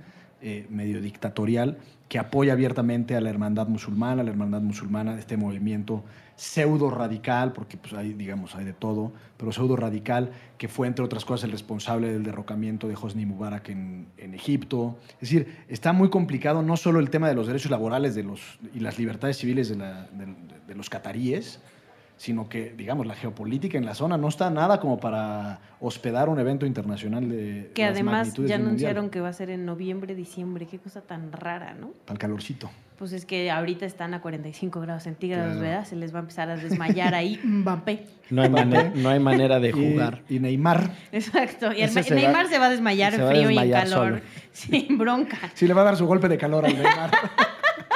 eh, 0.42 0.66
medio 0.68 1.00
dictatorial 1.00 1.78
que 2.10 2.18
apoya 2.18 2.52
abiertamente 2.52 3.16
a 3.16 3.22
la 3.22 3.30
hermandad 3.30 3.66
musulmana, 3.66 4.22
la 4.22 4.28
hermandad 4.28 4.60
musulmana, 4.60 5.18
este 5.18 5.38
movimiento 5.38 6.04
pseudo 6.36 6.90
radical, 6.90 7.54
porque 7.54 7.78
pues 7.78 7.94
hay, 7.94 8.12
digamos, 8.12 8.54
hay 8.56 8.66
de 8.66 8.74
todo, 8.74 9.12
pero 9.38 9.50
pseudo 9.50 9.76
radical, 9.76 10.32
que 10.58 10.68
fue, 10.68 10.88
entre 10.88 11.02
otras 11.06 11.24
cosas, 11.24 11.44
el 11.44 11.52
responsable 11.52 12.12
del 12.12 12.24
derrocamiento 12.24 12.88
de 12.88 12.94
Hosni 13.00 13.24
Mubarak 13.24 13.70
en, 13.70 14.08
Egipto. 14.18 14.98
Es 15.14 15.30
decir, 15.30 15.56
está 15.68 15.94
muy 15.94 16.10
complicado 16.10 16.60
no 16.60 16.76
solo 16.76 17.00
el 17.00 17.08
tema 17.08 17.26
de 17.28 17.34
los 17.34 17.46
derechos 17.46 17.70
laborales 17.70 18.14
de 18.14 18.22
los, 18.24 18.58
y 18.74 18.80
las 18.80 18.98
libertades 18.98 19.38
civiles 19.38 19.70
de, 19.70 19.76
de- 19.76 20.52
de 20.66 20.74
los 20.74 20.90
cataríes, 20.90 21.58
sino 22.22 22.48
que, 22.48 22.72
digamos, 22.76 23.04
la 23.04 23.16
geopolítica 23.16 23.76
en 23.78 23.84
la 23.84 23.94
zona 23.96 24.16
no 24.16 24.28
está 24.28 24.48
nada 24.48 24.78
como 24.78 25.00
para 25.00 25.58
hospedar 25.80 26.28
un 26.28 26.38
evento 26.38 26.66
internacional 26.66 27.28
de 27.28 27.72
Que 27.74 27.82
las 27.82 27.94
además 27.94 28.12
magnitudes 28.28 28.48
ya 28.48 28.56
mundial. 28.58 28.68
anunciaron 28.68 29.10
que 29.10 29.20
va 29.20 29.28
a 29.28 29.32
ser 29.32 29.50
en 29.50 29.66
noviembre, 29.66 30.14
diciembre. 30.14 30.66
Qué 30.70 30.78
cosa 30.78 31.00
tan 31.00 31.32
rara, 31.32 31.74
¿no? 31.74 31.88
Para 32.04 32.12
el 32.12 32.18
calorcito. 32.20 32.70
Pues 32.96 33.12
es 33.12 33.26
que 33.26 33.50
ahorita 33.50 33.86
están 33.86 34.14
a 34.14 34.20
45 34.20 34.80
grados 34.80 35.02
centígrados, 35.02 35.54
Claro. 35.56 35.60
¿verdad? 35.62 35.84
Se 35.84 35.96
les 35.96 36.14
va 36.14 36.18
a 36.18 36.20
empezar 36.20 36.48
a 36.48 36.54
desmayar 36.56 37.12
ahí 37.16 37.40
Mbappé. 37.44 38.06
No 38.30 38.42
hay, 38.42 38.48
manera, 38.50 38.92
no 38.94 39.08
hay 39.08 39.18
manera 39.18 39.58
de 39.58 39.72
jugar. 39.72 40.22
Y, 40.28 40.38
Neymar 40.38 40.92
Exacto. 41.10 41.72
Y 41.72 41.82
el 41.82 41.90
va- 41.90 42.02
Neymar 42.14 42.46
se 42.46 42.60
va 42.60 42.66
a 42.66 42.70
desmayar 42.70 43.14
en 43.14 43.26
frío 43.26 43.50
y 43.50 43.58
en 43.58 43.70
calor. 43.72 43.90
solo. 43.90 44.20
Sin 44.52 44.96
bronca. 44.96 45.38
sí 45.54 45.66
le 45.66 45.74
va 45.74 45.80
a 45.80 45.84
dar 45.86 45.96
su 45.96 46.06
golpe 46.06 46.28
de 46.28 46.38
calor 46.38 46.64
al 46.66 46.74
Neymar. 46.74 47.10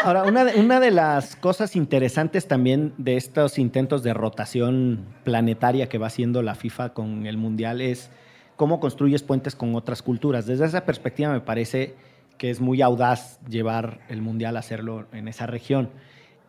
Ahora, 0.06 0.22
una 0.22 0.44
de, 0.44 0.60
una 0.60 0.78
de 0.78 0.92
las 0.92 1.34
cosas 1.34 1.74
interesantes 1.74 2.46
también 2.46 2.92
de 2.96 3.16
estos 3.16 3.58
intentos 3.58 4.04
de 4.04 4.14
rotación 4.14 5.04
planetaria 5.24 5.88
que 5.88 5.98
va 5.98 6.06
haciendo 6.06 6.42
la 6.42 6.54
FIFA 6.54 6.90
con 6.94 7.26
el 7.26 7.36
Mundial 7.36 7.80
es 7.80 8.08
cómo 8.54 8.78
construyes 8.78 9.24
puentes 9.24 9.56
con 9.56 9.74
otras 9.74 10.02
culturas. 10.02 10.46
Desde 10.46 10.64
esa 10.64 10.84
perspectiva 10.84 11.32
me 11.32 11.40
parece 11.40 11.96
que 12.38 12.50
es 12.50 12.60
muy 12.60 12.82
audaz 12.82 13.40
llevar 13.48 13.98
el 14.08 14.22
Mundial 14.22 14.56
a 14.56 14.60
hacerlo 14.60 15.08
en 15.12 15.26
esa 15.26 15.48
región. 15.48 15.90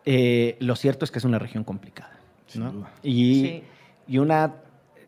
Eh, 0.05 0.55
lo 0.59 0.75
cierto 0.75 1.03
es 1.03 1.09
que 1.09 1.17
es 1.17 1.25
una 1.25 1.39
región 1.39 1.63
complicada. 1.63 2.11
Y, 3.01 3.41
Sí. 3.41 3.63
y 4.07 4.19
una, 4.19 4.53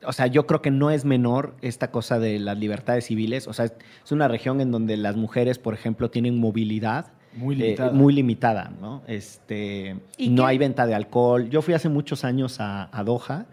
o 0.04 0.12
sea, 0.12 0.26
yo 0.26 0.48
creo 0.48 0.64
que 0.64 0.72
no 0.72 0.90
es 0.90 1.06
menor 1.06 1.54
esta 1.62 1.92
cosa 1.92 2.18
de 2.18 2.40
las 2.40 2.58
libertades 2.58 3.06
civiles. 3.06 3.48
O 3.48 3.54
sea, 3.54 3.66
es 3.66 4.12
una 4.12 4.28
región 4.28 4.60
en 4.60 4.72
donde 4.72 4.98
las 4.98 5.18
mujeres, 5.18 5.60
por 5.60 5.76
ejemplo, 5.76 6.10
tienen 6.10 6.40
movilidad 6.40 7.12
Muy 7.34 7.56
eh, 7.56 7.60
limitada. 7.60 7.92
muy 7.92 8.14
limitada, 8.14 8.72
¿no? 8.82 9.02
Este, 9.08 9.96
¿Y 10.18 10.30
no 10.30 10.44
qué? 10.44 10.50
hay 10.50 10.58
venta 10.58 10.86
de 10.86 10.96
alcohol. 10.96 11.50
Yo 11.50 11.62
fui 11.62 11.74
hace 11.74 11.90
muchos 11.90 12.24
años 12.24 12.60
a, 12.60 12.90
a 12.92 13.04
Doha 13.04 13.46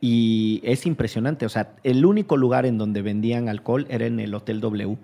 y 0.00 0.60
es 0.64 0.84
impresionante. 0.86 1.46
O 1.46 1.48
sea, 1.48 1.74
el 1.84 2.04
único 2.04 2.36
lugar 2.36 2.66
en 2.66 2.78
donde 2.78 3.02
vendían 3.02 3.48
alcohol 3.48 3.86
era 3.88 4.06
en 4.06 4.18
el 4.18 4.34
Hotel 4.34 4.60
W. 4.60 4.96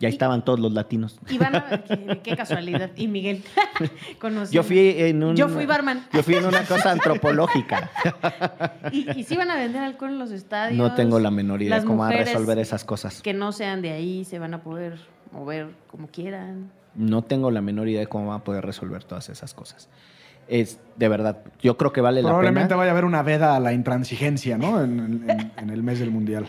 Y 0.00 0.06
ahí 0.06 0.12
Y- 0.12 0.14
estaban 0.14 0.44
todos 0.44 0.58
los 0.60 0.72
latinos. 0.72 1.18
Y 1.28 1.38
van 1.38 1.56
a... 1.56 1.82
qué, 1.84 2.20
qué 2.22 2.36
casualidad. 2.36 2.90
Y 2.96 3.06
Miguel. 3.08 3.42
Conocí- 4.20 4.50
Yo 4.52 4.62
fui 4.62 4.78
en 4.98 5.22
un, 5.22 5.36
Yo 5.36 5.48
fui 5.48 5.66
barman. 5.66 6.06
Yo 6.12 6.22
fui 6.22 6.34
en 6.34 6.44
una 6.46 6.62
cosa 6.64 6.90
antropológica. 6.92 7.90
Y, 8.92 9.10
y 9.18 9.24
sí 9.24 9.36
van 9.36 9.50
a 9.50 9.56
vender 9.56 9.82
alcohol 9.82 10.10
en 10.10 10.18
los 10.18 10.30
estadios. 10.30 10.76
No 10.76 10.94
tengo 10.94 11.18
la 11.20 11.30
menor 11.30 11.62
idea 11.62 11.76
Las 11.76 11.84
cómo 11.84 11.98
va 12.02 12.08
a 12.08 12.12
resolver 12.12 12.58
esas 12.58 12.84
cosas. 12.84 13.22
Que 13.22 13.32
no 13.34 13.52
sean 13.52 13.82
de 13.82 13.90
ahí 13.92 14.24
se 14.24 14.38
van 14.38 14.54
a 14.54 14.62
poder 14.62 14.98
mover 15.32 15.68
como 15.90 16.08
quieran. 16.08 16.70
No 16.94 17.22
tengo 17.22 17.50
la 17.50 17.60
menor 17.60 17.88
idea 17.88 18.00
de 18.00 18.06
cómo 18.06 18.28
va 18.28 18.36
a 18.36 18.44
poder 18.44 18.64
resolver 18.64 19.04
todas 19.04 19.28
esas 19.28 19.54
cosas. 19.54 19.88
Es 20.46 20.78
de 20.96 21.08
verdad, 21.08 21.38
yo 21.62 21.76
creo 21.78 21.92
que 21.92 22.00
vale 22.02 22.20
la 22.20 22.28
Probablemente 22.28 22.68
pena. 22.68 22.76
vaya 22.76 22.90
a 22.90 22.92
haber 22.92 23.04
una 23.06 23.22
veda 23.22 23.56
a 23.56 23.60
la 23.60 23.72
intransigencia, 23.72 24.58
¿no? 24.58 24.82
En, 24.82 25.24
en- 25.28 25.52
en 25.56 25.70
el 25.70 25.82
mes 25.82 25.98
del 26.00 26.10
Mundial. 26.10 26.46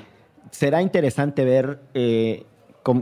será 0.51 0.81
interesante 0.81 1.45
ver 1.45 1.79
eh, 1.93 2.45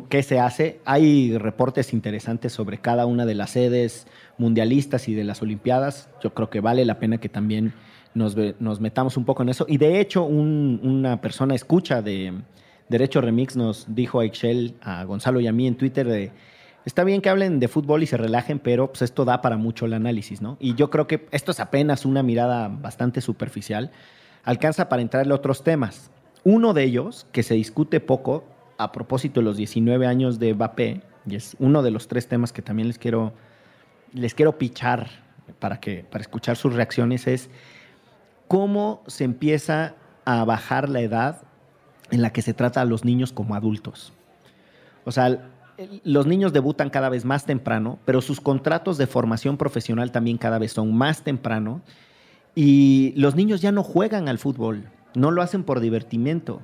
qué 0.09 0.23
se 0.23 0.39
hace. 0.39 0.79
Hay 0.85 1.37
reportes 1.37 1.93
interesantes 1.93 2.53
sobre 2.53 2.77
cada 2.77 3.05
una 3.05 3.25
de 3.25 3.35
las 3.35 3.51
sedes 3.51 4.07
mundialistas 4.37 5.07
y 5.09 5.13
de 5.13 5.23
las 5.23 5.41
Olimpiadas. 5.41 6.09
Yo 6.21 6.33
creo 6.33 6.49
que 6.49 6.61
vale 6.61 6.85
la 6.85 6.99
pena 6.99 7.17
que 7.17 7.29
también 7.29 7.73
nos, 8.13 8.35
metamos 8.79 9.17
un 9.17 9.25
poco 9.25 9.43
en 9.43 9.49
eso. 9.49 9.65
Y 9.67 9.77
de 9.77 9.99
hecho, 9.99 10.23
un- 10.23 10.79
una 10.83 11.19
persona 11.21 11.55
escucha 11.55 12.01
de 12.01 12.33
Derecho 12.89 13.21
Remix 13.21 13.55
nos 13.55 13.85
dijo 13.93 14.19
a 14.19 14.25
Excel, 14.25 14.75
a 14.81 15.03
Gonzalo 15.03 15.39
y 15.39 15.47
a 15.47 15.51
mí 15.53 15.67
en 15.67 15.75
Twitter 15.75 16.07
de... 16.07 16.31
Está 16.85 17.03
bien 17.05 17.21
que 17.21 17.29
hablen 17.29 17.59
de 17.59 17.69
fútbol 17.69 18.03
y 18.03 18.07
se 18.07 18.17
relajen, 18.17 18.59
pero 18.59 18.87
pues 18.87 19.03
esto 19.03 19.23
da 19.23 19.41
para 19.41 19.55
mucho 19.55 19.85
el 19.85 19.93
análisis, 19.93 20.41
¿no? 20.41 20.57
Y 20.59 20.75
yo 20.75 20.89
creo 20.89 21.07
que 21.07 21.27
esto 21.31 21.51
es 21.51 21.61
apenas 21.61 22.05
una 22.05 22.23
mirada 22.23 22.67
bastante 22.67 23.21
superficial. 23.21 23.91
Alcanza 24.43 24.89
para 24.89 25.01
entrarle 25.01 25.33
otros 25.33 25.63
temas. 25.63 26.11
Uno 26.43 26.73
de 26.73 26.83
ellos, 26.83 27.25
que 27.31 27.41
se 27.41 27.53
discute 27.53 28.01
poco 28.01 28.43
a 28.83 28.91
propósito 28.91 29.39
de 29.39 29.45
los 29.45 29.57
19 29.57 30.05
años 30.05 30.39
de 30.39 30.53
Mbappé, 30.53 31.01
y 31.25 31.35
es 31.35 31.55
uno 31.59 31.81
de 31.81 31.91
los 31.91 32.07
tres 32.07 32.27
temas 32.27 32.51
que 32.51 32.61
también 32.61 32.87
les 32.87 32.97
quiero, 32.97 33.33
les 34.13 34.33
quiero 34.33 34.57
pichar 34.57 35.07
para, 35.59 35.79
que, 35.79 36.05
para 36.09 36.21
escuchar 36.21 36.57
sus 36.57 36.73
reacciones, 36.73 37.27
es 37.27 37.49
cómo 38.47 39.01
se 39.07 39.23
empieza 39.23 39.95
a 40.25 40.43
bajar 40.45 40.89
la 40.89 41.01
edad 41.01 41.41
en 42.11 42.21
la 42.21 42.31
que 42.31 42.41
se 42.41 42.53
trata 42.53 42.81
a 42.81 42.85
los 42.85 43.05
niños 43.05 43.33
como 43.33 43.55
adultos. 43.55 44.13
O 45.05 45.11
sea, 45.11 45.49
los 46.03 46.27
niños 46.27 46.53
debutan 46.53 46.89
cada 46.89 47.09
vez 47.09 47.25
más 47.25 47.45
temprano, 47.45 47.99
pero 48.05 48.21
sus 48.21 48.39
contratos 48.39 48.97
de 48.97 49.07
formación 49.07 49.57
profesional 49.57 50.11
también 50.11 50.37
cada 50.37 50.59
vez 50.59 50.73
son 50.73 50.95
más 50.95 51.23
temprano 51.23 51.81
y 52.55 53.13
los 53.15 53.35
niños 53.35 53.61
ya 53.61 53.71
no 53.71 53.83
juegan 53.83 54.29
al 54.29 54.37
fútbol, 54.37 54.89
no 55.15 55.31
lo 55.31 55.41
hacen 55.41 55.63
por 55.63 55.79
divertimento. 55.79 56.61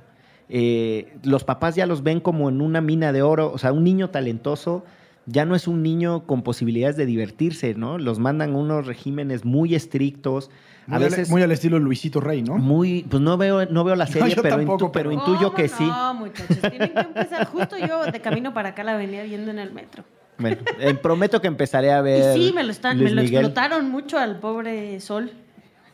Eh, 0.50 1.14
los 1.24 1.44
papás 1.44 1.76
ya 1.76 1.86
los 1.86 2.02
ven 2.04 2.20
como 2.20 2.50
en 2.50 2.62
una 2.62 2.82
mina 2.82 3.12
de 3.12 3.22
oro, 3.22 3.52
o 3.54 3.58
sea, 3.58 3.72
un 3.72 3.84
niño 3.84 4.10
talentoso 4.10 4.84
ya 5.26 5.46
no 5.46 5.54
es 5.56 5.68
un 5.68 5.84
niño 5.84 6.26
con 6.26 6.42
posibilidades 6.42 6.98
de 6.98 7.06
divertirse, 7.06 7.76
¿no? 7.76 8.00
Los 8.00 8.18
mandan 8.18 8.56
a 8.56 8.58
unos 8.58 8.88
regímenes 8.88 9.46
muy 9.46 9.76
estrictos, 9.76 10.50
a 10.88 10.96
Muy, 10.96 11.04
al, 11.04 11.10
veces 11.12 11.30
muy 11.30 11.44
al 11.44 11.52
estilo 11.52 11.78
Luisito 11.78 12.20
Rey, 12.20 12.42
¿no? 12.42 12.58
muy, 12.58 13.04
pues 13.08 13.22
no 13.22 13.38
veo, 13.38 13.64
no 13.68 13.84
veo 13.84 13.96
la 13.96 14.08
serie, 14.08 14.34
yo 14.34 14.42
pero, 14.42 14.56
tampoco, 14.58 14.86
intu- 14.88 14.92
pero 14.92 15.10
pero- 15.12 15.22
intuyo 15.22 15.48
¿Cómo 15.52 15.54
que 15.54 15.68
sí. 15.68 15.84
No, 15.86 16.14
muchachos, 16.16 16.58
tienen 16.62 16.94
que 16.94 17.00
empezar. 17.00 17.46
Justo 17.46 17.76
yo 17.78 18.06
de 18.12 18.20
camino 18.22 18.56
para 18.56 18.70
acá 18.70 18.84
la 18.84 18.98
venía 18.98 19.22
viendo 19.24 19.52
en 19.52 19.60
el 19.60 19.72
metro. 19.72 20.04
Bueno, 20.40 20.58
eh, 20.80 20.96
prometo 20.96 21.40
que 21.42 21.48
empezaré 21.48 21.92
a 21.92 22.02
ver. 22.02 22.36
Y 22.36 22.48
sí, 22.48 22.54
me 22.56 22.64
lo, 22.64 22.72
están, 22.72 22.98
me 22.98 23.12
lo 23.12 23.22
Miguel. 23.22 23.42
explotaron 23.46 23.92
mucho 23.92 24.18
al 24.18 24.40
pobre 24.40 25.00
Sol. 25.00 25.32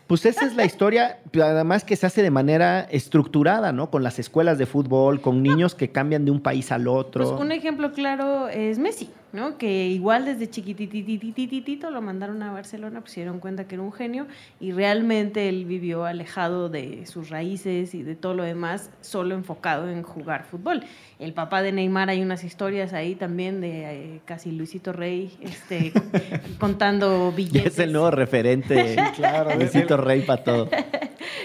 Pues 0.08 0.26
esa 0.28 0.46
es 0.46 0.56
la 0.56 0.66
historia, 0.66 1.18
además 1.34 1.84
que 1.84 1.96
se 1.96 2.06
hace 2.06 2.22
de 2.22 2.30
manera 2.30 2.82
estructurada, 2.82 3.72
¿no? 3.72 3.90
Con 3.90 4.04
las 4.04 4.20
escuelas 4.20 4.60
de 4.60 4.68
fútbol, 4.68 5.20
con 5.20 5.42
niños 5.42 5.74
que 5.74 5.90
cambian 5.90 6.26
de 6.26 6.32
un 6.32 6.42
país 6.42 6.72
al 6.72 6.88
otro. 6.88 7.28
Pues 7.28 7.42
un 7.42 7.52
ejemplo 7.52 7.92
claro 7.92 8.48
es 8.48 8.78
Messi, 8.78 9.10
¿no? 9.36 9.58
Que 9.58 9.88
igual 9.88 10.26
desde 10.26 10.50
chiquitititititito 10.50 11.92
lo 11.92 12.02
mandaron 12.02 12.42
a 12.42 12.52
Barcelona, 12.52 13.02
pues 13.02 13.12
se 13.14 13.20
dieron 13.22 13.40
cuenta 13.40 13.68
que 13.68 13.76
era 13.76 13.84
un 13.84 13.92
genio 13.92 14.26
y 14.60 14.72
realmente 14.72 15.50
él 15.50 15.66
vivió 15.66 16.06
alejado 16.06 16.70
de 16.70 17.06
sus 17.06 17.30
raíces 17.30 17.94
y 17.94 18.02
de 18.04 18.16
todo 18.16 18.34
lo 18.34 18.44
demás, 18.44 18.90
solo 19.02 19.36
enfocado 19.36 19.90
en 19.90 20.02
jugar 20.04 20.46
fútbol. 20.46 20.84
El 21.20 21.34
papá 21.34 21.62
de 21.62 21.72
Neymar 21.72 22.10
hay 22.10 22.22
unas 22.22 22.44
historias 22.44 22.94
ahí 22.94 23.16
también 23.16 23.62
de 23.62 24.16
eh, 24.16 24.22
casi 24.26 24.52
Luisito 24.52 24.94
Rey 24.94 25.32
este, 25.42 25.92
contando 26.60 27.32
billetes. 27.32 27.74
Es 27.74 27.80
el 27.80 27.92
nuevo 27.94 28.12
referente. 28.12 28.96
claro. 29.16 29.56
Luisito 29.56 29.98
Rey 29.98 30.22
para 30.22 30.44
todo. 30.44 30.70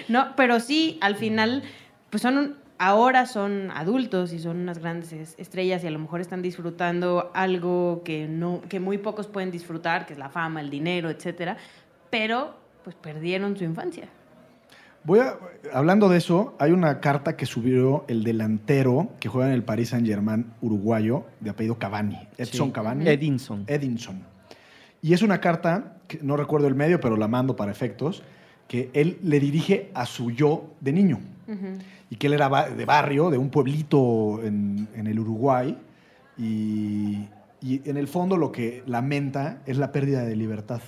No, 0.08 0.34
pero 0.36 0.58
sí, 0.58 0.98
al 1.00 1.14
final, 1.14 1.62
pues 2.10 2.22
son 2.22 2.36
un- 2.36 2.56
ahora 2.82 3.26
son 3.26 3.70
adultos 3.72 4.32
y 4.32 4.38
son 4.38 4.56
unas 4.58 4.78
grandes 4.78 5.12
es- 5.12 5.34
estrellas 5.38 5.84
y 5.84 5.86
a 5.86 5.90
lo 5.90 5.98
mejor 5.98 6.20
están 6.22 6.40
disfrutando 6.40 7.30
algo 7.34 8.00
que 8.04 8.26
no, 8.26 8.62
que 8.70 8.80
muy 8.80 8.96
pocos 8.96 9.26
pueden 9.26 9.50
disfrutar, 9.50 10.06
que 10.06 10.14
es 10.14 10.18
la 10.18 10.30
fama, 10.30 10.62
el 10.62 10.70
dinero, 10.70 11.10
etcétera, 11.10 11.58
pero 12.08 12.54
pues 12.82 12.96
perdieron 12.96 13.56
su 13.56 13.64
infancia. 13.64 14.08
Voy 15.04 15.18
a, 15.18 15.36
hablando 15.74 16.08
de 16.08 16.16
eso, 16.18 16.54
hay 16.58 16.72
una 16.72 17.00
carta 17.00 17.36
que 17.36 17.44
subió 17.46 18.04
el 18.08 18.24
delantero 18.24 19.08
que 19.20 19.28
juega 19.28 19.48
en 19.48 19.54
el 19.54 19.62
Paris 19.62 19.90
Saint 19.90 20.06
Germain 20.06 20.46
uruguayo 20.62 21.24
de 21.40 21.50
apellido 21.50 21.78
Cavani, 21.78 22.18
Edson 22.38 22.68
Sí. 22.68 22.72
Cavani. 22.72 23.06
Edinson. 23.08 23.64
Edinson. 23.66 24.22
Y 25.02 25.12
es 25.12 25.20
una 25.22 25.38
carta, 25.40 25.96
que 26.08 26.18
no 26.22 26.36
recuerdo 26.36 26.66
el 26.66 26.74
medio, 26.74 26.98
pero 27.00 27.16
la 27.18 27.28
mando 27.28 27.56
para 27.56 27.70
efectos, 27.70 28.22
que 28.68 28.90
él 28.94 29.18
le 29.22 29.38
dirige 29.40 29.90
a 29.94 30.06
su 30.06 30.30
yo 30.30 30.64
de 30.80 30.92
niño. 30.92 31.20
Y 32.10 32.16
que 32.16 32.26
él 32.26 32.32
era 32.34 32.48
de 32.68 32.84
barrio, 32.84 33.30
de 33.30 33.38
un 33.38 33.50
pueblito 33.50 34.42
en, 34.42 34.88
en 34.94 35.06
el 35.06 35.18
Uruguay. 35.20 35.78
Y, 36.36 37.28
y 37.62 37.82
en 37.88 37.96
el 37.96 38.08
fondo 38.08 38.36
lo 38.36 38.50
que 38.52 38.82
lamenta 38.86 39.62
es 39.66 39.76
la 39.78 39.92
pérdida 39.92 40.24
de 40.24 40.34
libertad. 40.36 40.80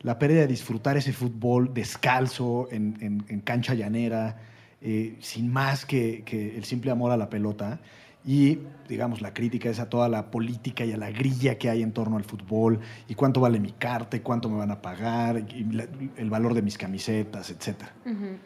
La 0.00 0.18
pérdida 0.18 0.40
de 0.40 0.46
disfrutar 0.46 0.96
ese 0.96 1.12
fútbol 1.12 1.74
descalzo, 1.74 2.68
en, 2.70 2.96
en- 3.00 3.24
en 3.28 3.40
cancha 3.40 3.74
llanera, 3.74 4.38
eh, 4.80 5.16
sin 5.20 5.52
más 5.52 5.84
que, 5.84 6.22
que 6.24 6.56
el 6.56 6.64
simple 6.64 6.90
amor 6.90 7.12
a 7.12 7.16
la 7.18 7.28
pelota. 7.28 7.80
Y, 8.24 8.58
digamos, 8.88 9.20
la 9.22 9.32
crítica 9.34 9.68
es 9.70 9.80
a 9.80 9.88
toda 9.88 10.08
la 10.08 10.30
política 10.30 10.84
y 10.84 10.92
a 10.92 10.96
la 10.96 11.10
grilla 11.10 11.56
que 11.58 11.68
hay 11.70 11.82
en 11.82 11.92
torno 11.92 12.16
al 12.18 12.24
fútbol, 12.24 12.78
y 13.08 13.14
cuánto 13.14 13.40
vale 13.40 13.58
mi 13.60 13.72
carta, 13.72 14.18
cuánto 14.22 14.48
me 14.50 14.56
van 14.58 14.70
a 14.70 14.80
pagar, 14.80 15.38
y 15.54 15.64
la- 15.72 15.86
el 16.16 16.30
valor 16.30 16.52
de 16.54 16.62
mis 16.62 16.76
camisetas, 16.78 17.50
etcétera. 17.50 17.92
Ujú. 18.06 18.36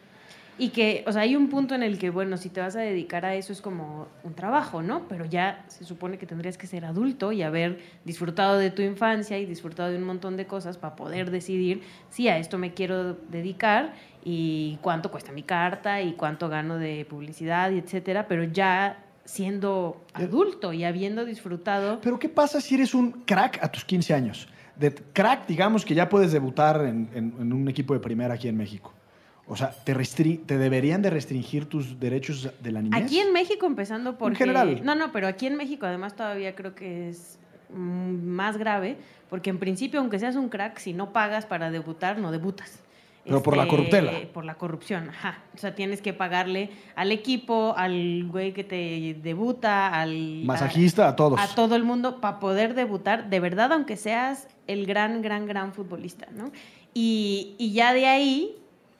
Y 0.57 0.69
que, 0.69 1.03
o 1.05 1.11
sea, 1.11 1.23
hay 1.23 1.35
un 1.35 1.49
punto 1.49 1.75
en 1.75 1.83
el 1.83 1.97
que, 1.99 2.09
bueno, 2.09 2.37
si 2.37 2.49
te 2.49 2.61
vas 2.61 2.77
a 2.77 2.79
dedicar 2.79 3.25
a 3.25 3.35
eso 3.35 3.51
es 3.51 3.61
como 3.61 4.07
un 4.23 4.35
trabajo, 4.35 4.81
¿no? 4.81 5.05
Pero 5.09 5.25
ya 5.25 5.65
se 5.67 5.83
supone 5.83 6.17
que 6.17 6.25
tendrías 6.25 6.57
que 6.57 6.65
ser 6.65 6.85
adulto 6.85 7.33
y 7.33 7.41
haber 7.43 7.79
disfrutado 8.05 8.57
de 8.57 8.71
tu 8.71 8.81
infancia 8.81 9.37
y 9.37 9.45
disfrutado 9.45 9.91
de 9.91 9.97
un 9.97 10.03
montón 10.03 10.37
de 10.37 10.45
cosas 10.47 10.77
para 10.77 10.95
poder 10.95 11.29
decidir 11.29 11.81
si 12.09 12.29
a 12.29 12.37
esto 12.37 12.57
me 12.57 12.73
quiero 12.73 13.15
dedicar 13.29 13.93
y 14.23 14.79
cuánto 14.81 15.11
cuesta 15.11 15.33
mi 15.33 15.43
carta 15.43 16.01
y 16.01 16.13
cuánto 16.13 16.47
gano 16.47 16.77
de 16.77 17.05
publicidad 17.09 17.71
y 17.71 17.77
etcétera, 17.79 18.27
pero 18.29 18.45
ya 18.45 19.03
siendo 19.25 20.05
adulto 20.13 20.71
y 20.71 20.83
habiendo 20.85 21.25
disfrutado 21.25 21.99
Pero 22.01 22.17
¿qué 22.17 22.29
pasa 22.29 22.61
si 22.61 22.75
eres 22.75 22.93
un 22.95 23.11
crack 23.11 23.59
a 23.61 23.69
tus 23.69 23.83
15 23.83 24.13
años? 24.13 24.47
De 24.77 24.93
crack, 24.93 25.47
digamos 25.47 25.83
que 25.83 25.95
ya 25.95 26.07
puedes 26.07 26.31
debutar 26.31 26.81
en, 26.85 27.09
en- 27.13 27.33
en 27.39 27.51
un 27.53 27.67
equipo 27.67 27.93
de 27.93 27.99
primera 27.99 28.35
aquí 28.35 28.47
en 28.47 28.55
México. 28.57 28.93
O 29.47 29.55
sea, 29.55 29.71
¿te, 29.71 29.93
restri- 29.95 30.43
¿te 30.45 30.57
deberían 30.57 31.01
de 31.03 31.11
restringir 31.11 31.65
tus 31.65 31.99
derechos 31.99 32.49
de 32.61 32.71
la 32.71 32.81
niñez? 32.81 33.03
Aquí 33.03 33.19
en 33.19 33.31
México, 33.31 33.65
empezando 33.67 34.17
por. 34.17 34.35
general. 34.35 34.81
No, 34.83 34.95
no, 34.95 35.11
pero 35.11 35.27
aquí 35.27 35.45
en 35.45 35.55
México 35.55 35.85
además 35.85 36.15
todavía 36.15 36.55
creo 36.55 36.73
que 36.73 37.09
es 37.09 37.37
mm, 37.69 38.25
más 38.25 38.57
grave, 38.57 38.97
porque 39.29 39.51
en 39.51 39.59
principio, 39.59 39.99
aunque 39.99 40.17
seas 40.17 40.35
un 40.35 40.49
crack, 40.49 40.79
si 40.79 40.93
no 40.93 41.13
pagas 41.13 41.45
para 41.45 41.69
debutar, 41.69 42.17
no 42.17 42.31
debutas. 42.31 42.69
Este, 43.25 43.29
Pero 43.33 43.43
por 43.43 43.57
la 43.57 43.67
corruptela. 43.67 44.11
Por 44.33 44.45
la 44.45 44.55
corrupción, 44.55 45.09
ajá. 45.09 45.43
O 45.55 45.57
sea, 45.57 45.73
tienes 45.73 46.01
que 46.01 46.13
pagarle 46.13 46.69
al 46.95 47.11
equipo, 47.11 47.73
al 47.75 48.25
güey 48.27 48.53
que 48.53 48.63
te 48.63 49.15
debuta, 49.21 49.87
al... 49.99 50.43
Masajista, 50.43 51.07
a 51.07 51.15
todos. 51.15 51.39
A 51.39 51.47
todo 51.55 51.75
el 51.75 51.83
mundo 51.83 52.19
para 52.21 52.39
poder 52.39 52.75
debutar, 52.75 53.29
de 53.29 53.39
verdad, 53.39 53.71
aunque 53.73 53.95
seas 53.97 54.47
el 54.67 54.85
gran, 54.85 55.23
gran, 55.23 55.47
gran 55.47 55.73
futbolista, 55.73 56.27
¿no? 56.35 56.51
Y, 56.93 57.55
y 57.57 57.73
ya 57.73 57.93
de 57.93 58.05
ahí 58.05 58.55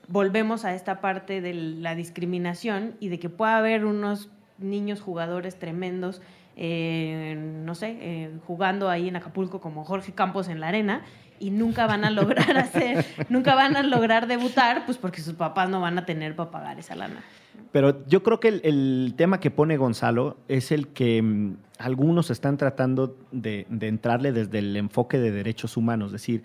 volvemos 0.08 0.66
a 0.66 0.74
esta 0.74 1.02
parte 1.02 1.42
de 1.42 1.54
la 1.54 1.96
discriminación 1.96 2.96
y 3.00 3.10
de 3.10 3.20
que 3.20 3.30
pueda 3.30 3.58
haber 3.58 3.86
unos 3.86 4.30
niños 4.58 5.02
jugadores 5.02 5.58
tremendos, 5.58 6.22
eh, 6.56 7.36
no 7.38 7.76
sé, 7.76 7.98
eh, 8.00 8.32
jugando 8.46 8.90
ahí 8.90 9.10
en 9.10 9.16
Acapulco 9.16 9.60
como 9.60 9.84
Jorge 9.84 10.14
Campos 10.14 10.48
en 10.48 10.60
la 10.60 10.70
arena 10.70 11.04
y 11.40 11.50
nunca 11.50 11.86
van 11.86 12.06
a 12.06 12.12
lograr 12.12 12.58
hacer, 12.58 13.06
nunca 13.30 13.56
van 13.56 13.76
a 13.76 13.84
lograr 13.84 14.28
debutar, 14.28 14.86
pues 14.86 14.98
porque 14.98 15.22
sus 15.22 15.34
papás 15.34 15.70
no 15.70 15.82
van 15.82 15.98
a 15.98 16.06
tener 16.06 16.36
para 16.36 16.52
pagar 16.52 16.80
esa 16.80 16.96
lana. 16.96 17.24
Pero 17.72 18.06
yo 18.08 18.24
creo 18.24 18.40
que 18.40 18.48
el, 18.48 19.14
tema 19.18 19.40
que 19.40 19.52
pone 19.52 19.76
Gonzalo 19.76 20.38
es 20.48 20.72
el 20.72 20.88
que 20.90 21.22
mm, 21.22 21.58
algunos 21.78 22.30
están 22.30 22.58
tratando 22.58 23.18
de, 23.32 23.66
de 23.70 23.88
entrarle 23.88 24.32
desde 24.32 24.60
el 24.60 24.78
enfoque 24.78 25.20
de 25.20 25.32
derechos 25.32 25.76
humanos. 25.76 26.08
Es 26.08 26.14
decir, 26.14 26.44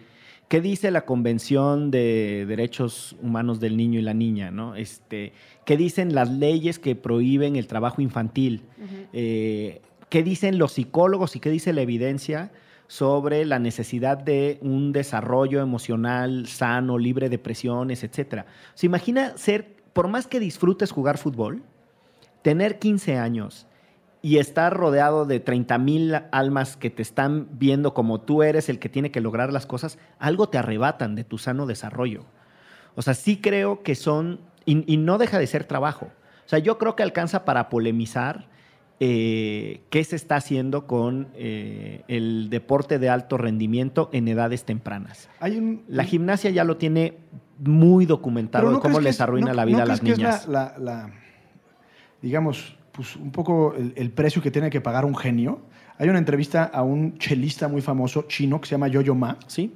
¿qué 0.50 0.60
dice 0.60 0.90
la 0.90 1.02
Convención 1.02 1.92
de 1.92 2.44
Derechos 2.44 3.14
Humanos 3.22 3.60
del 3.60 3.76
Niño 3.76 4.00
y 4.00 4.02
la 4.02 4.14
Niña? 4.14 4.50
¿no? 4.50 4.74
Este, 4.74 5.32
¿Qué 5.64 5.76
dicen 5.76 6.12
las 6.12 6.28
leyes 6.28 6.80
que 6.80 6.96
prohíben 6.96 7.54
el 7.54 7.68
trabajo 7.68 8.02
infantil? 8.02 8.64
Eh, 9.12 9.80
¿Qué 10.08 10.24
dicen 10.24 10.58
los 10.58 10.72
psicólogos 10.72 11.36
y 11.36 11.40
qué 11.40 11.50
dice 11.50 11.72
la 11.72 11.82
evidencia 11.82 12.50
sobre 12.88 13.44
la 13.44 13.60
necesidad 13.60 14.18
de 14.18 14.58
un 14.60 14.90
desarrollo 14.90 15.60
emocional 15.62 16.48
sano, 16.48 16.98
libre 16.98 17.28
de 17.28 17.38
presiones, 17.38 18.02
etcétera? 18.02 18.46
¿Se 18.74 18.86
imagina 18.86 19.38
ser, 19.38 19.76
por 19.92 20.08
más 20.08 20.26
que 20.26 20.40
disfrutes 20.40 20.90
jugar 20.90 21.16
fútbol, 21.16 21.62
tener 22.42 22.80
15 22.80 23.18
años 23.18 23.68
y 24.22 24.36
estar 24.38 24.76
rodeado 24.76 25.24
de 25.24 25.40
30 25.40 25.78
mil 25.78 26.14
almas 26.30 26.76
que 26.76 26.90
te 26.90 27.00
están 27.02 27.48
viendo 27.52 27.94
como 27.94 28.20
tú 28.20 28.42
eres 28.42 28.68
el 28.68 28.78
que 28.78 28.88
tiene 28.88 29.10
que 29.10 29.20
lograr 29.20 29.52
las 29.52 29.66
cosas, 29.66 29.98
algo 30.18 30.48
te 30.48 30.58
arrebatan 30.58 31.14
de 31.14 31.24
tu 31.24 31.38
sano 31.38 31.66
desarrollo. 31.66 32.24
O 32.96 33.02
sea, 33.02 33.14
sí 33.14 33.38
creo 33.40 33.82
que 33.82 33.94
son, 33.94 34.40
y, 34.66 34.92
y 34.92 34.96
no 34.98 35.16
deja 35.16 35.38
de 35.38 35.46
ser 35.46 35.64
trabajo. 35.64 36.06
O 36.44 36.48
sea, 36.50 36.58
yo 36.58 36.76
creo 36.76 36.96
que 36.96 37.02
alcanza 37.02 37.44
para 37.46 37.68
polemizar 37.70 38.48
eh, 39.02 39.80
qué 39.88 40.04
se 40.04 40.16
está 40.16 40.36
haciendo 40.36 40.86
con 40.86 41.28
eh, 41.34 42.02
el 42.08 42.50
deporte 42.50 42.98
de 42.98 43.08
alto 43.08 43.38
rendimiento 43.38 44.10
en 44.12 44.28
edades 44.28 44.64
tempranas. 44.64 45.30
Hay 45.40 45.56
un, 45.56 45.82
La 45.88 46.04
gimnasia 46.04 46.50
ya 46.50 46.64
lo 46.64 46.76
tiene 46.76 47.16
muy 47.58 48.04
documentado 48.04 48.64
Pero 48.64 48.70
de 48.72 48.76
¿no 48.76 48.82
cómo 48.82 49.00
les 49.00 49.14
es- 49.14 49.20
arruina 49.22 49.48
no- 49.48 49.54
la 49.54 49.64
vida 49.64 49.78
no 49.78 49.82
a 49.84 49.86
las 49.86 50.00
que 50.00 50.10
niñas. 50.12 50.42
es 50.42 50.48
la, 50.48 50.74
la- 50.76 50.78
la- 50.78 51.10
digamos, 52.20 52.76
pues 52.92 53.16
un 53.16 53.30
poco 53.30 53.74
el, 53.74 54.10
precio 54.10 54.42
que 54.42 54.50
tiene 54.50 54.70
que 54.70 54.80
pagar 54.80 55.04
un 55.04 55.16
genio? 55.16 55.60
Hay 55.98 56.08
una 56.08 56.18
entrevista 56.18 56.64
a 56.64 56.82
un 56.82 57.18
chelista 57.18 57.68
muy 57.68 57.82
famoso 57.82 58.22
chino 58.22 58.60
que 58.60 58.68
se 58.68 58.72
llama 58.72 58.88
Yo-Yo 58.88 59.14
Ma. 59.14 59.38
¿Sí? 59.46 59.72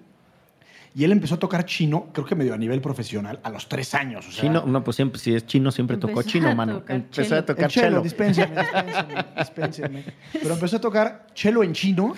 Y 0.97 1.03
él 1.03 1.11
empezó 1.11 1.35
a 1.35 1.39
tocar 1.39 1.65
chino, 1.65 2.07
creo 2.13 2.25
que 2.25 2.37
medio 2.37 2.55
a 2.55 2.57
nivel 2.57 2.81
profesional, 2.81 3.41
a 3.43 3.51
los 3.51 3.69
tres 3.69 3.95
años. 3.95 4.29
O 4.29 4.31
sea, 4.31 4.43
Chino, 4.43 4.65
no, 4.65 4.85
pues 4.85 4.95
siempre, 4.95 5.19
si 5.19 5.35
es 5.35 5.45
chino, 5.45 5.73
siempre 5.73 5.97
tocó 5.97 6.23
chino, 6.23 6.55
mano. 6.55 6.85
Empezó 6.87 7.23
chelo. 7.23 7.41
a 7.41 7.45
tocar 7.45 7.69
chelo, 7.69 7.87
chelo. 7.89 8.03
dispénseme, 8.03 8.55
dispénseme, 8.63 9.25
dispénseme. 9.37 10.05
Pero 10.33 10.55
empezó 10.55 10.77
a 10.77 10.81
tocar 10.81 11.27
chelo 11.35 11.65
en 11.65 11.73
chino, 11.73 12.15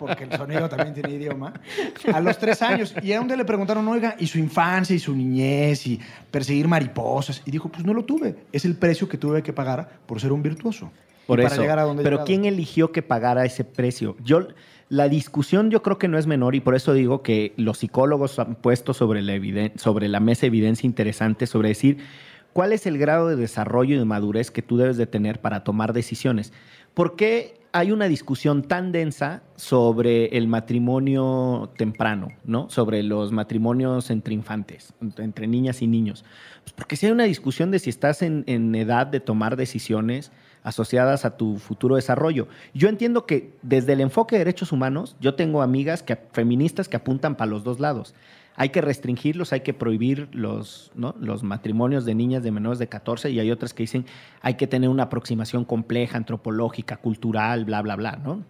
porque 0.00 0.24
el 0.24 0.32
sonido 0.32 0.68
también 0.68 0.92
tiene 0.92 1.10
idioma, 1.10 1.52
a 2.12 2.20
los 2.20 2.36
tres 2.36 2.62
años. 2.62 2.94
Y 3.00 3.12
a 3.12 3.18
donde 3.18 3.36
le 3.36 3.44
preguntaron, 3.44 3.86
oiga, 3.86 4.16
y 4.18 4.26
su 4.26 4.40
infancia 4.40 4.96
y 4.96 4.98
su 4.98 5.14
niñez 5.14 5.86
y 5.86 6.00
perseguir 6.32 6.66
mariposas. 6.66 7.42
Y 7.46 7.52
dijo, 7.52 7.68
pues 7.68 7.84
no 7.84 7.94
lo 7.94 8.04
tuve. 8.04 8.44
Es 8.50 8.64
el 8.64 8.74
precio 8.74 9.08
que 9.08 9.18
tuve 9.18 9.40
que 9.44 9.52
pagar 9.52 9.88
por 10.04 10.20
ser 10.20 10.32
un 10.32 10.42
virtuoso. 10.42 10.90
Por 11.28 11.38
eso. 11.38 11.50
para 11.50 11.62
llegar 11.62 11.78
a 11.78 11.82
donde 11.84 12.02
Pero 12.02 12.16
llegado. 12.16 12.26
¿quién 12.26 12.44
eligió 12.44 12.90
que 12.90 13.02
pagara 13.02 13.44
ese 13.44 13.62
precio? 13.62 14.16
Yo, 14.24 14.48
la 14.90 15.08
discusión 15.08 15.70
yo 15.70 15.82
creo 15.82 15.98
que 15.98 16.08
no 16.08 16.18
es 16.18 16.26
menor 16.26 16.56
y 16.56 16.60
por 16.60 16.74
eso 16.74 16.92
digo 16.92 17.22
que 17.22 17.54
los 17.56 17.78
psicólogos 17.78 18.40
han 18.40 18.56
puesto 18.56 18.92
sobre 18.92 19.22
la, 19.22 20.20
mesa 20.20 20.46
evidencia 20.46 20.86
interesante 20.86 21.46
sobre 21.46 21.68
decir 21.68 21.98
cuál 22.52 22.72
es 22.72 22.86
el 22.86 22.98
grado 22.98 23.28
de 23.28 23.36
desarrollo 23.36 23.94
y 23.94 23.98
de 23.98 24.04
madurez 24.04 24.50
que 24.50 24.62
tú 24.62 24.76
debes 24.76 24.96
de 24.96 25.06
tener 25.06 25.40
para 25.40 25.62
tomar 25.62 25.92
decisiones. 25.92 26.52
¿Por 26.92 27.14
qué 27.14 27.60
hay 27.70 27.92
una 27.92 28.08
discusión 28.08 28.62
tan 28.62 28.90
densa 28.90 29.44
sobre 29.54 30.36
el 30.36 30.48
matrimonio 30.48 31.70
temprano, 31.76 32.30
¿no? 32.44 32.68
Sobre 32.68 33.04
los 33.04 33.30
matrimonios 33.30 34.10
entre 34.10 34.34
infantes, 34.34 34.92
entre- 35.00 35.46
niñas 35.46 35.82
y 35.82 35.86
niños. 35.86 36.24
Pues 36.64 36.72
porque 36.72 36.96
si 36.96 37.06
hay 37.06 37.12
una 37.12 37.24
discusión 37.24 37.70
de 37.70 37.78
si 37.78 37.90
estás 37.90 38.22
en 38.22 38.74
edad 38.74 39.06
de 39.06 39.20
tomar 39.20 39.54
decisiones 39.54 40.32
asociadas 40.62 41.24
a 41.24 41.36
tu 41.36 41.58
futuro 41.58 41.96
desarrollo. 41.96 42.48
Yo 42.74 42.88
entiendo 42.88 43.26
que 43.26 43.54
desde 43.62 43.94
el 43.94 44.00
enfoque 44.00 44.36
de 44.36 44.40
derechos 44.40 44.72
humanos, 44.72 45.16
yo 45.20 45.34
tengo 45.34 45.62
amigas 45.62 46.02
que, 46.02 46.16
feministas 46.32 46.88
que 46.88 46.96
apuntan 46.96 47.36
para 47.36 47.50
los 47.50 47.64
dos 47.64 47.80
lados. 47.80 48.14
hay 48.56 48.70
que 48.70 48.82
restringirlos, 48.82 49.52
hay 49.52 49.60
que 49.60 49.72
prohibir 49.72 50.28
los, 50.32 50.92
los 50.94 51.42
matrimonios 51.42 52.04
de 52.04 52.14
niñas 52.14 52.42
de 52.42 52.50
menores 52.50 52.78
de 52.78 52.88
14 52.88 53.30
y 53.30 53.40
hay 53.40 53.50
otras 53.50 53.72
que 53.72 53.84
dicen 53.84 54.04
hay 54.42 54.54
que 54.54 54.66
tener 54.66 54.90
una 54.90 55.04
aproximación 55.04 55.64
compleja, 55.64 56.18
antropológica, 56.18 56.98
cultural, 56.98 57.64
bla, 57.64 57.80
bla, 57.80 57.96
bla, 57.96 58.16
¿no? 58.16 58.44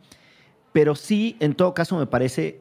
Pero 0.73 0.95
sí, 0.95 1.37
en 1.41 1.55
todo 1.55 1.75
caso, 1.75 1.99
me 1.99 2.07
parece 2.07 2.61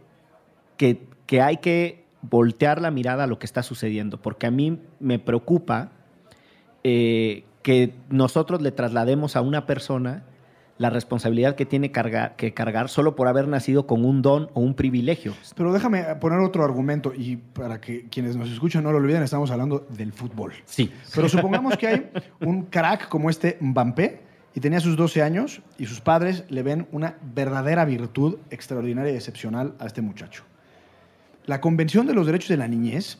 que, 0.77 1.07
que 1.25 1.41
hay 1.41 1.57
que 1.57 2.05
voltear 2.21 2.81
la 2.81 2.91
mirada 2.91 3.23
a 3.23 3.27
lo 3.27 3.39
que 3.39 3.45
está 3.45 3.63
sucediendo, 3.63 4.21
porque 4.21 4.47
a 4.47 4.51
mí 4.51 4.79
me 4.99 5.19
preocupa 5.19 5.91
eh, 6.83 7.43
que 7.69 7.93
nosotros 8.09 8.63
le 8.63 8.71
traslademos 8.71 9.35
a 9.35 9.41
una 9.41 9.67
persona 9.67 10.23
la 10.79 10.89
responsabilidad 10.89 11.53
que 11.53 11.67
tiene 11.67 11.91
que 11.91 12.53
cargar 12.55 12.89
solo 12.89 13.15
por 13.15 13.27
haber 13.27 13.47
nacido 13.47 13.85
con 13.85 14.05
un 14.05 14.23
don 14.23 14.49
o 14.55 14.59
un 14.59 14.73
privilegio. 14.73 15.35
Pero 15.55 15.71
déjame 15.71 16.01
poner 16.15 16.39
otro 16.39 16.63
argumento 16.63 17.13
y 17.15 17.35
para 17.35 17.79
que 17.79 18.07
quienes 18.09 18.35
nos 18.35 18.49
escuchan 18.49 18.83
no 18.83 18.91
lo 18.91 18.97
olviden, 18.97 19.21
estamos 19.21 19.51
hablando 19.51 19.85
del 19.87 20.13
fútbol. 20.13 20.53
Sí. 20.65 20.91
Pero 21.13 21.29
supongamos 21.29 21.77
que 21.77 21.87
hay 21.87 22.09
un 22.41 22.63
crack 22.63 23.07
como 23.07 23.29
este 23.29 23.59
Mbappé 23.61 24.19
y 24.55 24.59
tenía 24.61 24.79
sus 24.79 24.97
12 24.97 25.21
años 25.21 25.61
y 25.77 25.85
sus 25.85 26.01
padres 26.01 26.45
le 26.49 26.63
ven 26.63 26.87
una 26.91 27.17
verdadera 27.21 27.85
virtud 27.85 28.37
extraordinaria 28.49 29.13
y 29.13 29.15
excepcional 29.15 29.75
a 29.77 29.85
este 29.85 30.01
muchacho. 30.01 30.43
La 31.45 31.61
Convención 31.61 32.07
de 32.07 32.15
los 32.15 32.25
Derechos 32.25 32.49
de 32.49 32.57
la 32.57 32.67
Niñez 32.67 33.19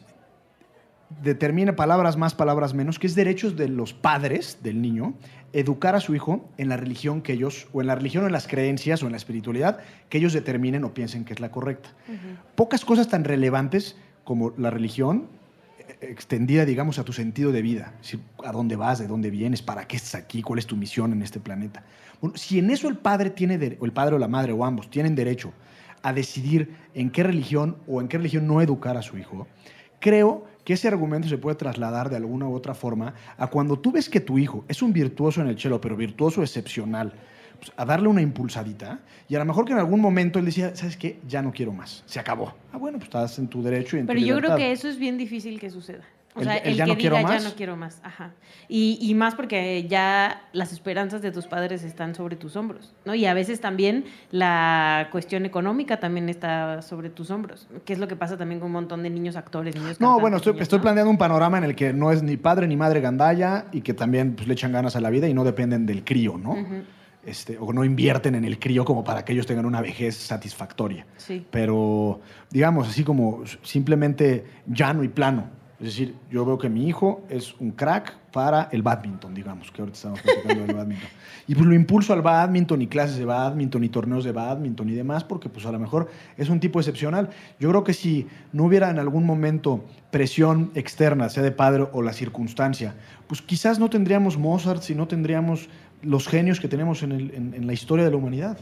determina 1.22 1.76
palabras 1.76 2.18
más, 2.18 2.36
palabras 2.36 2.74
menos, 2.74 3.00
que 3.00 3.08
es 3.08 3.16
derechos 3.16 3.56
de 3.56 3.68
los 3.68 3.94
padres 3.94 4.60
del 4.62 4.82
niño 4.82 5.16
educar 5.54 5.96
a 5.96 6.00
su 6.00 6.16
hijo 6.16 6.48
en 6.58 6.70
la 6.70 6.78
religión 6.78 7.22
que 7.22 7.34
ellos, 7.34 7.68
o 7.74 7.82
en 7.82 7.88
la 7.88 7.96
religión 7.96 8.24
o 8.24 8.28
en 8.28 8.34
las 8.34 8.48
creencias 8.48 9.02
o 9.02 9.08
en 9.08 9.14
la 9.14 9.18
espiritualidad 9.18 9.80
que 10.10 10.20
ellos 10.20 10.34
determinen 10.34 10.84
o 10.84 10.94
piensen 10.94 11.26
que 11.26 11.34
es 11.34 11.40
la 11.40 11.52
correcta. 11.52 11.90
Pocas 12.56 12.86
cosas 12.86 13.08
tan 13.08 13.24
relevantes 13.24 13.98
como 14.24 14.54
la 14.58 14.70
religión 14.70 15.28
eh, 15.80 15.98
extendida, 16.02 16.66
digamos, 16.66 17.00
a 17.00 17.04
tu 17.04 17.14
sentido 17.14 17.52
de 17.52 17.64
vida. 17.64 17.94
a 18.46 18.52
dónde 18.52 18.76
vas, 18.76 19.00
de 19.00 19.08
dónde 19.08 19.32
vienes, 19.32 19.62
para 19.62 19.88
qué 19.88 19.96
estás 19.96 20.16
aquí, 20.16 20.44
cuál 20.44 20.60
es 20.60 20.68
tu 20.68 20.78
misión 20.78 21.12
en 21.14 21.24
este 21.24 21.40
planeta. 21.40 21.84
Bueno, 22.22 22.38
si 22.38 22.60
en 22.60 22.70
eso 22.70 22.88
el 22.88 22.98
padre 22.98 23.32
tiene, 23.32 23.78
o 23.80 23.86
el 23.86 23.92
padre 23.92 24.16
o 24.16 24.20
la 24.20 24.28
madre 24.28 24.52
o 24.52 24.64
ambos 24.64 24.90
tienen 24.90 25.16
derecho 25.16 25.52
a 26.04 26.14
decidir 26.14 26.76
en 26.94 27.10
qué 27.10 27.24
religión 27.24 27.78
o 27.88 28.02
en 28.02 28.08
qué 28.08 28.18
religión 28.18 28.46
no 28.46 28.62
educar 28.62 28.98
a 28.98 29.02
su 29.02 29.18
hijo, 29.18 29.48
creo 30.00 30.46
que 30.70 30.74
ese 30.74 30.88
argumento 30.88 31.28
se 31.28 31.40
puede 31.40 31.56
trasladar 31.56 32.12
de 32.12 32.16
alguna 32.16 32.48
u 32.48 32.54
otra 32.54 32.76
forma 32.76 33.16
a 33.40 33.48
cuando 33.48 33.80
tú 33.80 33.92
ves 33.92 34.08
que 34.08 34.20
tu 34.20 34.38
hijo 34.38 34.66
es 34.68 34.84
un 34.84 34.94
virtuoso 34.94 35.42
en 35.42 35.48
el 35.48 35.56
chelo, 35.56 35.82
pero 35.82 35.98
virtuoso 35.98 36.44
excepcional, 36.44 37.12
pues, 37.58 37.72
a 37.76 37.86
darle 37.86 38.08
una 38.08 38.22
impulsadita 38.22 39.00
y 39.28 39.34
a 39.34 39.40
lo 39.40 39.46
mejor 39.46 39.66
que 39.66 39.72
en 39.72 39.80
algún 39.80 40.00
momento 40.00 40.38
él 40.38 40.46
decía, 40.46 40.76
¿sabes 40.76 40.96
qué? 40.96 41.20
Ya 41.28 41.42
no 41.42 41.52
quiero 41.52 41.74
más, 41.74 42.04
se 42.06 42.20
acabó. 42.20 42.54
Ah, 42.72 42.78
bueno, 42.78 43.00
pues 43.00 43.08
estás 43.08 43.40
en 43.40 43.48
tu 43.48 43.64
derecho 43.64 43.98
y 43.98 44.02
en 44.02 44.06
Pero 44.06 44.20
yo 44.20 44.38
creo 44.38 44.56
que 44.58 44.72
eso 44.72 44.88
es 44.88 45.00
bien 45.00 45.18
difícil 45.18 45.60
que 45.60 45.72
suceda. 45.72 46.04
O 46.36 46.44
sea, 46.44 46.58
el, 46.58 46.76
ya 46.76 46.86
que 46.86 46.92
no 46.92 46.96
diga 46.96 47.22
ya 47.22 47.40
no 47.40 47.56
quiero 47.56 47.76
más. 47.76 48.00
Ajá. 48.04 48.32
Y, 48.68 49.00
y, 49.02 49.16
más 49.16 49.34
porque 49.34 49.88
ya 49.88 50.44
las 50.54 50.72
esperanzas 50.72 51.22
de 51.22 51.32
tus 51.32 51.48
padres 51.48 51.84
están 51.84 52.14
sobre 52.14 52.36
tus 52.36 52.56
hombros, 52.56 52.94
¿no? 53.04 53.16
Y 53.16 53.26
a 53.26 53.34
veces 53.34 53.60
también 53.60 54.06
la 54.30 55.10
cuestión 55.12 55.46
económica 55.46 56.00
también 56.00 56.30
está 56.30 56.84
sobre 56.84 57.10
tus 57.10 57.32
hombros, 57.32 57.68
que 57.84 57.94
es 57.94 58.00
lo 58.00 58.08
que 58.08 58.16
pasa 58.16 58.38
también 58.38 58.60
con 58.60 58.68
un 58.68 58.74
montón 58.74 59.02
de 59.02 59.10
niños 59.10 59.36
actores, 59.36 59.76
niños 59.76 60.00
No, 60.00 60.20
bueno, 60.20 60.38
estoy, 60.38 60.56
estoy 60.60 60.80
planteando 60.80 61.10
un 61.10 61.18
panorama 61.18 61.58
en 61.58 61.64
el 61.64 61.76
que 61.76 61.94
no 61.94 62.12
es 62.12 62.22
ni 62.22 62.38
padre 62.38 62.68
ni 62.68 62.78
madre 62.78 63.02
gandalla 63.02 63.66
y 63.72 63.82
que 63.82 63.96
también 63.96 64.36
pues, 64.36 64.48
le 64.48 64.54
echan 64.54 64.72
ganas 64.72 64.96
a 64.96 65.02
la 65.02 65.10
vida 65.10 65.28
y 65.28 65.34
no 65.34 65.44
dependen 65.44 65.88
del 65.88 66.04
crío, 66.04 66.38
¿no? 66.38 66.56
Este, 67.26 67.58
o 67.60 67.74
no 67.74 67.84
invierten 67.84 68.36
en 68.36 68.46
el 68.46 68.60
crío 68.60 68.86
como 68.86 69.04
para 69.04 69.26
que 69.26 69.34
ellos 69.34 69.46
tengan 69.46 69.66
una 69.66 69.82
vejez 69.82 70.16
satisfactoria. 70.16 71.06
Sí. 71.18 71.46
Pero, 71.52 72.22
digamos, 72.50 72.88
así 72.88 73.04
como 73.04 73.44
simplemente 73.64 74.46
llano 74.68 75.04
y 75.04 75.10
plano 75.10 75.59
es 75.80 75.86
decir, 75.86 76.16
yo 76.30 76.46
veo 76.46 76.58
que 76.58 76.68
mi 76.68 76.88
hijo 76.90 77.22
es 77.30 77.56
un 77.60 77.72
crack 77.72 78.18
para 78.34 78.68
el 78.74 78.82
badminton, 78.82 79.34
digamos, 79.34 79.72
que 79.72 79.82
ahorita 79.82 79.96
estamos 79.96 80.22
platicando 80.22 80.66
del 80.66 80.76
badminton. 80.76 81.10
Y 81.48 81.56
pues 81.56 81.66
lo 81.66 81.74
impulso 81.74 82.12
al 82.12 82.22
badminton 82.22 82.82
y 82.82 82.88
clases 82.88 83.18
de 83.18 83.24
badminton 83.24 83.86
y 83.86 83.90
torneos 83.90 84.26
de 84.26 84.34
badminton 84.34 84.90
y 84.90 84.94
demás, 84.94 85.24
porque 85.24 85.48
pues 85.48 85.66
a 85.66 85.72
lo 85.72 85.80
mejor 85.80 86.10
es 86.36 86.50
un 86.50 86.60
tipo 86.60 86.80
excepcional. 86.80 87.30
Yo 87.62 87.70
creo 87.70 87.86
que 87.86 87.94
si 87.94 88.28
no 88.52 88.66
hubiera 88.66 88.90
en 88.90 89.00
algún 89.00 89.26
momento 89.26 89.86
presión 90.12 90.70
externa, 90.76 91.30
sea 91.30 91.44
de 91.44 91.52
padre 91.52 91.88
o 91.94 92.02
la 92.02 92.12
circunstancia, 92.12 92.96
pues 93.28 93.42
quizás 93.42 93.80
no 93.80 93.90
tendríamos 93.90 94.38
Mozart, 94.38 94.82
si 94.82 94.96
no 94.96 95.08
tendríamos 95.08 95.70
los 96.02 96.28
genios 96.28 96.60
que 96.60 96.68
tenemos 96.68 97.04
en, 97.04 97.12
en 97.12 97.68
la 97.68 97.74
historia 97.74 98.04
de 98.04 98.12
la 98.12 98.18
humanidad. 98.18 98.58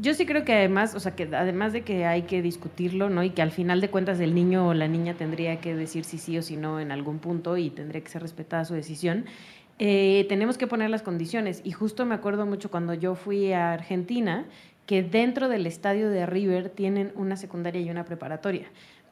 Yo 0.00 0.14
sí 0.14 0.24
creo 0.24 0.44
que 0.44 0.54
además, 0.54 0.94
o 0.94 1.00
sea, 1.00 1.14
que 1.14 1.24
además 1.24 1.74
de 1.74 1.82
que 1.82 2.06
hay 2.06 2.22
que 2.22 2.40
discutirlo, 2.40 3.10
¿no? 3.10 3.22
Y 3.22 3.30
que 3.30 3.42
al 3.42 3.50
final 3.50 3.82
de 3.82 3.90
cuentas 3.90 4.18
el 4.20 4.34
niño 4.34 4.68
o 4.68 4.74
la 4.74 4.88
niña 4.88 5.14
tendría 5.14 5.60
que 5.60 5.74
decir 5.74 6.04
si 6.04 6.16
sí 6.16 6.38
o 6.38 6.42
si 6.42 6.56
no 6.56 6.80
en 6.80 6.90
algún 6.90 7.18
punto 7.18 7.58
y 7.58 7.68
tendría 7.68 8.02
que 8.02 8.08
ser 8.08 8.22
respetada 8.22 8.64
su 8.64 8.72
decisión. 8.72 9.26
Eh, 9.78 10.24
tenemos 10.28 10.56
que 10.56 10.66
poner 10.66 10.88
las 10.88 11.02
condiciones. 11.02 11.60
Y 11.64 11.72
justo 11.72 12.06
me 12.06 12.14
acuerdo 12.14 12.46
mucho 12.46 12.70
cuando 12.70 12.94
yo 12.94 13.14
fui 13.14 13.52
a 13.52 13.72
Argentina, 13.74 14.46
que 14.86 15.02
dentro 15.02 15.50
del 15.50 15.66
estadio 15.66 16.08
de 16.08 16.24
River 16.24 16.70
tienen 16.70 17.12
una 17.14 17.36
secundaria 17.36 17.82
y 17.82 17.90
una 17.90 18.04
preparatoria 18.04 18.66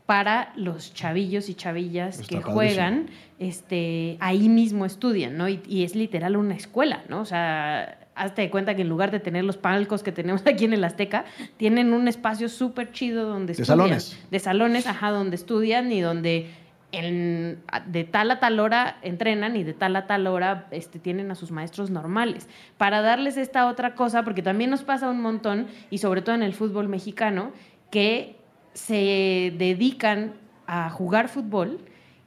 para 0.07 0.55
los 0.57 0.95
chavillos 0.95 1.51
y 1.51 1.55
chavillas 1.55 2.27
que 2.27 2.41
juegan, 2.41 3.11
este, 3.39 4.17
ahí 4.21 4.49
mismo 4.49 4.87
estudian, 4.87 5.37
¿no? 5.37 5.51
Y, 5.51 5.61
y, 5.69 5.85
es 5.85 5.95
literal 5.95 6.39
una 6.39 6.55
escuela, 6.55 7.05
¿no? 7.11 7.21
O 7.21 7.27
sea, 7.27 8.08
hazte 8.19 8.43
de 8.43 8.51
cuenta 8.51 8.75
que 8.75 8.83
en 8.83 8.89
lugar 8.89 9.11
de 9.11 9.21
tener 9.21 9.45
los 9.45 9.57
palcos 9.57 10.03
que 10.03 10.13
tenemos 10.13 10.43
aquí 10.47 10.65
en 10.65 10.73
el 10.73 10.85
Azteca, 10.85 11.25
tienen 11.57 11.93
un 11.93 12.09
espacio 12.09 12.49
súper 12.49 12.93
chido 12.93 13.27
donde 13.27 13.55
de 13.55 13.65
salones. 13.65 14.19
De 14.31 14.39
salones, 14.39 14.87
ajá, 14.87 15.11
donde 15.11 15.37
estudian 15.37 15.91
y 15.93 16.01
donde 16.01 16.51
de 16.91 18.05
tal 18.05 18.31
a 18.31 18.41
tal 18.41 18.61
hora 18.61 18.97
entrenan 19.03 19.57
y 19.57 19.63
de 19.63 19.75
tal 19.75 19.95
a 19.97 20.07
tal 20.07 20.27
hora 20.27 20.69
este, 20.71 20.99
tienen 20.99 21.31
a 21.31 21.35
sus 21.35 21.51
maestros 21.51 21.91
normales. 21.91 22.49
Para 22.79 23.03
darles 23.03 23.37
esta 23.37 23.69
otra 23.69 23.95
cosa, 23.95 24.23
porque 24.25 24.43
también 24.43 24.71
nos 24.71 24.83
pasa 24.83 25.11
un 25.11 25.21
montón, 25.21 25.67
y 25.91 25.99
sobre 25.99 26.23
todo 26.23 26.35
en 26.35 26.43
el 26.43 26.55
fútbol 26.55 26.89
mexicano, 26.89 27.53
que 27.91 28.37
se 28.73 29.53
dedican 29.59 30.35
a 30.67 30.89
jugar 30.91 31.29
fútbol 31.29 31.81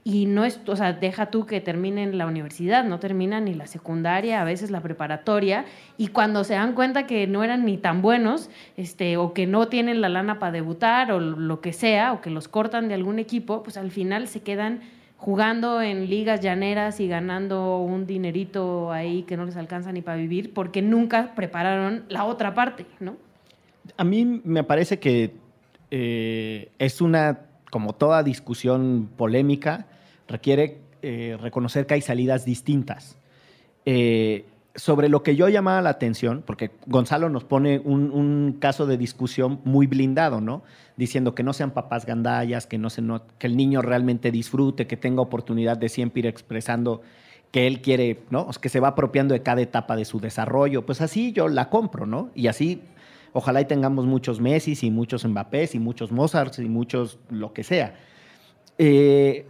y 0.03 0.25
no 0.25 0.45
es, 0.45 0.59
o 0.65 0.75
sea, 0.75 0.93
deja 0.93 1.27
tú 1.27 1.45
que 1.45 1.61
terminen 1.61 2.17
la 2.17 2.25
universidad, 2.25 2.83
no 2.83 2.99
terminan 2.99 3.45
ni 3.45 3.53
la 3.53 3.67
secundaria, 3.67 4.41
a 4.41 4.43
veces 4.43 4.71
la 4.71 4.81
preparatoria, 4.81 5.65
y 5.97 6.07
cuando 6.07 6.43
se 6.43 6.55
dan 6.55 6.73
cuenta 6.73 7.05
que 7.05 7.27
no 7.27 7.43
eran 7.43 7.65
ni 7.65 7.77
tan 7.77 8.01
buenos, 8.01 8.49
este, 8.77 9.17
o 9.17 9.33
que 9.33 9.45
no 9.45 9.67
tienen 9.67 10.01
la 10.01 10.09
lana 10.09 10.39
para 10.39 10.53
debutar, 10.53 11.11
o 11.11 11.19
lo 11.19 11.61
que 11.61 11.71
sea, 11.71 12.13
o 12.13 12.21
que 12.21 12.31
los 12.31 12.47
cortan 12.47 12.87
de 12.87 12.95
algún 12.95 13.19
equipo, 13.19 13.61
pues 13.61 13.77
al 13.77 13.91
final 13.91 14.27
se 14.27 14.41
quedan 14.41 14.81
jugando 15.17 15.83
en 15.83 16.09
ligas 16.09 16.41
llaneras 16.41 16.99
y 16.99 17.07
ganando 17.07 17.77
un 17.77 18.07
dinerito 18.07 18.91
ahí 18.91 19.21
que 19.21 19.37
no 19.37 19.45
les 19.45 19.55
alcanza 19.55 19.91
ni 19.91 20.01
para 20.01 20.17
vivir, 20.17 20.51
porque 20.51 20.81
nunca 20.81 21.35
prepararon 21.35 22.05
la 22.09 22.25
otra 22.25 22.55
parte, 22.55 22.87
¿no? 22.99 23.17
A 23.97 24.03
mí 24.03 24.41
me 24.43 24.63
parece 24.63 24.97
que 24.97 25.35
eh, 25.91 26.71
es 26.79 27.01
una, 27.01 27.41
como 27.69 27.93
toda 27.93 28.23
discusión 28.23 29.09
polémica, 29.15 29.85
requiere 30.31 30.79
eh, 31.01 31.37
reconocer 31.39 31.85
que 31.85 31.95
hay 31.95 32.01
salidas 32.01 32.45
distintas. 32.45 33.17
Eh, 33.85 34.45
sobre 34.73 35.09
lo 35.09 35.21
que 35.21 35.35
yo 35.35 35.49
llamaba 35.49 35.81
la 35.81 35.89
atención, 35.89 36.43
porque 36.45 36.71
Gonzalo 36.85 37.29
nos 37.29 37.43
pone 37.43 37.79
un, 37.79 38.57
caso 38.59 38.85
de 38.85 38.97
discusión 38.97 39.59
muy 39.65 39.85
blindado, 39.85 40.39
¿no? 40.39 40.63
Diciendo 40.95 41.35
que 41.35 41.43
no 41.43 41.51
sean 41.51 41.71
papás 41.71 42.05
gandallas, 42.05 42.67
que, 42.67 42.77
no 42.77 42.89
se 42.89 43.03
que 43.37 43.47
el 43.47 43.57
niño 43.57 43.81
realmente 43.81 44.31
disfrute, 44.31 44.87
que 44.87 44.95
tenga 44.95 45.21
oportunidad 45.21 45.77
de 45.77 45.89
siempre 45.89 46.19
ir 46.21 46.27
expresando 46.27 47.01
que 47.51 47.67
él 47.67 47.81
quiere, 47.81 48.21
¿no? 48.29 48.47
que 48.61 48.69
se 48.69 48.79
va 48.79 48.89
apropiando 48.89 49.33
de 49.33 49.41
cada 49.41 49.61
etapa 49.61 49.97
de 49.97 50.05
su 50.05 50.21
desarrollo. 50.21 50.85
Pues 50.85 51.01
así 51.01 51.33
yo 51.33 51.49
la 51.49 51.69
compro, 51.69 52.05
¿no? 52.05 52.29
Y 52.33 52.47
así 52.47 52.81
ojalá 53.33 53.59
y 53.59 53.65
tengamos 53.65 54.05
muchos 54.05 54.39
Messi 54.39 54.77
y 54.81 54.91
muchos 54.91 55.25
Mbappés 55.25 55.75
y 55.75 55.79
muchos 55.79 56.11
Mozarts 56.11 56.59
y 56.59 56.69
muchos 56.69 57.19
lo 57.29 57.51
que 57.51 57.63
sea. 57.63 57.95
Eh, 58.77 59.45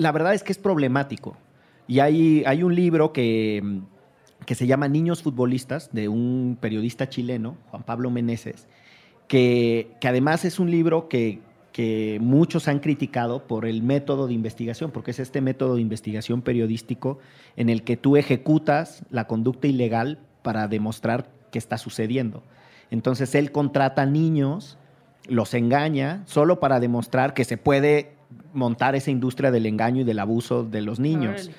la 0.00 0.12
verdad 0.12 0.34
es 0.34 0.42
que 0.42 0.52
es 0.52 0.58
problemático. 0.58 1.36
Y 1.86 2.00
hay, 2.00 2.42
hay 2.46 2.62
un 2.62 2.74
libro 2.74 3.12
que, 3.12 3.80
que 4.46 4.54
se 4.54 4.66
llama 4.66 4.88
Niños 4.88 5.22
Futbolistas, 5.22 5.90
de 5.92 6.08
un 6.08 6.56
periodista 6.58 7.08
chileno, 7.08 7.56
Juan 7.70 7.82
Pablo 7.82 8.10
Meneses, 8.10 8.66
que, 9.28 9.92
que 10.00 10.08
además 10.08 10.44
es 10.44 10.58
un 10.58 10.70
libro 10.70 11.08
que, 11.08 11.40
que 11.72 12.18
muchos 12.22 12.66
han 12.66 12.78
criticado 12.78 13.46
por 13.46 13.66
el 13.66 13.82
método 13.82 14.26
de 14.26 14.32
investigación, 14.32 14.90
porque 14.90 15.10
es 15.10 15.18
este 15.18 15.42
método 15.42 15.74
de 15.74 15.82
investigación 15.82 16.40
periodístico 16.40 17.18
en 17.56 17.68
el 17.68 17.82
que 17.82 17.98
tú 17.98 18.16
ejecutas 18.16 19.04
la 19.10 19.26
conducta 19.26 19.66
ilegal 19.66 20.18
para 20.42 20.66
demostrar 20.66 21.30
qué 21.50 21.58
está 21.58 21.76
sucediendo. 21.76 22.42
Entonces 22.90 23.34
él 23.34 23.52
contrata 23.52 24.06
niños, 24.06 24.78
los 25.28 25.52
engaña, 25.52 26.22
solo 26.24 26.58
para 26.58 26.80
demostrar 26.80 27.34
que 27.34 27.44
se 27.44 27.58
puede 27.58 28.19
montar 28.52 28.94
esa 28.94 29.10
industria 29.10 29.50
del 29.50 29.66
engaño 29.66 30.02
y 30.02 30.04
del 30.04 30.18
abuso 30.18 30.64
de 30.64 30.82
los 30.82 31.00
niños. 31.00 31.50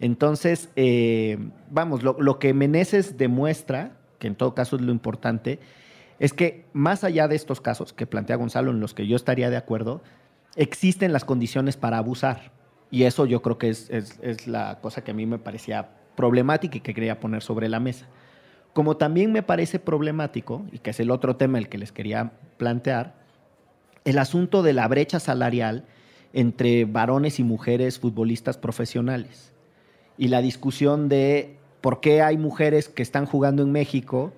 Entonces, 0.00 0.70
eh, 0.76 1.38
vamos, 1.70 2.02
lo, 2.02 2.38
que 2.38 2.54
Meneses 2.54 3.16
demuestra, 3.16 3.96
que 4.18 4.28
en 4.28 4.36
todo 4.36 4.54
caso 4.54 4.76
es 4.76 4.82
lo 4.82 4.92
importante, 4.92 5.58
es 6.18 6.32
que 6.32 6.66
más 6.72 7.04
allá 7.04 7.28
de 7.28 7.36
estos 7.36 7.60
casos 7.60 7.92
que 7.92 8.06
plantea 8.06 8.36
Gonzalo, 8.36 8.70
en 8.70 8.80
los 8.80 8.94
que 8.94 9.06
yo 9.06 9.16
estaría 9.16 9.50
de 9.50 9.56
acuerdo, 9.56 10.02
existen 10.56 11.12
las 11.12 11.24
condiciones 11.24 11.76
para 11.76 11.98
abusar. 11.98 12.52
Y 12.90 13.04
eso 13.04 13.26
yo 13.26 13.42
creo 13.42 13.58
que 13.58 13.68
es, 13.68 13.90
es, 13.90 14.46
la 14.46 14.78
cosa 14.80 15.02
que 15.04 15.10
a 15.10 15.14
mí 15.14 15.26
me 15.26 15.38
parecía 15.38 15.90
problemática 16.16 16.78
y 16.78 16.80
que 16.80 16.94
quería 16.94 17.20
poner 17.20 17.42
sobre 17.42 17.68
la 17.68 17.80
mesa. 17.80 18.06
Como 18.72 18.96
también 18.96 19.32
me 19.32 19.42
parece 19.42 19.78
problemático, 19.78 20.64
y 20.72 20.78
que 20.78 20.90
es 20.90 21.00
el 21.00 21.10
otro 21.10 21.36
tema 21.36 21.58
el 21.58 21.68
que 21.68 21.78
les 21.78 21.92
quería 21.92 22.32
plantear, 22.56 23.14
el 24.04 24.18
asunto 24.18 24.62
de 24.62 24.72
la 24.72 24.88
brecha 24.88 25.20
salarial 25.20 25.84
entre 26.32 26.84
varones 26.84 27.38
y 27.38 27.44
mujeres 27.44 27.98
futbolistas 27.98 28.58
profesionales. 28.58 29.52
Y 30.16 30.28
la 30.28 30.42
discusión 30.42 31.08
de 31.08 31.58
por 31.80 32.00
qué 32.00 32.22
hay 32.22 32.36
mujeres 32.36 32.88
que 32.88 33.02
están 33.02 33.26
jugando 33.26 33.62
en 33.62 33.72
México. 33.72 34.32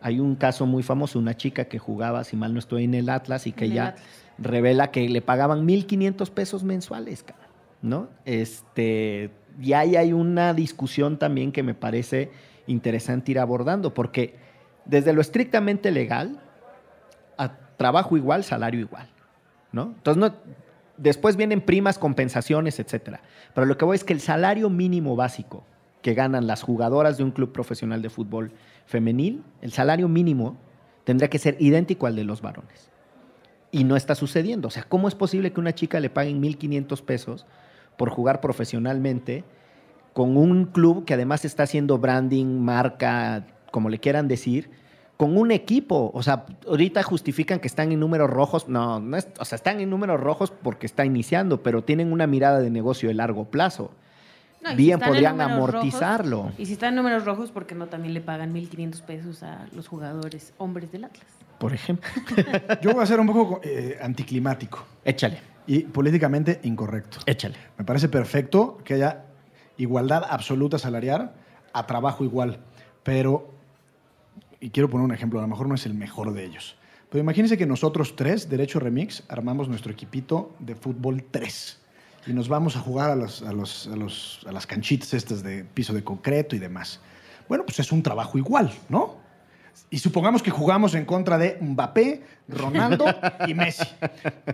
Hay 0.00 0.20
un 0.20 0.36
caso 0.36 0.66
muy 0.66 0.82
famoso, 0.82 1.18
una 1.18 1.36
chica 1.36 1.66
que 1.66 1.78
jugaba, 1.78 2.24
si 2.24 2.36
mal 2.36 2.52
no 2.52 2.58
estoy, 2.58 2.84
en 2.84 2.94
el 2.94 3.08
Atlas 3.08 3.46
y 3.46 3.52
que 3.52 3.70
ya 3.70 3.96
revela 4.38 4.90
que 4.90 5.08
le 5.08 5.22
pagaban 5.22 5.66
1.500 5.66 6.30
pesos 6.30 6.62
mensuales, 6.62 7.24
¿no? 7.82 8.08
Este, 8.24 9.30
y 9.60 9.72
ahí 9.72 9.96
hay 9.96 10.12
una 10.12 10.54
discusión 10.54 11.18
también 11.18 11.52
que 11.52 11.62
me 11.62 11.74
parece 11.74 12.30
interesante 12.66 13.32
ir 13.32 13.38
abordando, 13.38 13.94
porque 13.94 14.36
desde 14.84 15.12
lo 15.12 15.20
estrictamente 15.20 15.90
legal, 15.90 16.40
a 17.38 17.56
trabajo 17.76 18.16
igual, 18.16 18.44
salario 18.44 18.80
igual, 18.80 19.08
¿no? 19.72 19.94
Entonces, 19.96 20.20
no, 20.20 20.34
después 20.96 21.36
vienen 21.36 21.60
primas, 21.60 21.98
compensaciones, 21.98 22.78
etcétera. 22.78 23.20
Pero 23.54 23.66
lo 23.66 23.76
que 23.76 23.84
voy 23.84 23.96
es 23.96 24.04
que 24.04 24.12
el 24.12 24.20
salario 24.20 24.70
mínimo 24.70 25.16
básico 25.16 25.64
que 26.02 26.14
ganan 26.14 26.46
las 26.46 26.62
jugadoras 26.62 27.16
de 27.16 27.24
un 27.24 27.32
club 27.32 27.52
profesional 27.52 28.02
de 28.02 28.10
fútbol 28.10 28.52
femenil, 28.86 29.42
el 29.60 29.72
salario 29.72 30.08
mínimo 30.08 30.56
tendría 31.04 31.28
que 31.28 31.38
ser 31.38 31.56
idéntico 31.60 32.06
al 32.06 32.16
de 32.16 32.24
los 32.24 32.42
varones. 32.42 32.90
Y 33.72 33.84
no 33.84 33.96
está 33.96 34.14
sucediendo. 34.14 34.68
O 34.68 34.70
sea, 34.70 34.84
¿cómo 34.84 35.08
es 35.08 35.14
posible 35.14 35.52
que 35.52 35.60
una 35.60 35.74
chica 35.74 36.00
le 36.00 36.10
paguen 36.10 36.40
1.500 36.42 37.02
pesos 37.02 37.46
por 37.96 38.10
jugar 38.10 38.40
profesionalmente 38.40 39.44
con 40.12 40.36
un 40.36 40.66
club 40.66 41.04
que 41.04 41.14
además 41.14 41.44
está 41.44 41.64
haciendo 41.64 41.98
branding, 41.98 42.60
marca, 42.60 43.46
como 43.70 43.90
le 43.90 43.98
quieran 43.98 44.28
decir, 44.28 44.70
con 45.16 45.36
un 45.36 45.50
equipo? 45.50 46.10
O 46.14 46.22
sea, 46.22 46.46
ahorita 46.66 47.02
justifican 47.02 47.60
que 47.60 47.68
están 47.68 47.92
en 47.92 48.00
números 48.00 48.30
rojos. 48.30 48.68
No, 48.68 49.00
no 49.00 49.16
es, 49.16 49.28
o 49.38 49.44
sea, 49.44 49.56
están 49.56 49.80
en 49.80 49.90
números 49.90 50.20
rojos 50.20 50.50
porque 50.50 50.86
está 50.86 51.04
iniciando, 51.04 51.62
pero 51.62 51.84
tienen 51.84 52.12
una 52.12 52.26
mirada 52.26 52.60
de 52.60 52.70
negocio 52.70 53.08
de 53.08 53.14
largo 53.14 53.46
plazo 53.46 53.90
bien 54.74 54.98
podrían 54.98 55.40
amortizarlo. 55.40 56.52
y 56.58 56.66
si 56.66 56.72
están 56.72 56.90
en 56.90 56.96
números 56.96 57.24
rojos, 57.24 57.50
¿por 57.50 57.66
qué 57.66 57.74
no 57.74 57.86
también 57.86 58.14
le 58.14 58.20
pagan 58.20 58.54
1.500 58.54 59.02
pesos 59.02 59.42
a 59.42 59.66
los 59.72 59.86
jugadores 59.86 60.52
hombres 60.58 60.90
del 60.90 61.04
Atlas? 61.04 61.26
Por 61.58 61.72
ejemplo. 61.72 62.08
Yo 62.82 62.92
voy 62.92 63.02
a 63.02 63.06
ser 63.06 63.20
un 63.20 63.26
poco 63.26 63.60
eh, 63.62 63.98
anticlimático. 64.02 64.84
Échale. 65.04 65.38
Y 65.66 65.80
políticamente 65.80 66.60
incorrecto. 66.64 67.18
Échale. 67.26 67.56
Me 67.78 67.84
parece 67.84 68.08
perfecto 68.08 68.78
que 68.84 68.94
haya 68.94 69.24
igualdad 69.76 70.24
absoluta 70.28 70.78
salarial 70.78 71.32
a 71.72 71.86
trabajo 71.86 72.24
igual. 72.24 72.60
Pero, 73.02 73.54
y 74.66 74.70
quiero 74.70 74.90
poner 74.90 75.04
un 75.04 75.14
ejemplo, 75.14 75.38
a 75.38 75.42
lo 75.42 75.48
mejor 75.48 75.68
no 75.68 75.76
es 75.76 75.86
el 75.86 75.94
mejor 75.94 76.32
de 76.32 76.44
ellos. 76.44 76.74
Pero 77.08 77.22
imagínense 77.22 77.56
que 77.56 77.66
nosotros 77.66 78.16
tres, 78.16 78.50
Derecho 78.50 78.80
Remix, 78.80 79.22
armamos 79.28 79.68
nuestro 79.68 79.92
equipito 79.92 80.56
de 80.58 80.74
fútbol 80.74 81.22
3 81.30 81.78
y 82.26 82.32
nos 82.32 82.48
vamos 82.48 82.74
a 82.74 82.80
jugar 82.80 83.10
a, 83.10 83.12
a, 83.12 84.52
las 84.52 84.66
canchitas 84.66 85.14
estas 85.14 85.44
de 85.44 85.62
piso 85.62 85.92
de 85.92 86.02
concreto 86.02 86.56
y 86.56 86.58
demás. 86.58 86.98
Bueno, 87.48 87.64
pues 87.64 87.78
es 87.78 87.92
un 87.92 88.02
trabajo 88.02 88.38
igual, 88.38 88.72
¿no? 88.88 89.18
Y 89.88 90.00
supongamos 90.00 90.42
que 90.42 90.50
jugamos 90.50 90.96
en 90.96 91.04
contra 91.04 91.38
de 91.38 91.58
Mbappé, 91.60 92.22
Ronaldo 92.48 93.04
y 93.46 93.54
Messi. 93.54 93.86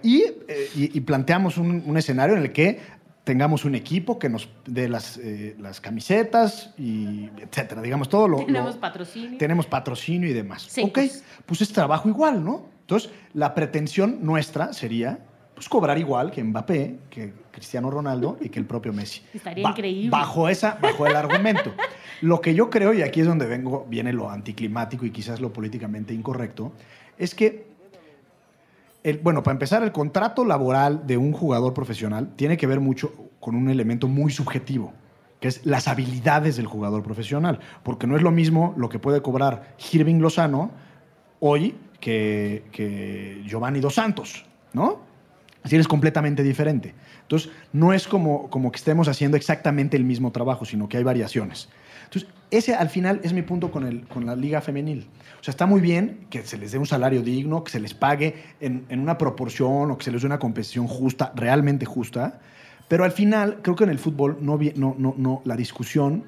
Y, 0.02 0.24
eh, 0.46 1.02
planteamos 1.06 1.56
un, 1.56 1.96
escenario 1.96 2.36
en 2.36 2.42
el 2.42 2.52
que 2.52 2.80
tengamos 3.24 3.64
un 3.64 3.74
equipo 3.74 4.18
que 4.18 4.28
nos 4.28 4.48
dé 4.66 4.88
las, 4.88 5.16
eh, 5.18 5.56
las 5.58 5.80
camisetas 5.80 6.74
y 6.78 7.28
etcétera. 7.38 7.82
Digamos, 7.82 8.08
todo 8.08 8.28
lo. 8.28 8.44
Tenemos 8.44 8.76
patrocinio. 8.76 9.38
Tenemos 9.38 9.66
patrocinio 9.66 10.28
y 10.28 10.32
demás. 10.32 10.66
Sí, 10.68 10.82
ok, 10.82 10.92
pues. 10.94 11.24
pues 11.46 11.60
es 11.60 11.72
trabajo 11.72 12.08
igual, 12.08 12.44
¿no? 12.44 12.66
Entonces, 12.80 13.10
la 13.34 13.54
pretensión 13.54 14.18
nuestra 14.22 14.72
sería 14.72 15.20
pues, 15.54 15.68
cobrar 15.68 15.96
igual 15.98 16.32
que 16.32 16.42
Mbappé, 16.42 16.98
que 17.08 17.32
Cristiano 17.52 17.88
Ronaldo 17.88 18.36
y 18.40 18.48
que 18.48 18.58
el 18.58 18.66
propio 18.66 18.92
Messi. 18.92 19.22
Estaría 19.34 19.68
increíble. 19.68 20.10
Bajo, 20.10 20.48
esa, 20.48 20.76
bajo 20.82 21.06
el 21.06 21.14
argumento. 21.14 21.72
Lo 22.20 22.40
que 22.40 22.54
yo 22.54 22.68
creo, 22.68 22.92
y 22.92 23.02
aquí 23.02 23.20
es 23.20 23.26
donde 23.26 23.46
vengo, 23.46 23.86
viene 23.88 24.12
lo 24.12 24.28
anticlimático 24.28 25.06
y 25.06 25.10
quizás 25.10 25.40
lo 25.40 25.52
políticamente 25.52 26.12
incorrecto, 26.12 26.72
es 27.16 27.34
que, 27.34 27.71
bueno, 29.22 29.42
para 29.42 29.52
empezar, 29.52 29.82
el 29.82 29.92
contrato 29.92 30.44
laboral 30.44 31.06
de 31.06 31.16
un 31.16 31.32
jugador 31.32 31.74
profesional 31.74 32.32
tiene 32.36 32.56
que 32.56 32.66
ver 32.66 32.80
mucho 32.80 33.12
con 33.40 33.54
un 33.54 33.68
elemento 33.68 34.08
muy 34.08 34.32
subjetivo 34.32 34.92
que 35.42 35.48
es 35.48 35.66
las 35.66 35.88
habilidades 35.88 36.56
del 36.56 36.66
jugador 36.66 37.02
profesional, 37.02 37.58
porque 37.82 38.06
no 38.06 38.14
es 38.14 38.22
lo 38.22 38.30
mismo 38.30 38.74
lo 38.76 38.88
que 38.88 39.00
puede 39.00 39.22
cobrar 39.22 39.74
Irving 39.92 40.20
Lozano 40.20 40.70
hoy 41.40 41.74
que, 41.98 42.62
que 42.70 43.42
Giovanni 43.44 43.80
Dos 43.80 43.96
Santos, 43.96 44.46
¿no? 44.72 45.00
Así 45.64 45.76
es 45.76 45.88
completamente 45.88 46.44
diferente. 46.44 46.94
Entonces, 47.22 47.50
no 47.72 47.92
es 47.92 48.06
como, 48.06 48.48
como 48.50 48.70
que 48.70 48.76
estemos 48.76 49.08
haciendo 49.08 49.36
exactamente 49.36 49.96
el 49.96 50.04
mismo 50.04 50.30
trabajo, 50.30 50.64
sino 50.64 50.88
que 50.88 50.96
hay 50.96 51.02
variaciones. 51.02 51.68
Entonces, 52.12 52.28
ese 52.50 52.74
al 52.74 52.90
final 52.90 53.20
es 53.22 53.32
mi 53.32 53.42
punto 53.42 53.70
con, 53.70 53.86
el, 53.86 54.06
con 54.06 54.26
la 54.26 54.36
liga 54.36 54.60
femenil. 54.60 55.08
O 55.40 55.44
sea, 55.44 55.52
está 55.52 55.66
muy 55.66 55.80
bien 55.80 56.26
que 56.28 56.42
se 56.42 56.58
les 56.58 56.72
dé 56.72 56.78
un 56.78 56.86
salario 56.86 57.22
digno, 57.22 57.64
que 57.64 57.70
se 57.70 57.80
les 57.80 57.94
pague 57.94 58.34
en, 58.60 58.84
en 58.88 59.00
una 59.00 59.16
proporción 59.16 59.90
o 59.90 59.98
que 59.98 60.04
se 60.04 60.12
les 60.12 60.22
dé 60.22 60.26
una 60.26 60.38
compensación 60.38 60.86
justa, 60.86 61.32
realmente 61.34 61.86
justa, 61.86 62.40
pero 62.92 63.04
al 63.04 63.12
final 63.12 63.60
creo 63.62 63.74
que 63.74 63.84
en 63.84 63.90
el 63.90 63.98
fútbol 63.98 64.36
no, 64.42 65.42
la 65.46 65.56
discusión, 65.56 66.24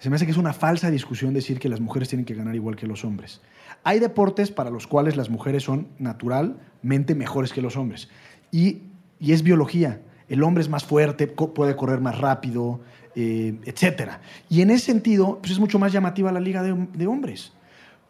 se 0.00 0.10
me 0.10 0.16
hace 0.16 0.24
que 0.24 0.32
es 0.32 0.38
una 0.38 0.52
falsa 0.52 0.90
discusión 0.90 1.34
decir 1.34 1.60
que 1.60 1.68
las 1.68 1.78
mujeres 1.78 2.08
tienen 2.08 2.24
que 2.24 2.34
ganar 2.34 2.56
igual 2.56 2.74
que 2.74 2.88
los 2.88 3.04
hombres. 3.04 3.40
Hay 3.84 4.00
deportes 4.00 4.50
para 4.50 4.70
los 4.70 4.88
cuales 4.88 5.16
las 5.16 5.30
mujeres 5.30 5.62
son 5.62 5.86
naturalmente 6.00 7.14
mejores 7.14 7.52
que 7.52 7.62
los 7.62 7.76
hombres 7.76 8.08
y, 8.50 8.82
es 9.20 9.44
biología. 9.44 10.00
El 10.28 10.42
hombre 10.42 10.62
es 10.62 10.68
más 10.68 10.82
fuerte, 10.82 11.28
puede 11.28 11.76
correr 11.76 12.00
más 12.00 12.18
rápido, 12.18 12.80
eh, 13.14 13.58
etc. 13.64 14.12
Y 14.48 14.62
en 14.62 14.70
ese 14.70 14.86
sentido, 14.86 15.38
pues 15.40 15.52
es 15.52 15.58
mucho 15.58 15.78
más 15.78 15.92
llamativa 15.92 16.30
la 16.32 16.40
liga 16.40 16.62
de, 16.62 17.06
hombres, 17.06 17.52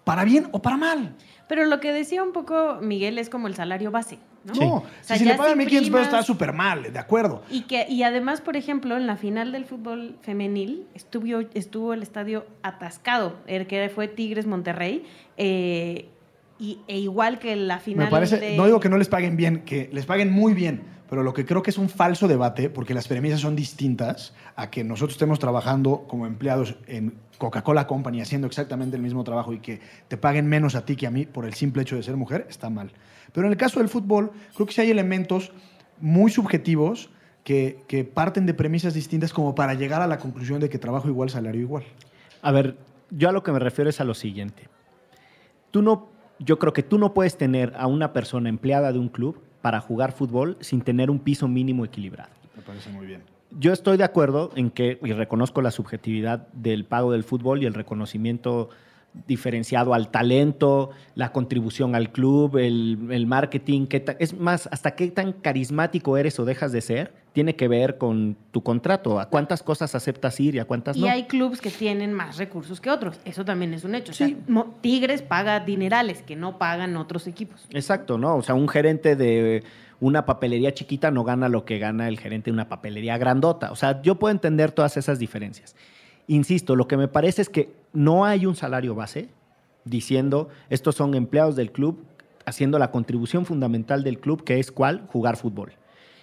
para 0.04 0.24
bien 0.24 0.48
o 0.52 0.60
para 0.60 0.76
mal. 0.76 1.14
Pero 1.48 1.66
lo 1.66 1.80
que 1.80 1.92
decía 1.92 2.22
un 2.22 2.32
poco 2.32 2.78
Miguel 2.80 3.18
es 3.18 3.28
como 3.28 3.48
el 3.48 3.54
salario 3.54 3.90
base. 3.90 4.18
¿no? 4.42 4.84
si 5.02 5.24
le 5.24 5.34
pagan 5.34 5.58
1.500 5.58 5.68
pesos 5.68 6.00
está 6.00 6.22
súper 6.22 6.52
mal, 6.52 6.92
de 6.92 6.98
acuerdo. 6.98 7.42
Y, 7.50 7.62
que, 7.62 7.86
y 7.88 8.04
además, 8.04 8.40
por 8.40 8.56
ejemplo, 8.56 8.96
en 8.96 9.06
la 9.06 9.16
final 9.16 9.52
del 9.52 9.66
fútbol 9.66 10.16
femenil 10.22 10.86
estuvo, 10.94 11.40
estuvo 11.52 11.92
el 11.92 12.02
estadio 12.02 12.46
atascado, 12.62 13.36
el 13.46 13.66
que 13.66 13.90
fue 13.94 14.08
Tigres 14.08 14.46
Monterrey. 14.46 15.04
Eh, 15.36 16.08
y, 16.58 16.78
e 16.86 16.98
igual 16.98 17.38
que 17.38 17.56
la 17.56 17.78
final. 17.78 18.06
Me 18.06 18.10
parece, 18.10 18.56
no 18.56 18.66
digo 18.66 18.80
que 18.80 18.90
no 18.90 18.98
les 18.98 19.08
paguen 19.08 19.36
bien, 19.36 19.62
que 19.62 19.88
les 19.92 20.04
paguen 20.04 20.30
muy 20.30 20.52
bien, 20.52 20.82
pero 21.10 21.24
lo 21.24 21.34
que 21.34 21.44
creo 21.44 21.60
que 21.60 21.70
es 21.70 21.78
un 21.78 21.88
falso 21.88 22.28
debate, 22.28 22.70
porque 22.70 22.94
las 22.94 23.08
premisas 23.08 23.40
son 23.40 23.56
distintas 23.56 24.32
a 24.54 24.70
que 24.70 24.84
nosotros 24.84 25.14
estemos 25.14 25.40
trabajando 25.40 26.04
como 26.06 26.24
empleados 26.24 26.76
en 26.86 27.14
Coca-Cola 27.36 27.88
Company 27.88 28.20
haciendo 28.20 28.46
exactamente 28.46 28.96
el 28.96 29.02
mismo 29.02 29.24
trabajo 29.24 29.52
y 29.52 29.58
que 29.58 29.80
te 30.06 30.16
paguen 30.16 30.46
menos 30.46 30.76
a 30.76 30.84
ti 30.84 30.94
que 30.94 31.08
a 31.08 31.10
mí 31.10 31.26
por 31.26 31.46
el 31.46 31.54
simple 31.54 31.82
hecho 31.82 31.96
de 31.96 32.04
ser 32.04 32.16
mujer, 32.16 32.46
está 32.48 32.70
mal. 32.70 32.92
Pero 33.32 33.48
en 33.48 33.52
el 33.52 33.58
caso 33.58 33.80
del 33.80 33.88
fútbol, 33.88 34.30
creo 34.54 34.68
que 34.68 34.72
sí 34.72 34.82
hay 34.82 34.90
elementos 34.92 35.50
muy 36.00 36.30
subjetivos 36.30 37.10
que, 37.42 37.82
que 37.88 38.04
parten 38.04 38.46
de 38.46 38.54
premisas 38.54 38.94
distintas 38.94 39.32
como 39.32 39.56
para 39.56 39.74
llegar 39.74 40.02
a 40.02 40.06
la 40.06 40.18
conclusión 40.18 40.60
de 40.60 40.68
que 40.68 40.78
trabajo 40.78 41.08
igual, 41.08 41.28
salario 41.28 41.60
igual. 41.60 41.82
A 42.40 42.52
ver, 42.52 42.76
yo 43.10 43.28
a 43.28 43.32
lo 43.32 43.42
que 43.42 43.50
me 43.50 43.58
refiero 43.58 43.90
es 43.90 44.00
a 44.00 44.04
lo 44.04 44.14
siguiente. 44.14 44.68
Tú 45.72 45.82
no 45.82 46.08
yo 46.38 46.58
creo 46.58 46.72
que 46.72 46.82
tú 46.82 46.98
no 46.98 47.12
puedes 47.12 47.36
tener 47.36 47.74
a 47.76 47.86
una 47.86 48.12
persona 48.12 48.48
empleada 48.48 48.92
de 48.92 48.98
un 48.98 49.08
club 49.08 49.42
para 49.62 49.80
jugar 49.80 50.12
fútbol 50.12 50.56
sin 50.60 50.82
tener 50.82 51.10
un 51.10 51.18
piso 51.18 51.48
mínimo 51.48 51.84
equilibrado. 51.84 52.30
Me 52.56 52.62
parece 52.62 52.90
muy 52.90 53.06
bien. 53.06 53.22
Yo 53.58 53.72
estoy 53.72 53.96
de 53.96 54.04
acuerdo 54.04 54.52
en 54.54 54.70
que, 54.70 54.98
y 55.02 55.12
reconozco 55.12 55.60
la 55.60 55.70
subjetividad 55.70 56.46
del 56.52 56.84
pago 56.84 57.12
del 57.12 57.24
fútbol 57.24 57.62
y 57.62 57.66
el 57.66 57.74
reconocimiento 57.74 58.70
diferenciado 59.26 59.92
al 59.92 60.10
talento, 60.10 60.90
la 61.14 61.32
contribución 61.32 61.94
al 61.94 62.12
club, 62.12 62.56
el, 62.56 63.26
marketing, 63.26 63.86
es 64.18 64.38
más, 64.38 64.68
hasta 64.70 64.92
qué 64.92 65.08
tan 65.08 65.32
carismático 65.32 66.16
eres 66.16 66.38
o 66.38 66.44
dejas 66.44 66.72
de 66.72 66.80
ser, 66.80 67.12
tiene 67.32 67.56
que 67.56 67.68
ver 67.68 67.98
con 67.98 68.36
tu 68.50 68.62
contrato, 68.62 69.20
a 69.20 69.28
cuántas 69.28 69.62
cosas 69.62 69.94
aceptas 69.94 70.38
ir 70.40 70.54
y 70.54 70.58
a 70.58 70.64
cuántas 70.64 70.96
no. 70.96 71.06
Y 71.06 71.08
hay 71.08 71.24
clubes 71.24 71.60
que 71.60 71.70
tienen 71.70 72.12
más 72.12 72.36
recursos 72.36 72.80
que 72.80 72.90
otros, 72.90 73.18
eso 73.24 73.44
también 73.44 73.74
es 73.74 73.84
un 73.84 73.94
hecho. 73.94 74.12
Tigres 74.80 75.22
paga 75.22 75.60
dinerales 75.60 76.22
que 76.22 76.36
no 76.36 76.58
pagan 76.58 76.96
otros 76.96 77.26
equipos. 77.26 77.66
Exacto, 77.70 78.16
¿no? 78.16 78.36
O 78.36 78.42
sea, 78.42 78.54
un 78.54 78.68
gerente 78.68 79.16
de 79.16 79.64
una 80.00 80.24
papelería 80.24 80.72
chiquita 80.72 81.10
no 81.10 81.24
gana 81.24 81.48
lo 81.48 81.64
que 81.64 81.78
gana 81.78 82.08
el 82.08 82.18
gerente 82.18 82.50
de 82.50 82.54
una 82.54 82.68
papelería 82.68 83.18
grandota. 83.18 83.70
O 83.70 83.76
sea, 83.76 84.00
yo 84.02 84.16
puedo 84.16 84.32
entender 84.32 84.72
todas 84.72 84.96
esas 84.96 85.18
diferencias. 85.18 85.76
Insisto, 86.26 86.76
lo 86.76 86.86
que 86.88 86.96
me 86.96 87.08
parece 87.08 87.42
es 87.42 87.48
que 87.48 87.79
no 87.92 88.24
hay 88.24 88.46
un 88.46 88.56
salario 88.56 88.94
base 88.94 89.28
diciendo 89.84 90.48
estos 90.68 90.94
son 90.94 91.14
empleados 91.14 91.56
del 91.56 91.72
club 91.72 92.04
haciendo 92.46 92.78
la 92.78 92.90
contribución 92.90 93.46
fundamental 93.46 94.02
del 94.02 94.18
club, 94.18 94.44
que 94.44 94.58
es 94.58 94.72
cuál? 94.72 95.06
Jugar 95.08 95.36
fútbol. 95.36 95.72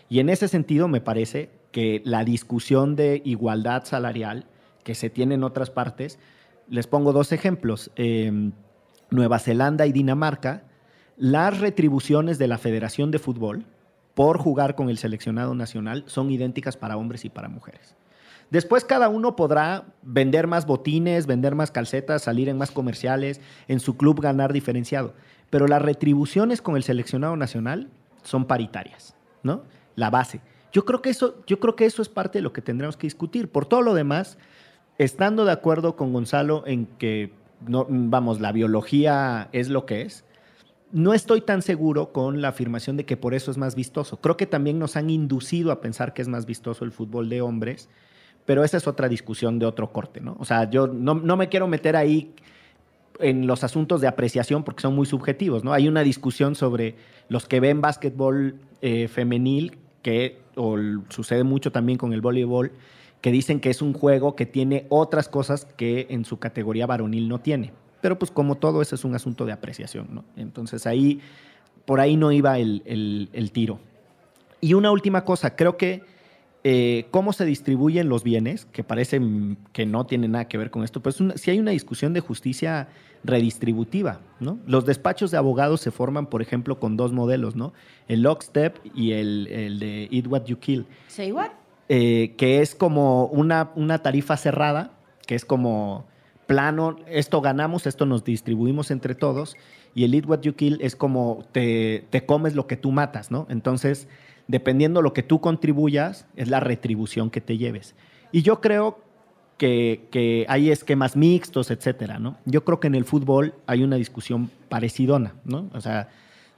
Y 0.09 0.20
en 0.20 0.30
ese 0.30 0.47
sentido 0.47 0.88
me 0.88 1.01
parece 1.01 1.49
que 1.72 2.01
la 2.05 2.24
discusión 2.24 2.95
de 2.95 3.22
igualdad 3.26 3.86
salarial 3.86 4.45
que 4.84 4.95
se 4.95 5.09
tiene 5.09 5.36
en 5.36 5.43
otras 5.43 5.70
partes, 5.70 6.18
les 6.70 6.88
pongo 6.88 7.11
dos 7.11 7.34
ejemplos. 7.34 7.91
Em, 7.97 8.53
Nueva 9.09 9.38
Zelanda 9.38 9.86
y 9.86 9.91
Dinamarca, 9.91 10.63
las 11.18 11.59
retribuciones 11.59 12.38
de 12.38 12.47
la 12.47 12.57
Federación 12.57 13.11
de 13.11 13.20
Fútbol 13.20 13.65
por 14.13 14.38
jugar 14.38 14.76
con 14.76 14.89
el 14.89 14.97
seleccionado 14.97 15.55
nacional 15.55 16.03
son 16.07 16.32
idénticas 16.32 16.78
para 16.78 16.95
hombres 16.95 17.26
y 17.26 17.30
para 17.30 17.49
mujeres. 17.49 17.95
Después 18.50 18.86
cada 18.86 19.10
uno 19.10 19.36
podrá 19.36 19.86
vender 20.04 20.48
más 20.48 20.66
botines, 20.66 21.28
vender 21.28 21.56
más 21.56 21.72
calcetas, 21.72 22.24
salir 22.24 22.48
en 22.48 22.58
más 22.58 22.72
comerciales, 22.72 23.41
en 23.68 23.80
su 23.80 23.98
club 23.98 24.22
ganar 24.22 24.54
diferenciado. 24.54 25.14
Pero 25.50 25.68
las 25.68 25.82
retribuciones 25.82 26.62
con 26.62 26.78
el 26.78 26.84
seleccionado 26.84 27.36
nacional 27.36 27.89
son 28.24 28.45
paritarias, 28.45 29.16
¿no? 29.43 29.64
La 29.95 30.10
base. 30.10 30.41
Yo 30.72 30.86
creo 30.86 31.02
que 31.02 31.10
eso, 31.10 31.43
yo 31.45 31.60
creo 31.60 31.76
que 31.76 31.86
eso 31.86 32.02
es 32.02 32.10
parte 32.10 32.39
de 32.39 32.43
lo 32.43 32.54
que 32.54 32.62
tendremos 32.62 32.98
que 32.98 33.08
discutir. 33.08 33.50
Por 33.50 33.66
todo 33.66 33.82
lo 33.82 33.93
demás, 33.93 34.38
estando 34.98 35.43
de 35.45 35.52
acuerdo 35.52 35.95
con 35.95 36.14
Gonzalo 36.14 36.64
en 36.66 36.86
que 36.86 37.34
no, 37.66 37.86
vamos, 37.89 38.39
la 38.39 38.52
biología 38.52 39.50
es 39.52 39.70
lo 39.70 39.86
que 39.86 40.04
es, 40.04 40.24
no 40.91 41.14
estoy 41.14 41.41
tan 41.41 41.62
seguro 41.62 42.14
con 42.14 42.41
la 42.41 42.50
afirmación 42.50 42.95
de 42.95 43.06
que 43.06 43.18
por 43.18 43.34
eso 43.34 43.52
es 43.52 43.58
más 43.58 43.76
vistoso. 43.76 44.22
Creo 44.22 44.38
que 44.38 44.45
también 44.45 44.80
nos 44.80 44.95
han 44.95 45.10
inducido 45.10 45.72
a 45.72 45.82
pensar 45.82 46.14
que 46.14 46.22
es 46.22 46.28
más 46.30 46.45
vistoso 46.45 46.86
el 46.86 46.91
fútbol 46.91 47.28
de 47.28 47.41
hombres 47.41 47.89
pero 48.48 48.64
esa 48.64 48.78
es 48.78 48.88
otra 48.88 49.10
discusión 49.10 49.60
de 49.60 49.66
otro 49.66 49.91
corte, 49.91 50.22
¿no? 50.22 50.38
O 50.39 50.45
sea, 50.45 50.70
yo 50.70 50.88
no, 50.88 51.16
me 51.16 51.50
quiero 51.50 51.68
meter 51.68 51.98
ahí 51.98 52.32
en 53.20 53.45
los 53.45 53.66
asuntos 53.66 54.00
de 54.00 54.08
apreciación 54.08 54.64
porque 54.64 54.82
son 54.82 54.95
muy 54.95 55.06
subjetivos, 55.06 55.66
¿no? 55.66 55.74
Hay 55.74 55.89
una 55.89 56.02
discusión 56.02 56.56
sobre 56.56 56.95
los 57.28 57.45
que 57.45 57.60
ven 57.60 57.82
básquetbol 57.82 58.56
eh, 58.82 59.10
femenil, 59.10 59.78
que 60.02 60.39
o 60.56 60.78
sucede 61.10 61.43
mucho 61.43 61.74
también 61.74 61.98
con 61.98 62.14
el 62.14 62.22
voleibol, 62.22 62.72
que 63.20 63.34
dicen 63.34 63.60
que 63.60 63.70
es 63.70 63.82
un 63.82 63.91
juego 63.91 64.38
que 64.38 64.45
tiene 64.45 64.86
otras 64.88 65.28
cosas 65.28 65.66
que 65.66 66.08
en 66.10 66.24
su 66.24 66.39
categoría 66.39 66.88
varonil 66.88 67.28
no 67.28 67.39
tiene. 67.39 67.74
Pero 68.00 68.18
pues 68.18 68.32
como 68.32 68.56
todo, 68.56 68.82
eso 68.82 68.95
es 68.95 69.04
un 69.04 69.14
asunto 69.14 69.45
de 69.45 69.52
apreciación, 69.52 70.08
¿no? 70.10 70.24
Entonces 70.38 70.88
ahí, 70.88 71.20
por 71.84 72.00
ahí 72.00 72.16
no 72.16 72.32
iba 72.32 72.60
el, 72.60 72.82
el 73.34 73.52
tiro. 73.52 73.82
Y 74.62 74.74
una 74.74 74.89
última 74.89 75.26
cosa, 75.26 75.58
creo 75.58 75.76
que 75.76 76.16
eh, 76.70 77.05
cómo 77.11 77.32
se 77.32 77.45
distribuyen 77.45 78.09
los 78.09 78.26
bienes, 78.26 78.65
que 78.65 78.84
parece 78.84 79.22
que 79.72 79.86
no 79.86 80.05
tiene 80.05 80.28
nada 80.28 80.49
que 80.49 80.57
ver 80.57 80.70
con 80.70 80.84
esto, 80.84 81.01
pues 81.01 81.18
si 81.36 81.49
hay 81.49 81.59
una 81.59 81.72
discusión 81.72 82.11
de 82.11 82.20
justicia 82.20 82.89
redistributiva, 83.24 84.20
¿no? 84.41 84.59
Los 84.68 84.86
despachos 84.86 85.32
de 85.32 85.38
abogados 85.38 85.80
se 85.80 85.91
forman, 85.91 86.26
por 86.26 86.41
ejemplo, 86.41 86.78
con 86.78 86.97
dos 86.97 87.13
modelos, 87.13 87.55
¿no? 87.55 87.72
El 88.09 88.22
lockstep 88.22 88.80
y 88.93 89.13
el, 89.13 89.80
de 89.80 90.09
Eat 90.11 90.28
What 90.28 90.43
You 90.43 90.59
Kill. 90.59 90.86
¿Say 91.07 91.32
what? 91.32 91.51
Eh, 91.88 92.36
que 92.38 92.61
es 92.61 92.76
como 92.76 93.28
una, 93.28 93.72
una 93.76 93.99
tarifa 93.99 94.36
cerrada, 94.36 94.91
que 95.26 95.36
es 95.36 95.45
como 95.45 96.05
plano, 96.47 96.97
esto 97.07 97.39
ganamos, 97.39 97.88
esto 97.88 98.05
nos 98.05 98.26
distribuimos 98.26 98.91
entre 98.91 99.15
todos, 99.15 99.55
y 99.95 100.03
el 100.03 100.13
Eat 100.13 100.26
What 100.26 100.41
You 100.41 100.55
Kill 100.55 100.80
es 100.82 100.97
como 100.97 101.45
te, 101.53 102.07
te 102.09 102.26
comes 102.26 102.55
lo 102.55 102.68
que 102.68 102.76
tú 102.76 102.91
matas, 102.91 103.32
¿no? 103.32 103.47
Entonces 103.49 104.09
dependiendo 104.48 105.02
lo 105.02 105.14
que 105.14 105.24
tú 105.24 105.41
contribuyas, 105.41 106.26
es 106.36 106.50
la 106.50 106.60
retribución 106.60 107.30
que 107.30 107.41
te 107.41 107.58
lleves. 107.58 107.95
Y 108.32 108.41
yo 108.41 108.62
creo 108.62 109.00
que, 109.58 110.45
hay 110.48 110.70
esquemas 110.70 111.16
mixtos, 111.16 111.72
etcétera, 111.72 112.20
¿no? 112.20 112.38
Yo 112.45 112.64
creo 112.64 112.80
que 112.80 112.88
en 112.88 112.95
el 112.95 113.06
fútbol 113.06 113.56
hay 113.66 113.84
una 113.84 113.95
discusión 113.95 114.50
parecidona, 114.70 115.34
¿no? 115.43 115.70
O 115.74 115.82
sea, 115.82 116.10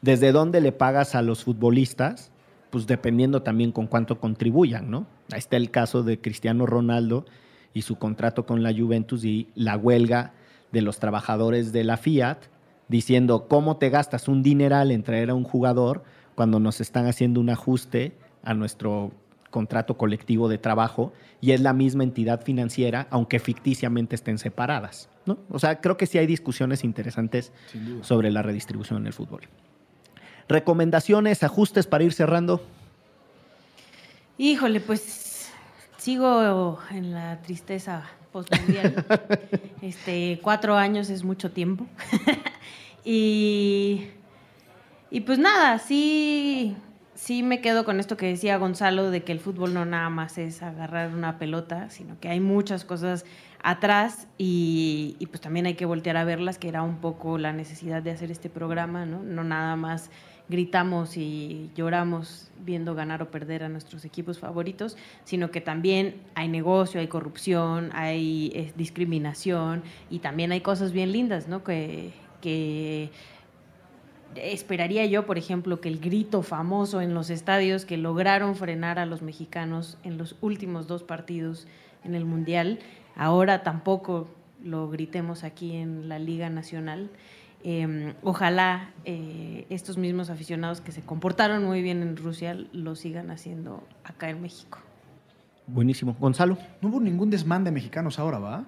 desde 0.01 0.31
dónde 0.31 0.61
le 0.61 0.71
pagas 0.71 1.15
a 1.15 1.21
los 1.21 1.43
futbolistas, 1.43 2.31
pues 2.69 2.87
dependiendo 2.87 3.41
también 3.41 3.71
con 3.71 3.87
cuánto 3.87 4.19
contribuyan, 4.19 4.91
¿no? 4.91 5.07
Ahí 5.31 5.39
está 5.39 5.57
el 5.57 5.71
caso 5.71 6.03
de 6.03 6.19
Cristiano 6.19 6.65
Ronaldo 6.65 7.25
y 7.73 7.83
su 7.83 7.97
contrato 7.97 8.45
con 8.45 8.63
la 8.63 8.73
Juventus 8.73 9.23
y 9.23 9.47
la 9.55 9.77
huelga 9.77 10.33
de 10.71 10.81
los 10.81 10.99
trabajadores 10.99 11.71
de 11.71 11.83
la 11.83 11.97
Fiat, 11.97 12.37
diciendo 12.87 13.47
cómo 13.47 13.77
te 13.77 13.89
gastas 13.89 14.27
un 14.27 14.43
dineral 14.43 14.91
en 14.91 15.03
traer 15.03 15.29
a 15.29 15.35
un 15.35 15.43
jugador 15.43 16.03
cuando 16.39 16.61
nos 16.61 16.79
están 16.79 17.05
haciendo 17.05 17.41
un 17.41 17.49
ajuste 17.49 18.13
a 18.43 18.53
nuestro 18.53 19.11
contrato 19.49 19.97
colectivo 19.97 20.47
de 20.47 20.57
trabajo 20.57 21.11
y 21.41 21.51
es 21.51 21.59
la 21.59 21.73
misma 21.73 22.05
entidad 22.05 22.45
financiera, 22.45 23.07
aunque 23.09 23.39
ficticiamente 23.39 24.15
estén 24.15 24.37
separadas. 24.37 25.09
¿no? 25.25 25.37
O 25.49 25.59
sea, 25.59 25.81
creo 25.81 25.97
que 25.97 26.05
sí 26.05 26.17
hay 26.17 26.27
discusiones 26.27 26.85
interesantes 26.85 27.51
sobre 28.03 28.31
la 28.31 28.41
redistribución 28.41 29.01
en 29.01 29.07
el 29.07 29.11
fútbol. 29.11 29.41
¿Recomendaciones, 30.47 31.43
ajustes 31.43 31.87
para 31.87 32.05
ir 32.05 32.13
cerrando? 32.13 32.63
Híjole, 34.37 34.79
pues 34.79 35.51
sigo 35.97 36.79
en 36.89 37.11
la 37.11 37.41
tristeza 37.41 38.05
postmundial. 38.31 39.05
este, 39.81 40.39
cuatro 40.41 40.77
años 40.77 41.09
es 41.09 41.25
mucho 41.25 41.51
tiempo. 41.51 41.85
y 43.03 44.07
y 45.11 45.21
pues 45.21 45.39
nada, 45.39 45.79
sí, 45.79 46.75
sí 47.15 47.43
me 47.43 47.61
quedo 47.61 47.83
con 47.83 47.99
esto 47.99 48.15
que 48.15 48.27
decía 48.27 48.57
Gonzalo 48.57 49.11
de 49.11 49.23
que 49.23 49.31
el 49.31 49.39
fútbol 49.39 49.73
no 49.73 49.85
nada 49.85 50.09
más 50.09 50.37
es 50.37 50.63
agarrar 50.63 51.13
una 51.13 51.37
pelota, 51.37 51.89
sino 51.89 52.19
que 52.19 52.29
hay 52.29 52.39
muchas 52.39 52.85
cosas 52.85 53.25
atrás 53.61 54.27
y, 54.37 55.17
pues 55.29 55.41
también 55.41 55.65
hay 55.65 55.73
que 55.73 55.85
voltear 55.85 56.17
a 56.17 56.23
verlas, 56.23 56.57
que 56.57 56.69
era 56.69 56.81
un 56.81 56.97
poco 56.97 57.37
la 57.37 57.51
necesidad 57.51 58.01
de 58.01 58.11
hacer 58.11 58.31
este 58.31 58.49
programa, 58.49 59.05
¿no? 59.05 59.21
No 59.21 59.43
nada 59.43 59.75
más 59.75 60.09
gritamos 60.47 61.17
y 61.17 61.69
lloramos 61.75 62.49
viendo 62.59 62.95
ganar 62.95 63.21
o 63.21 63.29
perder 63.29 63.63
a 63.63 63.69
nuestros 63.69 64.05
equipos 64.05 64.39
favoritos, 64.39 64.97
sino 65.23 65.51
que 65.51 65.61
también 65.61 66.15
hay 66.35 66.47
negocio, 66.47 66.99
hay 66.99 67.07
corrupción, 67.07 67.91
hay 67.93 68.51
eh, 68.55 68.73
discriminación 68.75 69.83
y 70.09 70.19
también 70.19 70.51
hay 70.51 70.61
cosas 70.61 70.91
bien 70.91 71.11
lindas, 71.11 71.47
¿no? 71.47 71.63
Que, 71.63 72.13
que 72.41 73.11
esperaría 74.35 75.05
yo, 75.05 75.25
por 75.25 75.37
ejemplo, 75.37 75.81
que 75.81 75.89
el 75.89 75.99
grito 75.99 76.41
famoso 76.41 77.01
en 77.01 77.13
los 77.13 77.29
estadios 77.29 77.85
que 77.85 77.97
lograron 77.97 78.55
frenar 78.55 78.99
a 78.99 79.05
los 79.05 79.21
mexicanos 79.21 79.97
en 80.03 80.17
los 80.17 80.35
últimos 80.41 80.87
dos 80.87 81.03
partidos 81.03 81.67
en 82.03 82.15
el 82.15 82.25
Mundial, 82.25 82.79
ahora 83.15 83.63
tampoco 83.63 84.27
lo 84.63 84.89
gritemos 84.89 85.43
aquí 85.43 85.75
en 85.75 86.09
la 86.09 86.19
Liga 86.19 86.49
Nacional. 86.49 87.09
Em, 87.63 88.13
ojalá 88.23 88.91
eh, 89.03 89.65
estos 89.69 89.97
mismos 89.97 90.29
aficionados 90.29 90.79
que 90.79 90.93
se 90.93 91.01
comportaron 91.01 91.65
muy 91.65 91.81
bien 91.81 92.01
en 92.01 92.15
Rusia 92.15 92.57
lo 92.71 92.95
sigan 92.95 93.31
haciendo 93.31 93.83
acá 94.05 94.29
en 94.29 94.41
México. 94.41 94.79
Buenísimo. 95.67 96.15
Gonzalo. 96.19 96.57
No 96.81 96.89
hubo 96.89 97.01
ningún 97.01 97.29
desmán 97.29 97.63
de 97.63 97.71
mexicanos 97.71 98.17
ahora, 98.17 98.39
¿va? 98.39 98.65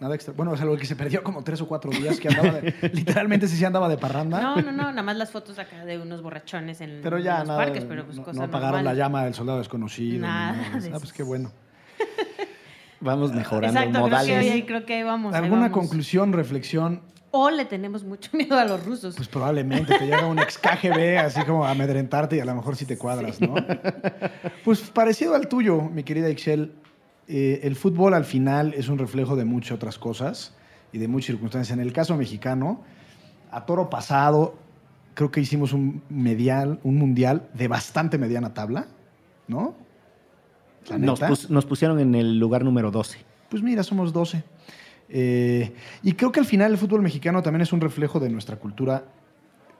Nada 0.00 0.14
extra. 0.14 0.32
Bueno, 0.32 0.54
es 0.54 0.60
algo 0.60 0.76
que 0.76 0.86
se 0.86 0.94
perdió 0.94 1.24
como 1.24 1.42
tres 1.42 1.60
o 1.60 1.66
cuatro 1.66 1.90
días, 1.90 2.20
que 2.20 2.28
andaba 2.28 2.60
de, 2.60 2.72
literalmente 2.92 3.48
sí 3.48 3.64
andaba 3.64 3.88
de 3.88 3.98
parranda. 3.98 4.40
No, 4.40 4.56
no, 4.56 4.70
no, 4.70 4.90
nada 4.90 5.02
más 5.02 5.16
las 5.16 5.30
fotos 5.30 5.58
acá 5.58 5.84
de 5.84 5.98
unos 5.98 6.22
borrachones 6.22 6.80
en, 6.80 7.00
pero 7.02 7.18
ya, 7.18 7.40
los 7.40 7.48
nada, 7.48 7.64
parques, 7.64 7.84
pero 7.84 8.04
pues 8.04 8.16
no, 8.16 8.22
cosas 8.22 8.38
no 8.38 8.44
apagaron 8.44 8.84
la 8.84 8.94
llama 8.94 9.24
del 9.24 9.34
soldado 9.34 9.58
desconocido. 9.58 10.22
Nada. 10.26 10.52
nada. 10.52 10.88
Ah, 10.94 10.98
pues 11.00 11.12
qué 11.12 11.22
bueno. 11.24 11.50
Vamos 13.00 13.32
mejorando 13.32 13.78
Exacto, 13.78 14.00
modales. 14.00 14.38
Creo 14.38 14.52
que, 14.52 14.66
creo 14.66 14.86
que 14.86 14.94
ahí 14.94 15.02
vamos. 15.04 15.34
ahí 15.34 15.42
¿Alguna 15.42 15.62
vamos. 15.68 15.78
conclusión, 15.78 16.32
reflexión? 16.32 17.02
O 17.30 17.50
le 17.50 17.64
tenemos 17.64 18.04
mucho 18.04 18.30
miedo 18.32 18.58
a 18.58 18.64
los 18.64 18.84
rusos. 18.84 19.14
Pues 19.14 19.28
probablemente 19.28 19.96
te 19.98 20.06
llega 20.06 20.26
un 20.26 20.38
ex 20.38 20.58
KGB 20.58 21.18
así 21.18 21.42
como 21.44 21.64
a 21.64 21.70
amedrentarte 21.70 22.36
y 22.36 22.40
a 22.40 22.44
lo 22.44 22.54
mejor 22.54 22.74
sí 22.74 22.86
te 22.86 22.96
cuadras, 22.98 23.40
¿no? 23.40 23.54
Pues 24.64 24.80
parecido 24.80 25.34
al 25.34 25.46
tuyo, 25.46 25.82
mi 25.82 26.02
querida 26.02 26.28
Ixchel, 26.30 26.72
eh, 27.28 27.60
el 27.62 27.76
fútbol 27.76 28.14
al 28.14 28.24
final 28.24 28.74
es 28.74 28.88
un 28.88 28.98
reflejo 28.98 29.36
de 29.36 29.44
muchas 29.44 29.72
otras 29.72 29.98
cosas 29.98 30.54
y 30.92 30.98
de 30.98 31.08
muchas 31.08 31.26
circunstancias. 31.26 31.76
En 31.76 31.82
el 31.82 31.92
caso 31.92 32.16
mexicano, 32.16 32.82
a 33.50 33.64
toro 33.66 33.90
pasado, 33.90 34.56
creo 35.14 35.30
que 35.30 35.40
hicimos 35.40 35.72
un, 35.72 36.02
medial, 36.08 36.80
un 36.82 36.96
mundial 36.96 37.48
de 37.54 37.68
bastante 37.68 38.18
mediana 38.18 38.54
tabla, 38.54 38.86
¿no? 39.46 39.74
Pus- 41.28 41.50
nos 41.50 41.66
pusieron 41.66 41.98
en 42.00 42.14
el 42.14 42.38
lugar 42.38 42.64
número 42.64 42.90
12. 42.90 43.18
Pues 43.50 43.62
mira, 43.62 43.82
somos 43.82 44.12
12. 44.12 44.42
Eh, 45.10 45.72
y 46.02 46.12
creo 46.12 46.32
que 46.32 46.40
al 46.40 46.46
final 46.46 46.72
el 46.72 46.78
fútbol 46.78 47.02
mexicano 47.02 47.42
también 47.42 47.62
es 47.62 47.72
un 47.72 47.80
reflejo 47.80 48.20
de 48.20 48.28
nuestra 48.30 48.56
cultura 48.56 49.04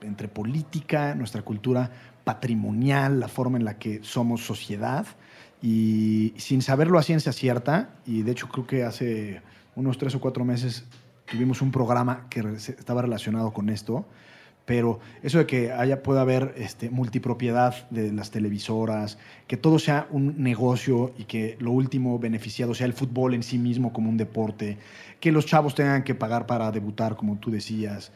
entre 0.01 0.27
política, 0.27 1.13
nuestra 1.15 1.41
cultura 1.41 1.91
patrimonial, 2.23 3.19
la 3.19 3.27
forma 3.27 3.57
en 3.57 3.65
la 3.65 3.77
que 3.77 3.99
somos 4.03 4.45
sociedad. 4.45 5.05
Y 5.61 6.33
sin 6.37 6.61
saberlo 6.61 6.99
a 6.99 7.03
ciencia 7.03 7.33
cierta, 7.33 7.89
y 8.05 8.23
de 8.23 8.31
hecho 8.31 8.47
creo 8.47 8.65
que 8.65 8.83
hace 8.83 9.41
unos 9.75 9.97
tres 9.97 10.15
o 10.15 10.21
cuatro 10.21 10.45
meses 10.45 10.85
tuvimos 11.25 11.61
un 11.61 11.71
programa 11.71 12.27
que 12.29 12.39
estaba 12.39 13.01
relacionado 13.01 13.51
con 13.51 13.69
esto, 13.69 14.05
pero 14.65 14.99
eso 15.23 15.39
de 15.39 15.47
que 15.47 15.71
haya, 15.71 16.03
pueda 16.03 16.21
haber 16.21 16.53
este, 16.55 16.89
multipropiedad 16.89 17.89
de 17.89 18.11
las 18.13 18.31
televisoras, 18.31 19.17
que 19.47 19.57
todo 19.57 19.79
sea 19.79 20.07
un 20.11 20.41
negocio 20.43 21.11
y 21.17 21.25
que 21.25 21.57
lo 21.59 21.71
último 21.71 22.19
beneficiado 22.19 22.73
sea 22.73 22.85
el 22.85 22.93
fútbol 22.93 23.33
en 23.33 23.43
sí 23.43 23.57
mismo 23.57 23.91
como 23.91 24.09
un 24.09 24.17
deporte, 24.17 24.77
que 25.19 25.31
los 25.31 25.45
chavos 25.45 25.75
tengan 25.75 26.03
que 26.03 26.15
pagar 26.15 26.45
para 26.45 26.71
debutar, 26.71 27.15
como 27.15 27.37
tú 27.37 27.51
decías. 27.51 28.11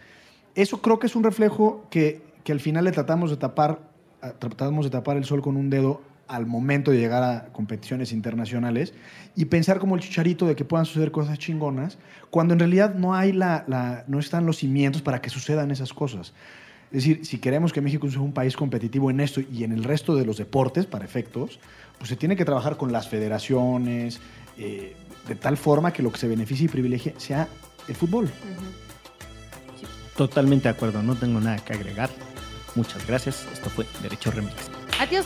Eso 0.56 0.82
creo 0.82 1.00
que 1.00 1.08
es 1.08 1.16
un 1.16 1.24
reflejo 1.24 1.88
que, 1.90 2.22
que 2.44 2.52
al 2.52 2.60
final 2.60 2.86
le 2.86 2.92
tratamos 2.92 3.32
de 3.32 3.38
tapar 3.38 3.94
tratamos 4.40 4.86
de 4.86 4.92
tapar 4.92 5.18
el 5.18 5.26
sol 5.26 5.42
con 5.42 5.58
un 5.58 5.70
dedo 5.70 6.02
al 6.28 6.46
momento 6.46 6.92
de 6.92 6.98
llegar 6.98 7.24
a 7.24 7.46
competiciones 7.52 8.12
internacionales 8.12 8.94
y 9.36 9.46
pensar 9.46 9.80
como 9.80 9.96
el 9.96 10.02
chicharito 10.02 10.48
de 10.48 10.56
que 10.56 10.66
puedan 10.66 10.86
suceder 10.86 11.12
cosas 11.12 11.38
chingonas, 11.40 11.98
cuando 12.30 12.54
en 12.54 12.60
realidad 12.60 12.96
no, 12.96 13.14
hay 13.14 13.32
la, 13.32 14.04
no 14.08 14.20
están 14.20 14.46
los 14.46 14.58
cimientos 14.58 15.02
para 15.02 15.22
que 15.22 15.30
sucedan 15.30 15.72
esas 15.72 15.94
cosas. 15.94 16.34
Es 16.92 17.04
decir, 17.04 17.26
si 17.26 17.40
queremos 17.40 17.74
que 17.74 17.82
México 17.82 18.10
sea 18.10 18.22
un 18.22 18.34
país 18.34 18.56
competitivo 18.56 19.10
en 19.10 19.20
esto 19.20 19.42
y 19.42 19.64
en 19.64 19.72
el 19.72 19.84
resto 19.84 20.16
de 20.16 20.26
los 20.26 20.38
deportes, 20.38 20.86
para 20.86 21.04
efectos, 21.04 21.60
pues 21.98 22.10
se 22.10 22.16
tiene 22.16 22.36
que 22.36 22.46
trabajar 22.46 22.78
con 22.78 22.92
las 22.92 23.08
federaciones, 23.08 24.20
eh, 24.58 24.96
de 25.28 25.36
tal 25.36 25.58
forma 25.58 25.92
que 25.92 26.04
lo 26.04 26.12
que 26.12 26.20
se 26.20 26.28
beneficie 26.28 26.66
y 26.66 26.70
privilegie 26.70 27.16
sea 27.18 27.48
el 27.88 27.96
fútbol. 27.96 28.30
Totalmente 30.16 30.68
de 30.68 30.76
acuerdo, 30.76 31.02
no 31.02 31.16
tengo 31.16 31.40
nada 31.40 31.58
que 31.58 31.74
agregar. 31.74 32.12
Muchas 32.76 33.06
gracias. 33.08 33.48
Esto 33.52 33.70
fue 33.70 33.86
Derecho 34.02 34.32
Remix. 34.32 34.70
Adiós. 35.00 35.26